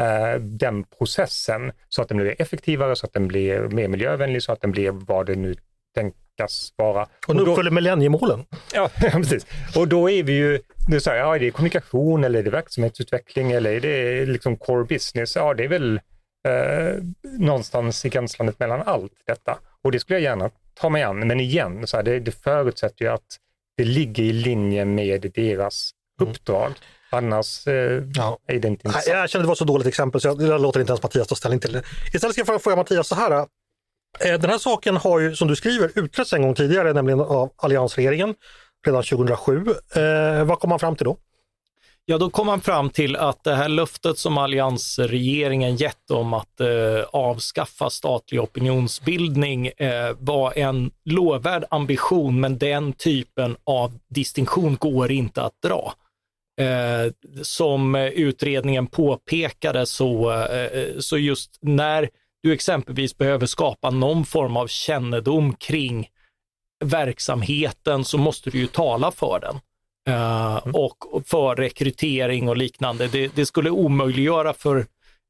eh, 0.00 0.40
den 0.40 0.84
processen 0.84 1.72
så 1.88 2.02
att 2.02 2.08
den 2.08 2.16
blir 2.16 2.42
effektivare, 2.42 2.96
så 2.96 3.06
att 3.06 3.12
den 3.12 3.28
blir 3.28 3.60
mer 3.60 3.88
miljövänlig, 3.88 4.42
så 4.42 4.52
att 4.52 4.60
den 4.60 4.70
blir 4.70 4.90
vad 4.90 5.26
det 5.26 5.34
nu 5.34 5.54
tänkas 5.94 6.72
vara. 6.76 7.06
Och 7.26 7.36
nu 7.36 7.42
uppfyller 7.42 7.70
millenniemålen. 7.70 8.44
Ja, 8.74 8.90
precis. 8.98 9.46
Och 9.76 9.88
då 9.88 10.10
är 10.10 10.22
vi 10.22 10.32
ju, 10.32 10.60
du 10.88 11.00
säger, 11.00 11.20
ja, 11.20 11.34
är 11.36 11.40
det 11.40 11.50
kommunikation 11.50 12.24
eller 12.24 12.38
är 12.38 12.42
det 12.42 12.50
verksamhetsutveckling 12.50 13.52
eller 13.52 13.70
är 13.70 13.80
det 13.80 14.26
liksom 14.26 14.56
core 14.56 14.84
business? 14.84 15.36
Ja, 15.36 15.54
det 15.54 15.64
är 15.64 15.68
väl 15.68 16.00
eh, 16.48 17.02
någonstans 17.38 18.04
i 18.04 18.08
gränslandet 18.08 18.58
mellan 18.60 18.82
allt 18.82 19.12
detta. 19.26 19.58
Och 19.84 19.92
det 19.92 20.00
skulle 20.00 20.16
jag 20.18 20.22
gärna 20.22 20.50
ta 20.74 20.88
mig 20.88 21.02
an. 21.02 21.18
Men 21.18 21.40
igen, 21.40 21.86
så 21.86 21.96
här, 21.96 22.04
det, 22.04 22.20
det 22.20 22.32
förutsätter 22.32 23.04
ju 23.04 23.10
att 23.10 23.36
det 23.76 23.84
ligger 23.84 24.22
i 24.22 24.32
linje 24.32 24.84
med 24.84 25.30
deras 25.34 25.90
uppdrag. 26.20 26.72
Annars 27.10 27.66
eh, 27.66 28.02
Ja. 28.14 28.38
är 28.46 28.58
det 28.58 28.68
inte 28.68 28.68
intressant. 28.88 29.06
Jag 29.06 29.30
kände 29.30 29.44
det 29.44 29.48
var 29.48 29.54
så 29.54 29.64
dåligt 29.64 29.86
exempel 29.86 30.20
så 30.20 30.28
jag, 30.28 30.42
jag 30.42 30.60
låter 30.60 30.80
inte 30.80 30.90
ens 30.90 31.02
Mattias 31.02 31.26
ta 31.28 31.34
ställning 31.34 31.60
till 31.60 31.72
det. 31.72 31.82
Istället 32.14 32.36
ska 32.36 32.52
jag 32.52 32.62
fråga 32.62 32.76
Mattias 32.76 33.08
så 33.08 33.14
här. 33.14 33.32
eh, 34.20 34.40
Den 34.40 34.50
här 34.50 34.58
saken 34.58 34.96
har 34.96 35.18
ju, 35.20 35.36
som 35.36 35.48
du 35.48 35.56
skriver, 35.56 35.90
utretts 35.94 36.32
en 36.32 36.42
gång 36.42 36.54
tidigare, 36.54 36.92
nämligen 36.92 37.20
av 37.20 37.52
alliansregeringen 37.56 38.34
redan 38.86 39.02
2007. 39.02 39.64
Eh, 39.96 40.44
vad 40.44 40.60
kom 40.60 40.70
man 40.70 40.78
fram 40.78 40.96
till 40.96 41.04
då? 41.04 41.18
Ja, 42.10 42.18
då 42.18 42.30
kom 42.30 42.46
man 42.46 42.60
fram 42.60 42.90
till 42.90 43.16
att 43.16 43.44
det 43.44 43.54
här 43.54 43.68
löftet 43.68 44.18
som 44.18 44.38
alliansregeringen 44.38 45.76
gett 45.76 46.10
om 46.10 46.34
att 46.34 46.60
eh, 46.60 47.02
avskaffa 47.12 47.90
statlig 47.90 48.42
opinionsbildning 48.42 49.66
eh, 49.66 50.16
var 50.18 50.58
en 50.58 50.90
lovvärd 51.04 51.64
ambition, 51.70 52.40
men 52.40 52.58
den 52.58 52.92
typen 52.92 53.56
av 53.64 53.98
distinktion 54.08 54.76
går 54.76 55.12
inte 55.12 55.42
att 55.42 55.62
dra. 55.62 55.94
Eh, 56.60 57.12
som 57.42 57.94
utredningen 57.94 58.86
påpekade 58.86 59.86
så, 59.86 60.32
eh, 60.32 60.98
så 60.98 61.18
just 61.18 61.58
när 61.60 62.08
du 62.42 62.52
exempelvis 62.52 63.18
behöver 63.18 63.46
skapa 63.46 63.90
någon 63.90 64.24
form 64.24 64.56
av 64.56 64.66
kännedom 64.66 65.54
kring 65.54 66.08
verksamheten 66.84 68.04
så 68.04 68.18
måste 68.18 68.50
du 68.50 68.58
ju 68.58 68.66
tala 68.66 69.10
för 69.10 69.40
den. 69.40 69.60
Eh, 70.08 70.56
och 70.56 71.22
för 71.26 71.56
rekrytering 71.56 72.48
och 72.48 72.56
liknande. 72.56 73.08
Det, 73.08 73.34
det 73.34 73.46
skulle 73.46 73.70
omöjliggöra 73.70 74.52
för, 74.52 74.86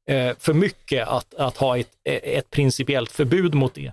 eh, 0.09 0.31
för 0.39 0.53
mycket 0.53 1.07
att, 1.07 1.33
att 1.33 1.57
ha 1.57 1.77
ett, 1.77 1.89
ett 2.03 2.49
principiellt 2.49 3.11
förbud 3.11 3.53
mot 3.53 3.73
det. 3.73 3.91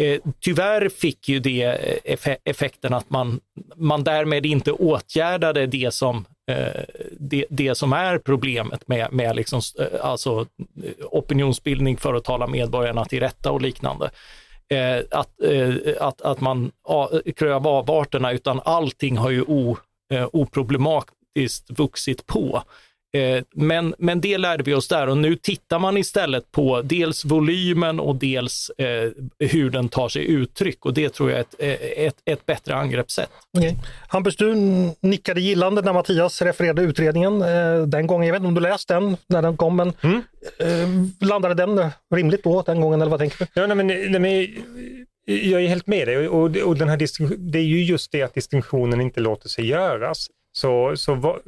Eh, 0.00 0.20
tyvärr 0.40 0.88
fick 0.88 1.28
ju 1.28 1.40
det 1.40 1.62
eh, 1.62 2.14
eff- 2.14 2.36
effekten 2.44 2.94
att 2.94 3.10
man, 3.10 3.40
man 3.76 4.04
därmed 4.04 4.46
inte 4.46 4.72
åtgärdade 4.72 5.66
det 5.66 5.94
som, 5.94 6.24
eh, 6.50 6.82
det, 7.18 7.46
det 7.50 7.74
som 7.74 7.92
är 7.92 8.18
problemet 8.18 8.88
med, 8.88 9.12
med 9.12 9.36
liksom, 9.36 9.60
eh, 9.78 10.04
alltså, 10.04 10.46
eh, 10.84 11.06
opinionsbildning 11.10 11.96
för 11.96 12.14
att 12.14 12.24
tala 12.24 12.46
medborgarna 12.46 13.04
till 13.04 13.20
rätta 13.20 13.50
och 13.52 13.62
liknande. 13.62 14.10
Eh, 14.68 15.04
att, 15.10 15.42
eh, 15.42 15.74
att, 16.00 16.20
att 16.20 16.40
man 16.40 16.72
kröv 17.36 17.66
avarterna, 17.66 18.32
utan 18.32 18.60
allting 18.64 19.16
har 19.16 19.30
ju 19.30 19.42
o, 19.42 19.76
eh, 20.14 20.28
oproblematiskt 20.32 21.70
vuxit 21.78 22.26
på. 22.26 22.62
Eh, 23.16 23.42
Men, 23.54 23.94
men 23.98 24.20
det 24.20 24.38
lärde 24.38 24.62
vi 24.64 24.74
oss 24.74 24.88
där 24.88 25.06
och 25.06 25.16
nu 25.18 25.36
tittar 25.36 25.78
man 25.78 25.96
istället 25.96 26.52
på 26.52 26.82
dels 26.82 27.24
volymen 27.24 28.00
och 28.00 28.16
dels 28.16 28.70
eh, 28.78 29.10
hur 29.38 29.70
den 29.70 29.88
tar 29.88 30.08
sig 30.08 30.24
uttryck 30.26 30.84
och 30.86 30.94
det 30.94 31.08
tror 31.08 31.30
jag 31.30 31.38
är 31.38 31.42
ett, 31.42 31.54
eh, 31.58 32.06
ett, 32.06 32.16
ett 32.24 32.46
bättre 32.46 32.74
angreppssätt. 32.74 33.30
Okej. 33.58 33.76
Hampus, 34.08 34.36
du 34.36 34.54
nickade 35.00 35.40
gillande 35.40 35.82
när 35.82 35.92
Mattias 35.92 36.42
refererade 36.42 36.82
utredningen 36.82 37.42
eh, 37.42 37.82
den 37.86 38.06
gången. 38.06 38.26
Jag 38.26 38.32
vet 38.32 38.40
inte 38.40 38.48
om 38.48 38.54
du 38.54 38.60
läst 38.60 38.88
den 38.88 39.16
när 39.26 39.42
den 39.42 39.56
kom, 39.56 39.76
men 39.76 39.92
Mm. 40.02 40.22
eh, 40.58 41.26
landade 41.28 41.54
den 41.54 41.90
rimligt 42.14 42.44
då 42.44 42.62
den 42.62 42.80
gången 42.80 43.00
eller 43.02 43.10
vad 43.10 43.20
tänker 43.20 43.38
du? 43.38 43.60
Ja, 43.60 43.66
nej, 43.66 43.76
men, 43.76 43.86
nej, 43.86 44.18
men, 44.20 44.46
jag 45.24 45.62
är 45.62 45.68
helt 45.68 45.86
med 45.86 46.08
dig 46.08 46.28
och, 46.28 46.56
och 46.56 46.76
den 46.76 46.88
här 46.88 46.96
det 47.50 47.58
är 47.58 47.62
ju 47.62 47.84
just 47.84 48.12
det 48.12 48.22
att 48.22 48.34
distinktionen 48.34 49.00
inte 49.00 49.20
låter 49.20 49.48
sig 49.48 49.66
göras. 49.66 50.28
Så, 50.52 50.96
så 50.96 51.14
va, 51.14 51.38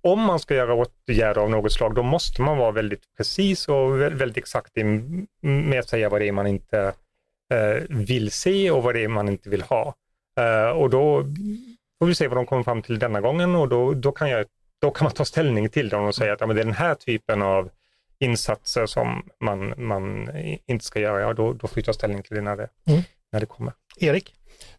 om 0.00 0.20
man 0.20 0.38
ska 0.38 0.54
göra 0.54 0.74
åtgärder 0.74 1.40
av 1.40 1.50
något 1.50 1.72
slag, 1.72 1.94
då 1.94 2.02
måste 2.02 2.42
man 2.42 2.58
vara 2.58 2.70
väldigt 2.70 3.02
precis 3.16 3.68
och 3.68 4.00
väldigt 4.00 4.36
exakt 4.36 4.72
med 5.40 5.78
att 5.78 5.88
säga 5.88 6.08
vad 6.08 6.20
det 6.20 6.28
är 6.28 6.32
man 6.32 6.46
inte 6.46 6.92
eh, 7.52 7.82
vill 7.88 8.30
se 8.30 8.70
och 8.70 8.82
vad 8.82 8.94
det 8.94 9.04
är 9.04 9.08
man 9.08 9.28
inte 9.28 9.48
vill 9.48 9.62
ha. 9.62 9.94
Eh, 10.40 10.68
och 10.68 10.90
då 10.90 11.22
får 11.98 12.06
vi 12.06 12.14
se 12.14 12.28
vad 12.28 12.38
de 12.38 12.46
kommer 12.46 12.62
fram 12.62 12.82
till 12.82 12.98
denna 12.98 13.20
gången 13.20 13.54
och 13.54 13.68
då, 13.68 13.94
då, 13.94 14.12
kan, 14.12 14.30
jag, 14.30 14.46
då 14.80 14.90
kan 14.90 15.04
man 15.04 15.12
ta 15.12 15.24
ställning 15.24 15.68
till 15.68 15.88
dem 15.88 16.04
och 16.04 16.14
säga 16.14 16.32
att 16.32 16.40
ja, 16.40 16.46
men 16.46 16.56
det 16.56 16.62
är 16.62 16.66
den 16.66 16.74
här 16.74 16.94
typen 16.94 17.42
av 17.42 17.70
insatser 18.18 18.86
som 18.86 19.22
man, 19.40 19.74
man 19.76 20.28
inte 20.66 20.84
ska 20.84 21.00
göra, 21.00 21.20
ja 21.20 21.32
då, 21.32 21.52
då 21.52 21.68
får 21.68 21.76
vi 21.76 21.82
ta 21.82 21.92
ställning 21.92 22.22
till 22.22 22.36
det 22.36 22.42
när 22.42 22.56
det, 22.56 22.68
mm. 22.86 23.02
när 23.32 23.40
det 23.40 23.46
kommer. 23.46 23.72
Erik? 23.96 24.34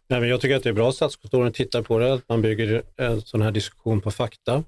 Nej, 0.08 0.20
men 0.20 0.28
jag 0.28 0.40
tycker 0.40 0.56
att 0.56 0.62
det 0.62 0.68
är 0.68 0.72
bra 0.72 0.88
att 0.88 0.94
Statskontoret 0.94 1.54
tittar 1.54 1.82
på 1.82 1.98
det, 1.98 2.12
att 2.12 2.28
man 2.28 2.42
bygger 2.42 2.82
en 2.96 3.20
sån 3.20 3.42
här 3.42 3.50
diskussion 3.50 4.00
på 4.00 4.10
fakta. 4.10 4.64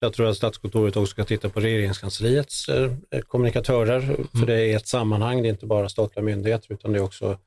Jag 0.00 0.12
tror 0.12 0.28
att 0.28 0.36
Statskontoret 0.36 0.96
också 0.96 1.10
ska 1.10 1.24
titta 1.24 1.48
på 1.48 1.60
regeringskansliets 1.60 2.68
eh, 2.68 3.20
kommunikatörer, 3.20 4.02
mm. 4.02 4.28
för 4.38 4.46
det 4.46 4.60
är 4.60 4.76
ett 4.76 4.86
sammanhang, 4.86 5.42
det 5.42 5.48
är 5.48 5.50
inte 5.50 5.66
bara 5.66 5.88
statliga 5.88 6.24
myndigheter 6.24 6.72
utan 6.72 6.92
det 6.92 6.98
är 6.98 7.02
också 7.02 7.38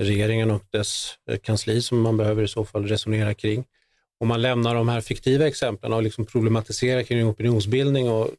regeringen 0.00 0.50
och 0.50 0.62
dess 0.70 1.14
eh, 1.30 1.38
kansli 1.38 1.82
som 1.82 2.00
man 2.00 2.16
behöver 2.16 2.42
i 2.42 2.48
så 2.48 2.64
fall 2.64 2.86
resonera 2.86 3.34
kring. 3.34 3.64
Om 4.20 4.28
man 4.28 4.42
lämnar 4.42 4.74
de 4.74 4.88
här 4.88 5.00
fiktiva 5.00 5.46
exemplen 5.46 5.92
och 5.92 6.02
liksom 6.02 6.26
problematiserar 6.26 7.02
kring 7.02 7.28
opinionsbildning 7.28 8.10
och 8.10 8.30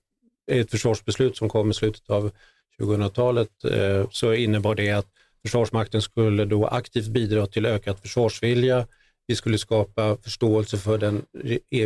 ett 0.51 0.71
försvarsbeslut 0.71 1.37
som 1.37 1.49
kom 1.49 1.71
i 1.71 1.73
slutet 1.73 2.09
av 2.09 2.31
2000-talet 2.79 3.63
eh, 3.63 4.07
så 4.11 4.33
innebar 4.33 4.75
det 4.75 4.91
att 4.91 5.07
Försvarsmakten 5.41 6.01
skulle 6.01 6.45
då 6.45 6.67
aktivt 6.67 7.07
bidra 7.07 7.47
till 7.47 7.65
ökad 7.65 7.99
försvarsvilja. 7.99 8.87
Vi 9.27 9.35
skulle 9.35 9.57
skapa 9.57 10.17
förståelse 10.17 10.77
för 10.77 10.97
den 10.97 11.25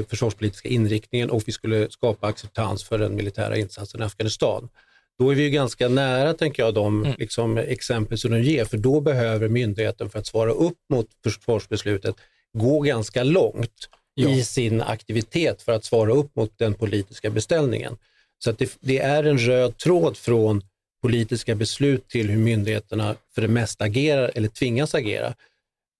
försvarspolitiska 0.09 0.69
inriktningen 0.69 1.29
och 1.29 1.43
vi 1.45 1.51
skulle 1.51 1.89
skapa 1.89 2.27
acceptans 2.27 2.83
för 2.83 2.97
den 2.97 3.15
militära 3.15 3.57
insatsen 3.57 4.01
i 4.01 4.03
Afghanistan. 4.03 4.69
Då 5.19 5.29
är 5.31 5.35
vi 5.35 5.49
ganska 5.49 5.89
nära, 5.89 6.33
tänker 6.33 6.63
jag, 6.63 6.73
de 6.73 7.05
mm. 7.05 7.15
liksom, 7.17 7.57
exempel 7.57 8.17
som 8.17 8.31
de 8.31 8.41
ger, 8.41 8.65
för 8.65 8.77
då 8.77 9.01
behöver 9.01 9.49
myndigheten 9.49 10.09
för 10.09 10.19
att 10.19 10.27
svara 10.27 10.51
upp 10.51 10.77
mot 10.89 11.07
försvarsbeslutet 11.23 12.15
gå 12.53 12.79
ganska 12.79 13.23
långt 13.23 13.89
ja. 14.13 14.29
i 14.29 14.43
sin 14.43 14.81
aktivitet 14.81 15.61
för 15.61 15.71
att 15.71 15.85
svara 15.85 16.11
upp 16.11 16.35
mot 16.35 16.57
den 16.57 16.73
politiska 16.73 17.29
beställningen. 17.29 17.97
Så 18.39 18.49
att 18.49 18.57
det, 18.57 18.77
det, 18.79 18.99
är 18.99 19.23
en 19.23 19.37
röd 19.37 19.77
tråd 19.77 20.17
från 20.17 20.61
politiska 21.01 21.55
beslut 21.55 22.07
till 22.07 22.29
hur 22.29 22.39
myndigheterna 22.39 23.15
för 23.35 23.41
det 23.41 23.47
mesta 23.47 23.83
agerar 23.83 24.31
eller 24.35 24.47
tvingas 24.47 24.95
agera. 24.95 25.33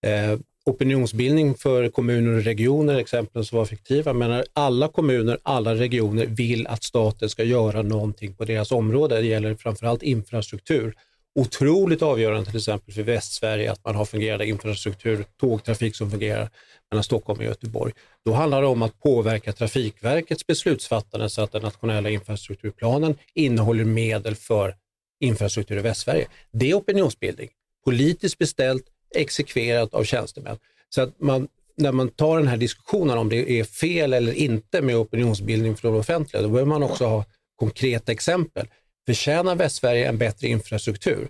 Eh, 0.05 0.39
opinionsbildning 0.65 1.55
för 1.55 1.89
kommuner 1.89 2.37
och 2.37 2.43
regioner, 2.43 2.95
exemplen 2.95 3.45
som 3.45 3.57
var 3.57 3.65
fiktiva, 3.65 4.13
men 4.13 4.43
alla 4.53 4.87
kommuner, 4.87 5.37
alla 5.43 5.75
regioner 5.75 6.25
vill 6.25 6.67
att 6.67 6.83
staten 6.83 7.29
ska 7.29 7.43
göra 7.43 7.81
någonting 7.81 8.33
på 8.33 8.45
deras 8.45 8.71
område. 8.71 9.15
Det 9.15 9.27
gäller 9.27 9.55
framförallt 9.55 10.03
infrastruktur. 10.03 10.95
Otroligt 11.39 12.01
avgörande 12.01 12.45
till 12.45 12.57
exempel 12.57 12.93
för 12.93 13.03
Västsverige 13.03 13.71
att 13.71 13.85
man 13.85 13.95
har 13.95 14.05
fungerande 14.05 14.47
infrastruktur, 14.47 15.25
tågtrafik 15.39 15.95
som 15.95 16.11
fungerar 16.11 16.49
mellan 16.91 17.03
Stockholm 17.03 17.39
och 17.39 17.45
Göteborg. 17.45 17.93
Då 18.25 18.33
handlar 18.33 18.61
det 18.61 18.67
om 18.67 18.81
att 18.81 18.99
påverka 18.99 19.53
Trafikverkets 19.53 20.47
beslutsfattande 20.47 21.29
så 21.29 21.41
att 21.41 21.51
den 21.51 21.61
nationella 21.61 22.09
infrastrukturplanen 22.09 23.15
innehåller 23.33 23.83
medel 23.83 24.35
för 24.35 24.75
infrastruktur 25.19 25.77
i 25.77 25.81
Västsverige. 25.81 26.27
Det 26.51 26.71
är 26.71 26.73
opinionsbildning, 26.77 27.49
politiskt 27.85 28.37
beställt, 28.37 28.83
exekverat 29.15 29.93
av 29.93 30.03
tjänstemän. 30.03 30.57
Så 30.89 31.01
att 31.01 31.19
man, 31.19 31.47
när 31.77 31.91
man 31.91 32.09
tar 32.09 32.37
den 32.37 32.47
här 32.47 32.57
diskussionen 32.57 33.17
om 33.17 33.29
det 33.29 33.59
är 33.59 33.63
fel 33.63 34.13
eller 34.13 34.33
inte 34.33 34.81
med 34.81 34.95
opinionsbildning 34.95 35.75
från 35.75 35.93
det 35.93 35.99
offentliga, 35.99 36.43
då 36.43 36.49
behöver 36.49 36.69
man 36.69 36.83
också 36.83 37.05
ha 37.05 37.25
konkreta 37.55 38.11
exempel. 38.11 38.67
Förtjänar 39.05 39.55
Västsverige 39.55 40.09
en 40.09 40.17
bättre 40.17 40.47
infrastruktur? 40.47 41.27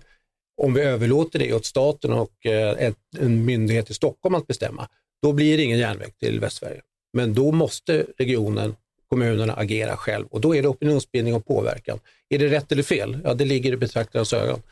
Om 0.62 0.74
vi 0.74 0.80
överlåter 0.80 1.38
det 1.38 1.54
åt 1.54 1.64
staten 1.64 2.12
och 2.12 2.46
eh, 2.46 2.92
en 3.18 3.44
myndighet 3.44 3.90
i 3.90 3.94
Stockholm 3.94 4.34
att 4.34 4.46
bestämma, 4.46 4.88
då 5.22 5.32
blir 5.32 5.56
det 5.56 5.62
ingen 5.62 5.78
järnväg 5.78 6.12
till 6.18 6.40
Västsverige. 6.40 6.80
Men 7.12 7.34
då 7.34 7.52
måste 7.52 8.06
regionen, 8.18 8.76
kommunerna 9.08 9.52
agera 9.52 9.96
själv 9.96 10.26
och 10.30 10.40
då 10.40 10.56
är 10.56 10.62
det 10.62 10.68
opinionsbildning 10.68 11.34
och 11.34 11.46
påverkan. 11.46 11.98
Är 12.28 12.38
det 12.38 12.48
rätt 12.48 12.72
eller 12.72 12.82
fel? 12.82 13.18
Ja, 13.24 13.34
det 13.34 13.44
ligger 13.44 13.72
i 13.72 13.76
betraktarens 13.76 14.32
ögon. 14.32 14.62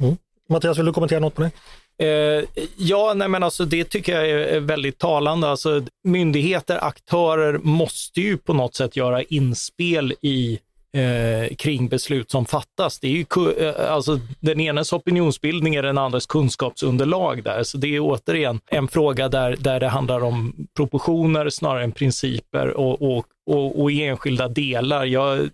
Mm. 0.00 0.16
Mattias, 0.48 0.78
vill 0.78 0.86
du 0.86 0.92
kommentera 0.92 1.20
något 1.20 1.34
på 1.34 1.42
det? 1.42 1.50
Eh, 1.98 2.44
ja, 2.76 3.14
nej 3.14 3.28
men 3.28 3.42
alltså 3.42 3.64
det 3.64 3.84
tycker 3.84 4.20
jag 4.20 4.30
är 4.30 4.60
väldigt 4.60 4.98
talande. 4.98 5.48
Alltså, 5.48 5.84
myndigheter, 6.04 6.84
aktörer 6.84 7.58
måste 7.58 8.20
ju 8.20 8.36
på 8.36 8.54
något 8.54 8.74
sätt 8.74 8.96
göra 8.96 9.22
inspel 9.22 10.14
i 10.22 10.58
eh, 10.96 11.54
kring 11.56 11.88
beslut 11.88 12.30
som 12.30 12.46
fattas. 12.46 13.00
Det 13.00 13.06
är 13.06 13.10
ju, 13.10 13.52
eh, 13.58 13.92
alltså, 13.92 14.20
den 14.40 14.60
enes 14.60 14.92
opinionsbildning 14.92 15.74
är 15.74 15.82
den 15.82 15.98
andres 15.98 16.26
kunskapsunderlag 16.26 17.42
där. 17.42 17.62
Så 17.62 17.78
det 17.78 17.96
är 17.96 18.00
återigen 18.00 18.60
en 18.66 18.88
fråga 18.88 19.28
där, 19.28 19.56
där 19.58 19.80
det 19.80 19.88
handlar 19.88 20.24
om 20.24 20.66
proportioner 20.76 21.50
snarare 21.50 21.84
än 21.84 21.92
principer 21.92 22.68
och, 22.68 23.02
och, 23.02 23.26
och, 23.46 23.80
och 23.82 23.92
i 23.92 24.02
enskilda 24.04 24.48
delar. 24.48 25.04
Jag 25.04 25.50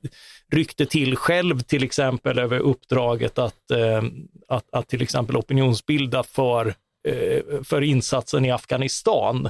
ryckte 0.53 0.87
till 0.87 1.17
själv 1.17 1.61
till 1.61 1.85
exempel 1.85 2.39
över 2.39 2.59
uppdraget 2.59 3.39
att, 3.39 3.71
eh, 3.71 4.03
att, 4.49 4.65
att 4.73 4.89
till 4.89 5.03
exempel 5.03 5.37
opinionsbilda 5.37 6.23
för, 6.23 6.75
eh, 7.09 7.63
för 7.65 7.83
insatsen 7.83 8.45
i 8.45 8.51
Afghanistan. 8.51 9.49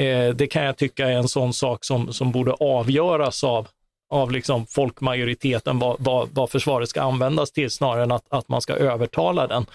Eh, 0.00 0.34
det 0.34 0.46
kan 0.46 0.64
jag 0.64 0.76
tycka 0.76 1.08
är 1.08 1.12
en 1.12 1.28
sån 1.28 1.52
sak 1.52 1.84
som, 1.84 2.12
som 2.12 2.32
borde 2.32 2.52
avgöras 2.52 3.44
av 3.44 3.68
av 4.10 4.30
liksom 4.30 4.66
folkmajoriteten 4.66 5.78
vad, 5.78 5.96
vad, 5.98 6.28
vad 6.32 6.50
försvaret 6.50 6.88
ska 6.88 7.02
användas 7.02 7.52
till 7.52 7.70
snarare 7.70 8.02
än 8.02 8.12
att, 8.12 8.24
att 8.28 8.48
man 8.48 8.60
ska 8.60 8.72
övertala 8.72 9.46
den. 9.46 9.66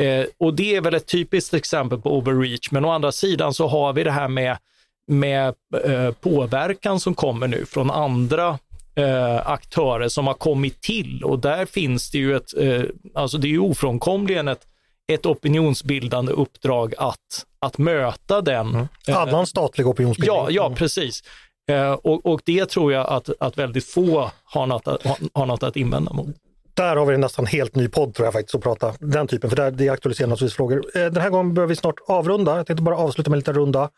Eh, 0.00 0.24
och 0.38 0.54
det 0.54 0.76
är 0.76 0.80
väl 0.80 0.94
ett 0.94 1.06
typiskt 1.06 1.54
exempel 1.54 2.00
på 2.00 2.18
overreach, 2.18 2.70
men 2.70 2.84
å 2.84 2.90
andra 2.90 3.12
sidan 3.12 3.54
så 3.54 3.66
har 3.66 3.92
vi 3.92 4.04
det 4.04 4.10
här 4.10 4.28
med, 4.28 4.58
med 5.06 5.54
eh, 5.84 6.10
påverkan 6.10 7.00
som 7.00 7.14
kommer 7.14 7.48
nu 7.48 7.66
från 7.66 7.90
andra 7.90 8.58
eh, 8.98 9.48
aktörer 9.50 10.08
som 10.08 10.26
har 10.26 10.34
kommit 10.34 10.80
till 10.80 11.24
och 11.24 11.38
där 11.38 11.66
finns 11.66 12.10
det 12.10 12.18
ju 12.18 12.36
ett, 12.36 12.56
eh, 12.56 12.82
alltså 13.14 13.38
det 13.38 13.46
är 13.46 13.50
ju 13.50 13.58
ofrånkomligen 13.58 14.48
ett, 14.48 14.66
ett 15.12 15.26
opinionsbildande 15.26 16.32
uppdrag 16.32 16.94
att, 16.98 17.46
att 17.60 17.78
möta 17.78 18.40
den. 18.40 18.68
Mm. 18.68 18.88
Annan 19.08 19.46
statlig 19.46 19.86
opinionsbildning. 19.86 20.36
Ja, 20.36 20.50
ja 20.50 20.74
precis. 20.74 21.22
Eh, 21.68 21.92
och, 21.92 22.26
och, 22.26 22.40
det 22.44 22.66
tror 22.66 22.92
jag 22.92 23.06
att, 23.06 23.30
att 23.40 23.58
väldigt 23.58 23.84
få 23.84 24.30
har 24.44 24.66
något, 24.66 24.88
att, 24.88 25.06
har 25.32 25.46
något 25.46 25.62
att 25.62 25.76
invända 25.76 26.12
mot. 26.12 26.36
Där 26.74 26.96
har 26.96 27.06
vi 27.06 27.14
en 27.14 27.20
nästan 27.20 27.46
helt 27.46 27.74
ny 27.74 27.88
podd 27.88 28.14
tror 28.14 28.26
jag 28.26 28.32
faktiskt 28.32 28.54
att 28.54 28.62
prata 28.62 28.94
den 28.98 29.26
typen, 29.26 29.50
för 29.50 29.56
där, 29.56 29.70
det 29.70 29.88
aktualiserar 29.88 30.28
naturligtvis 30.28 30.56
frågor. 30.56 30.84
Eh, 30.94 31.00
den 31.00 31.22
här 31.22 31.30
gången 31.30 31.54
behöver 31.54 31.68
vi 31.68 31.76
snart 31.76 31.96
avrunda. 32.06 32.56
Jag 32.56 32.66
tänkte 32.66 32.82
bara 32.82 32.96
avsluta 32.96 33.30
med 33.30 33.36
en 33.36 33.38
liten 33.38 33.54
runda. 33.54 33.90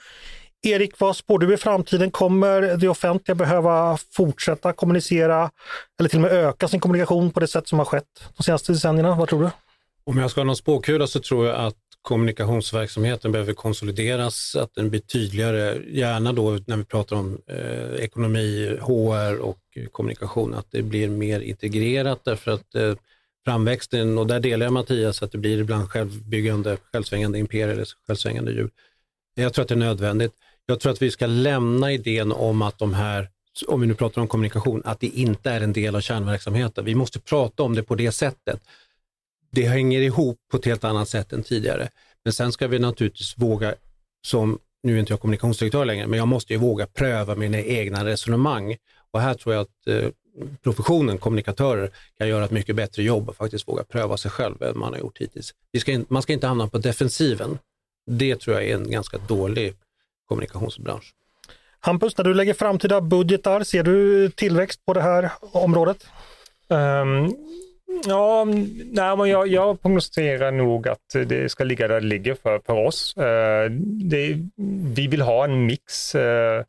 Erik, 0.63 1.01
vad 1.01 1.17
spår 1.17 1.39
du 1.39 1.55
i 1.55 1.57
framtiden? 1.57 2.11
Kommer 2.11 2.77
det 2.77 2.89
offentliga 2.89 3.35
behöva 3.35 3.99
fortsätta 4.13 4.73
kommunicera 4.73 5.51
eller 6.01 6.09
till 6.09 6.19
och 6.19 6.23
med 6.23 6.33
öka 6.33 6.69
sin 6.69 6.81
kommunikation 6.81 7.31
på 7.31 7.41
det 7.41 7.49
sätt 7.49 7.69
som 7.69 7.79
har 7.79 7.87
skett 7.87 8.05
de 8.37 8.43
senaste 8.43 8.73
decennierna? 8.73 9.15
Vad 9.15 9.29
tror 9.29 9.43
du? 9.43 9.51
Om 10.05 10.19
jag 10.19 10.31
ska 10.31 10.41
ha 10.41 10.45
någon 10.45 10.57
spåkula 10.57 11.07
så 11.07 11.21
tror 11.21 11.47
jag 11.47 11.57
att 11.57 11.75
kommunikationsverksamheten 12.03 13.33
behöver 13.33 13.53
konsolideras, 13.53 14.57
att 14.57 14.75
den 14.75 14.91
blir 14.91 15.01
tydligare, 15.01 15.79
gärna 15.89 16.33
då 16.33 16.59
när 16.67 16.77
vi 16.77 16.85
pratar 16.85 17.17
om 17.17 17.39
eh, 17.47 17.95
ekonomi, 18.05 18.79
HR 18.81 19.39
och 19.39 19.59
kommunikation, 19.93 20.55
att 20.55 20.67
det 20.71 20.83
blir 20.83 21.09
mer 21.09 21.41
integrerat 21.41 22.25
därför 22.25 22.51
att 22.51 22.75
eh, 22.75 22.95
framväxten, 23.45 24.19
och 24.19 24.27
där 24.27 24.41
delar 24.41 24.67
jag 24.67 24.73
Mattias, 24.73 25.23
att 25.23 25.33
det 25.33 25.39
blir 25.39 25.59
ibland 25.61 25.91
självbyggande, 25.91 26.77
självsvängande 26.93 27.39
imperier 27.39 27.69
eller 27.69 27.87
självsvängande 28.07 28.53
djur. 28.53 28.71
Jag 29.35 29.53
tror 29.53 29.63
att 29.63 29.69
det 29.69 29.75
är 29.75 29.77
nödvändigt. 29.77 30.33
Jag 30.67 30.81
tror 30.81 30.93
att 30.93 31.03
vi 31.03 31.11
ska 31.11 31.27
lämna 31.27 31.93
idén 31.93 32.33
om 32.33 32.63
att 32.63 32.79
de 32.79 32.95
här, 32.95 33.29
om 33.67 33.81
vi 33.81 33.87
nu 33.87 33.95
pratar 33.95 34.23
om 34.23 34.29
kommunikation, 34.29 34.83
att 34.85 35.01
det 35.01 35.07
inte 35.07 35.51
är 35.51 35.61
en 35.61 35.73
del 35.73 35.97
av 35.97 36.01
kärnverksamheten. 36.01 36.85
Vi 36.85 36.95
måste 36.95 37.21
prata 37.21 37.63
om 37.63 37.75
det 37.75 37.83
på 37.83 37.95
det 37.95 38.13
sättet 38.13 38.61
det 39.51 39.67
hänger 39.67 40.01
ihop 40.01 40.39
på 40.51 40.57
ett 40.57 40.65
helt 40.65 40.85
annat 40.85 41.09
sätt 41.09 41.33
än 41.33 41.43
tidigare. 41.43 41.89
Men 42.25 42.33
sen 42.33 42.53
ska 42.53 42.69
vi 42.69 42.79
naturligtvis 42.79 43.39
våga, 43.39 43.75
som 44.27 44.59
nu 44.83 44.95
är 44.95 45.01
inte 45.01 45.13
jag 45.13 45.21
kommunikationsdirektör 45.21 45.85
längre, 45.85 46.07
men 46.07 46.19
jag 46.19 46.29
måste 46.29 46.53
ju 46.53 46.59
våga 46.59 46.87
pröva 46.87 47.35
mina 47.35 47.59
egna 47.59 48.05
resonemang. 48.05 48.77
Och 49.11 49.21
här 49.21 49.35
tror 49.35 49.55
jag 49.55 49.63
att 49.63 49.87
eh, 49.87 50.11
professionen, 50.63 51.19
kommunikatörer, 51.19 51.91
kan 52.19 52.29
göra 52.29 52.45
ett 52.45 52.51
mycket 52.51 52.77
bättre 52.77 53.03
jobb 53.03 53.29
och 53.29 53.37
faktiskt 53.37 53.69
våga 53.69 53.85
pröva 53.85 54.17
sig 54.17 54.31
själv 54.31 54.63
än 54.63 54.79
man 54.79 54.93
har 54.93 55.01
gjort 55.01 55.19
hittills. 55.19 55.55
Ska 55.79 55.93
in, 55.93 56.07
man 56.09 56.23
ska 56.23 56.33
inte 56.33 56.47
hamna 56.47 56.69
på 56.69 56.79
defensiven. 56.79 57.59
Det 58.07 58.37
tror 58.37 58.57
jag 58.57 58.69
är 58.69 58.75
en 58.75 58.91
ganska 58.91 59.19
dålig 59.19 59.75
kommunikationsbransch. 60.29 61.15
Hampus, 61.81 62.19
när 62.19 62.25
du 62.25 62.35
lägger 62.35 62.55
framtida 62.55 63.01
budgetar, 63.01 63.65
ser 63.65 63.83
du 63.83 64.31
tillväxt 64.31 64.85
på 64.87 64.95
det 64.95 65.03
här 65.03 65.33
området? 65.41 66.07
Um, 66.69 67.35
Ja, 68.07 68.45
nej, 68.45 69.17
men 69.17 69.29
jag, 69.29 69.47
jag 69.47 69.83
prognostiserar 69.83 70.51
nog 70.51 70.89
att 70.89 71.17
det 71.27 71.51
ska 71.51 71.65
ligga 71.65 71.89
där 71.89 72.01
det 72.01 72.07
ligger 72.07 72.35
för, 72.35 72.61
för 72.67 72.87
oss. 72.87 73.17
Eh, 73.17 73.71
det, 74.11 74.37
vi 74.95 75.07
vill 75.07 75.21
ha 75.21 75.45
en 75.45 75.67
mix 75.67 76.15
eh, 76.15 76.65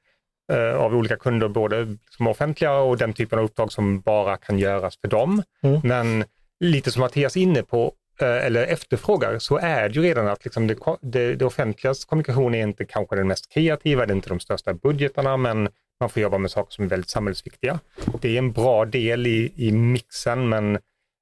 eh, 0.52 0.76
av 0.76 0.96
olika 0.96 1.16
kunder, 1.16 1.48
både 1.48 1.98
som 2.10 2.28
offentliga 2.28 2.74
och 2.74 2.98
den 2.98 3.14
typen 3.14 3.40
av 3.40 3.46
uppdrag 3.46 3.72
som 3.72 4.00
bara 4.00 4.38
kan 4.38 4.60
göras 4.60 4.98
för 5.02 5.08
dem. 5.08 5.44
Mm. 5.64 5.82
Men 5.84 6.24
lite 6.60 6.92
som 6.92 7.00
Mattias 7.00 7.36
är 7.36 7.42
inne 7.42 7.64
på, 7.64 7.94
eller 8.20 8.64
efterfrågar, 8.64 9.40
så 9.40 9.58
är 9.58 9.90
det 9.90 9.96
ju 9.96 10.02
redan 10.02 10.28
att 10.28 10.44
liksom 10.44 10.68
det, 10.68 10.76
det, 11.02 11.36
det 11.36 11.46
offentligas 11.46 12.06
kommunikation 12.06 12.56
är 12.56 12.64
inte 12.64 12.86
kanske 12.86 13.16
den 13.16 13.28
mest 13.28 13.54
kreativa, 13.54 14.06
det 14.06 14.14
är 14.14 14.16
inte 14.16 14.30
de 14.30 14.40
största 14.40 14.74
budgetarna, 14.74 15.38
men 15.38 15.70
man 16.00 16.10
får 16.10 16.22
jobba 16.22 16.38
med 16.38 16.52
saker 16.52 16.72
som 16.72 16.84
är 16.86 16.90
väldigt 16.90 17.10
samhällsviktiga. 17.10 17.80
Det 18.22 18.30
är 18.30 18.38
en 18.38 18.52
bra 18.52 18.86
del 18.86 19.28
i, 19.28 19.54
i 19.56 19.72
mixen, 19.72 20.50
men 20.50 20.78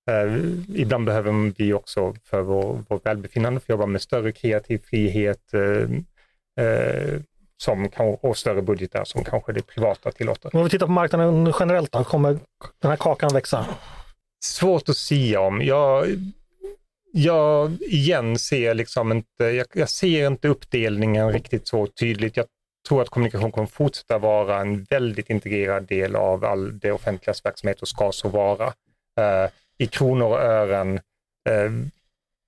eh, 0.09 0.37
ibland 0.75 1.05
behöver 1.05 1.53
vi 1.57 1.73
också 1.73 2.15
för 2.23 2.41
vår, 2.41 2.83
vår 2.87 2.99
välbefinnande 3.03 3.59
få 3.59 3.71
jobba 3.71 3.85
med 3.85 4.01
större 4.01 4.31
kreativ 4.31 4.81
frihet 4.89 5.53
eh, 5.53 6.65
eh, 6.65 7.21
som, 7.57 7.89
och 8.21 8.37
större 8.37 8.61
budgetar 8.61 9.03
som 9.03 9.23
kanske 9.23 9.53
det 9.53 9.61
privata 9.61 10.11
tillåter. 10.11 10.55
Om 10.55 10.63
vi 10.63 10.69
tittar 10.69 10.85
på 10.85 10.91
marknaden 10.91 11.53
generellt 11.59 11.91
då, 11.91 12.03
kommer 12.03 12.39
den 12.81 12.89
här 12.89 12.97
kakan 12.97 13.33
växa? 13.33 13.65
Svårt 14.43 14.89
att 14.89 14.97
säga 14.97 15.41
om. 15.41 15.61
Jag, 15.61 16.07
jag 17.11 17.71
igen 17.81 18.39
ser 18.39 18.73
liksom 18.73 19.11
inte, 19.11 19.43
jag, 19.43 19.67
jag, 19.73 19.89
ser 19.89 20.27
inte 20.27 20.47
uppdelningen 20.47 21.31
riktigt 21.31 21.67
så 21.67 21.87
tydligt. 21.87 22.37
Jag 22.37 22.45
tror 22.87 23.01
att 23.01 23.09
kommunikation 23.09 23.51
kommer 23.51 23.67
fortsätta 23.67 24.17
vara 24.17 24.61
en 24.61 24.83
väldigt 24.83 25.29
integrerad 25.29 25.83
del 25.87 26.15
av 26.15 26.45
all 26.45 26.79
det 26.79 26.91
offentligas 26.91 27.45
verksamhet 27.45 27.81
och 27.81 27.87
ska 27.87 28.11
så 28.11 28.29
vara. 28.29 28.73
I 29.79 29.87
kronor 29.87 30.25
och 30.25 30.39
ören 30.39 30.93
uh, 31.49 31.87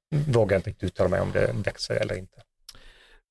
vågar 0.09 0.55
jag 0.55 0.59
inte 0.59 0.69
riktigt 0.69 0.87
uttala 0.87 1.09
mig 1.09 1.21
om 1.21 1.31
det 1.31 1.51
växer 1.65 1.95
eller 1.95 2.17
inte. 2.17 2.41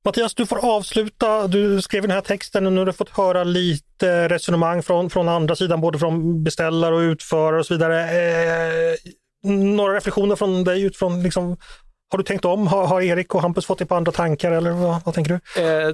Mattias, 0.04 0.34
du 0.34 0.46
får 0.46 0.64
avsluta. 0.76 1.46
Du 1.46 1.82
skrev 1.82 2.02
den 2.02 2.10
här 2.10 2.20
texten 2.20 2.66
och 2.66 2.72
nu 2.72 2.78
har 2.78 2.86
du 2.86 2.92
fått 2.92 3.16
höra 3.16 3.44
lite 3.44 4.28
resonemang 4.28 4.82
från, 4.82 5.10
från 5.10 5.28
andra 5.28 5.56
sidan, 5.56 5.80
både 5.80 5.98
från 5.98 6.44
beställare 6.44 6.94
och 6.94 7.00
utförare 7.00 7.58
och 7.58 7.66
så 7.66 7.74
vidare. 7.74 8.02
Eh, 8.02 8.96
några 9.50 9.94
reflektioner 9.94 10.36
från 10.36 10.64
dig 10.64 10.82
utifrån, 10.82 11.22
liksom, 11.22 11.56
har 12.10 12.18
du 12.18 12.24
tänkt 12.24 12.44
om? 12.44 12.66
Har, 12.66 12.86
har 12.86 13.02
Erik 13.02 13.34
och 13.34 13.42
Hampus 13.42 13.66
fått 13.66 13.78
dig 13.78 13.86
på 13.86 13.94
andra 13.94 14.12
tankar 14.12 14.52
eller 14.52 14.70
vad, 14.70 15.04
vad 15.04 15.14
tänker 15.14 15.40
du? 15.54 15.62
Eh, 15.62 15.92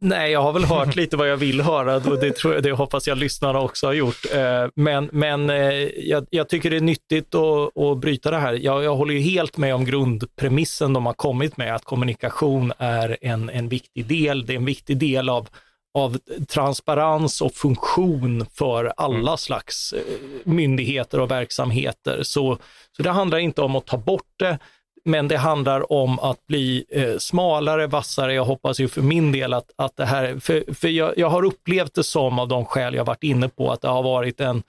Nej, 0.00 0.32
jag 0.32 0.42
har 0.42 0.52
väl 0.52 0.64
hört 0.64 0.96
lite 0.96 1.16
vad 1.16 1.28
jag 1.28 1.36
vill 1.36 1.60
höra 1.60 1.96
och 1.96 2.20
det, 2.20 2.36
tror 2.36 2.54
jag, 2.54 2.62
det 2.62 2.72
hoppas 2.72 3.06
jag 3.06 3.18
lyssnarna 3.18 3.60
också 3.60 3.86
har 3.86 3.92
gjort. 3.92 4.26
Eh, 4.34 4.66
men, 4.74 5.08
men 5.12 5.50
eh, 5.50 5.72
jag, 6.08 6.26
jag 6.30 6.48
tycker 6.48 6.70
det 6.70 6.76
är 6.76 6.80
nyttigt 6.80 7.34
att, 7.34 7.78
att 7.78 7.98
bryta 7.98 8.30
det 8.30 8.38
här. 8.38 8.52
Jag, 8.52 8.84
jag 8.84 8.96
håller 8.96 9.14
ju 9.14 9.20
helt 9.20 9.56
med 9.56 9.74
om 9.74 9.84
grundpremissen 9.84 10.92
de 10.92 11.06
har 11.06 11.12
kommit 11.12 11.56
med, 11.56 11.74
att 11.74 11.84
kommunikation 11.84 12.72
är 12.78 13.16
en, 13.20 13.50
en 13.50 13.68
viktig 13.68 14.06
del. 14.06 14.46
Det 14.46 14.52
är 14.52 14.56
en 14.56 14.64
viktig 14.64 14.98
del 14.98 15.28
av, 15.28 15.48
av 15.94 16.18
transparens 16.48 17.40
och 17.40 17.54
funktion 17.54 18.46
för 18.54 18.92
alla 18.96 19.16
mm. 19.18 19.36
slags 19.36 19.92
eh, 19.92 20.00
myndigheter 20.44 21.20
och 21.20 21.30
verksamheter. 21.30 22.22
Så, 22.22 22.58
så 22.96 23.02
det 23.02 23.10
handlar 23.10 23.38
inte 23.38 23.62
om 23.62 23.76
att 23.76 23.86
ta 23.86 23.96
bort 23.96 24.32
det, 24.36 24.58
men 25.06 25.28
det 25.28 25.36
handlar 25.36 25.92
om 25.92 26.18
att 26.18 26.46
bli 26.46 26.84
eh, 26.90 27.18
smalare, 27.18 27.86
vassare. 27.86 28.34
Jag 28.34 28.44
hoppas 28.44 28.80
ju 28.80 28.88
för 28.88 29.02
min 29.02 29.32
del 29.32 29.54
att, 29.54 29.70
att 29.76 29.96
det 29.96 30.04
här, 30.04 30.38
för, 30.40 30.74
för 30.74 30.88
jag, 30.88 31.18
jag 31.18 31.28
har 31.28 31.42
upplevt 31.42 31.94
det 31.94 32.04
som 32.04 32.38
av 32.38 32.48
de 32.48 32.64
skäl 32.64 32.94
jag 32.94 33.04
varit 33.04 33.22
inne 33.22 33.48
på, 33.48 33.72
att 33.72 33.80
det 33.80 33.88
har 33.88 34.02
varit 34.02 34.40
en, 34.40 34.62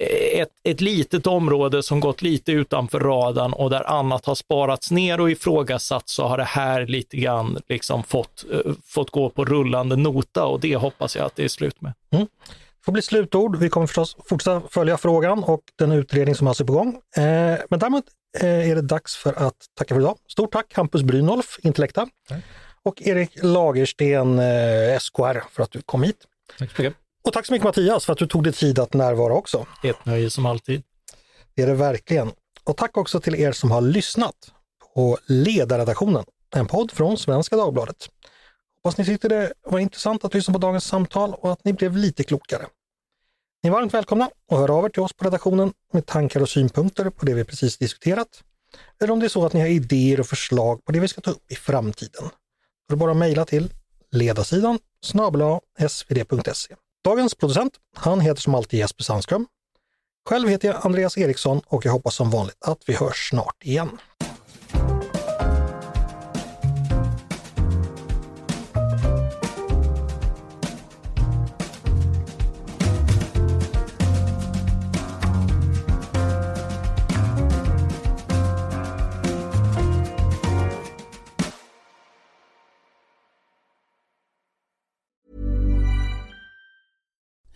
eh, 0.00 0.40
ett, 0.40 0.48
ett 0.64 0.80
litet 0.80 1.26
område 1.26 1.82
som 1.82 2.00
gått 2.00 2.22
lite 2.22 2.52
utanför 2.52 3.00
radarn 3.00 3.52
och 3.52 3.70
där 3.70 3.90
annat 3.90 4.26
har 4.26 4.34
sparats 4.34 4.90
ner 4.90 5.20
och 5.20 5.30
ifrågasatt 5.30 6.08
så 6.08 6.26
har 6.26 6.38
det 6.38 6.44
här 6.44 6.86
lite 6.86 7.16
grann 7.16 7.58
liksom 7.68 8.02
fått, 8.02 8.44
eh, 8.52 8.72
fått 8.84 9.10
gå 9.10 9.30
på 9.30 9.44
rullande 9.44 9.96
nota 9.96 10.44
och 10.44 10.60
det 10.60 10.76
hoppas 10.76 11.16
jag 11.16 11.26
att 11.26 11.36
det 11.36 11.44
är 11.44 11.48
slut 11.48 11.80
med. 11.80 11.92
Mm 12.12 12.26
får 12.84 12.92
bli 12.92 13.02
slutord. 13.02 13.56
Vi 13.56 13.68
kommer 13.68 13.86
förstås 13.86 14.16
fortsätta 14.26 14.62
följa 14.70 14.96
frågan 14.96 15.44
och 15.44 15.60
den 15.78 15.92
utredning 15.92 16.34
som 16.34 16.46
alltså 16.46 16.62
är 16.62 16.66
på 16.66 16.72
gång. 16.72 17.00
Eh, 17.16 17.58
men 17.70 17.78
däremot 17.78 18.04
eh, 18.40 18.70
är 18.70 18.74
det 18.74 18.82
dags 18.82 19.16
för 19.16 19.32
att 19.32 19.56
tacka 19.74 19.94
för 19.94 20.00
idag. 20.00 20.18
Stort 20.28 20.52
tack 20.52 20.74
Hampus 20.74 21.02
Brynolf, 21.02 21.58
Intellekta, 21.62 22.08
mm. 22.30 22.42
och 22.82 23.02
Erik 23.02 23.30
Lagersten, 23.42 24.38
eh, 24.38 24.98
SKR, 24.98 25.40
för 25.50 25.62
att 25.62 25.70
du 25.70 25.82
kom 25.82 26.02
hit. 26.02 26.16
Tack 26.58 26.76
så 26.76 26.82
mycket. 26.82 26.98
Och 27.24 27.32
tack 27.32 27.46
så 27.46 27.52
mycket 27.52 27.64
Mattias 27.64 28.04
för 28.04 28.12
att 28.12 28.18
du 28.18 28.26
tog 28.26 28.44
dig 28.44 28.52
tid 28.52 28.78
att 28.78 28.94
närvara 28.94 29.34
också. 29.34 29.66
Ett 29.82 30.06
nöje 30.06 30.30
som 30.30 30.46
alltid. 30.46 30.82
Det 31.56 31.62
är 31.62 31.66
det 31.66 31.74
verkligen. 31.74 32.32
Och 32.64 32.76
tack 32.76 32.96
också 32.96 33.20
till 33.20 33.34
er 33.34 33.52
som 33.52 33.70
har 33.70 33.80
lyssnat 33.80 34.34
på 34.94 35.18
Ledarredaktionen, 35.26 36.24
en 36.56 36.66
podd 36.66 36.92
från 36.92 37.18
Svenska 37.18 37.56
Dagbladet. 37.56 38.08
Hoppas 38.84 38.98
ni 38.98 39.04
tyckte 39.04 39.28
det 39.28 39.52
var 39.62 39.78
intressant 39.78 40.24
att 40.24 40.34
lyssna 40.34 40.52
på 40.54 40.58
dagens 40.58 40.84
samtal 40.84 41.34
och 41.34 41.52
att 41.52 41.64
ni 41.64 41.72
blev 41.72 41.96
lite 41.96 42.24
klokare. 42.24 42.66
Ni 43.62 43.68
är 43.68 43.72
varmt 43.72 43.94
välkomna 43.94 44.30
att 44.50 44.58
höra 44.58 44.72
av 44.72 44.84
er 44.84 44.88
till 44.88 45.02
oss 45.02 45.12
på 45.12 45.24
redaktionen 45.24 45.72
med 45.92 46.06
tankar 46.06 46.40
och 46.40 46.48
synpunkter 46.48 47.10
på 47.10 47.26
det 47.26 47.34
vi 47.34 47.44
precis 47.44 47.78
diskuterat. 47.78 48.42
Eller 49.02 49.12
om 49.12 49.20
det 49.20 49.26
är 49.26 49.28
så 49.28 49.46
att 49.46 49.52
ni 49.52 49.60
har 49.60 49.66
idéer 49.66 50.20
och 50.20 50.26
förslag 50.26 50.84
på 50.84 50.92
det 50.92 51.00
vi 51.00 51.08
ska 51.08 51.20
ta 51.20 51.30
upp 51.30 51.52
i 51.52 51.54
framtiden. 51.54 52.22
Då 52.88 52.92
är 52.92 52.96
det 52.96 52.96
bara 52.96 53.10
att 53.10 53.16
mejla 53.16 53.44
till 53.44 53.72
ledarsidan 54.12 54.78
snabla 55.02 55.60
svd.se. 55.88 56.74
Dagens 57.04 57.34
producent, 57.34 57.72
han 57.96 58.20
heter 58.20 58.40
som 58.40 58.54
alltid 58.54 58.80
Jesper 58.80 59.04
Sandström. 59.04 59.46
Själv 60.28 60.48
heter 60.48 60.68
jag 60.68 60.86
Andreas 60.86 61.18
Eriksson 61.18 61.60
och 61.66 61.86
jag 61.86 61.92
hoppas 61.92 62.14
som 62.14 62.30
vanligt 62.30 62.56
att 62.60 62.82
vi 62.86 62.94
hörs 62.94 63.28
snart 63.30 63.64
igen. 63.64 63.98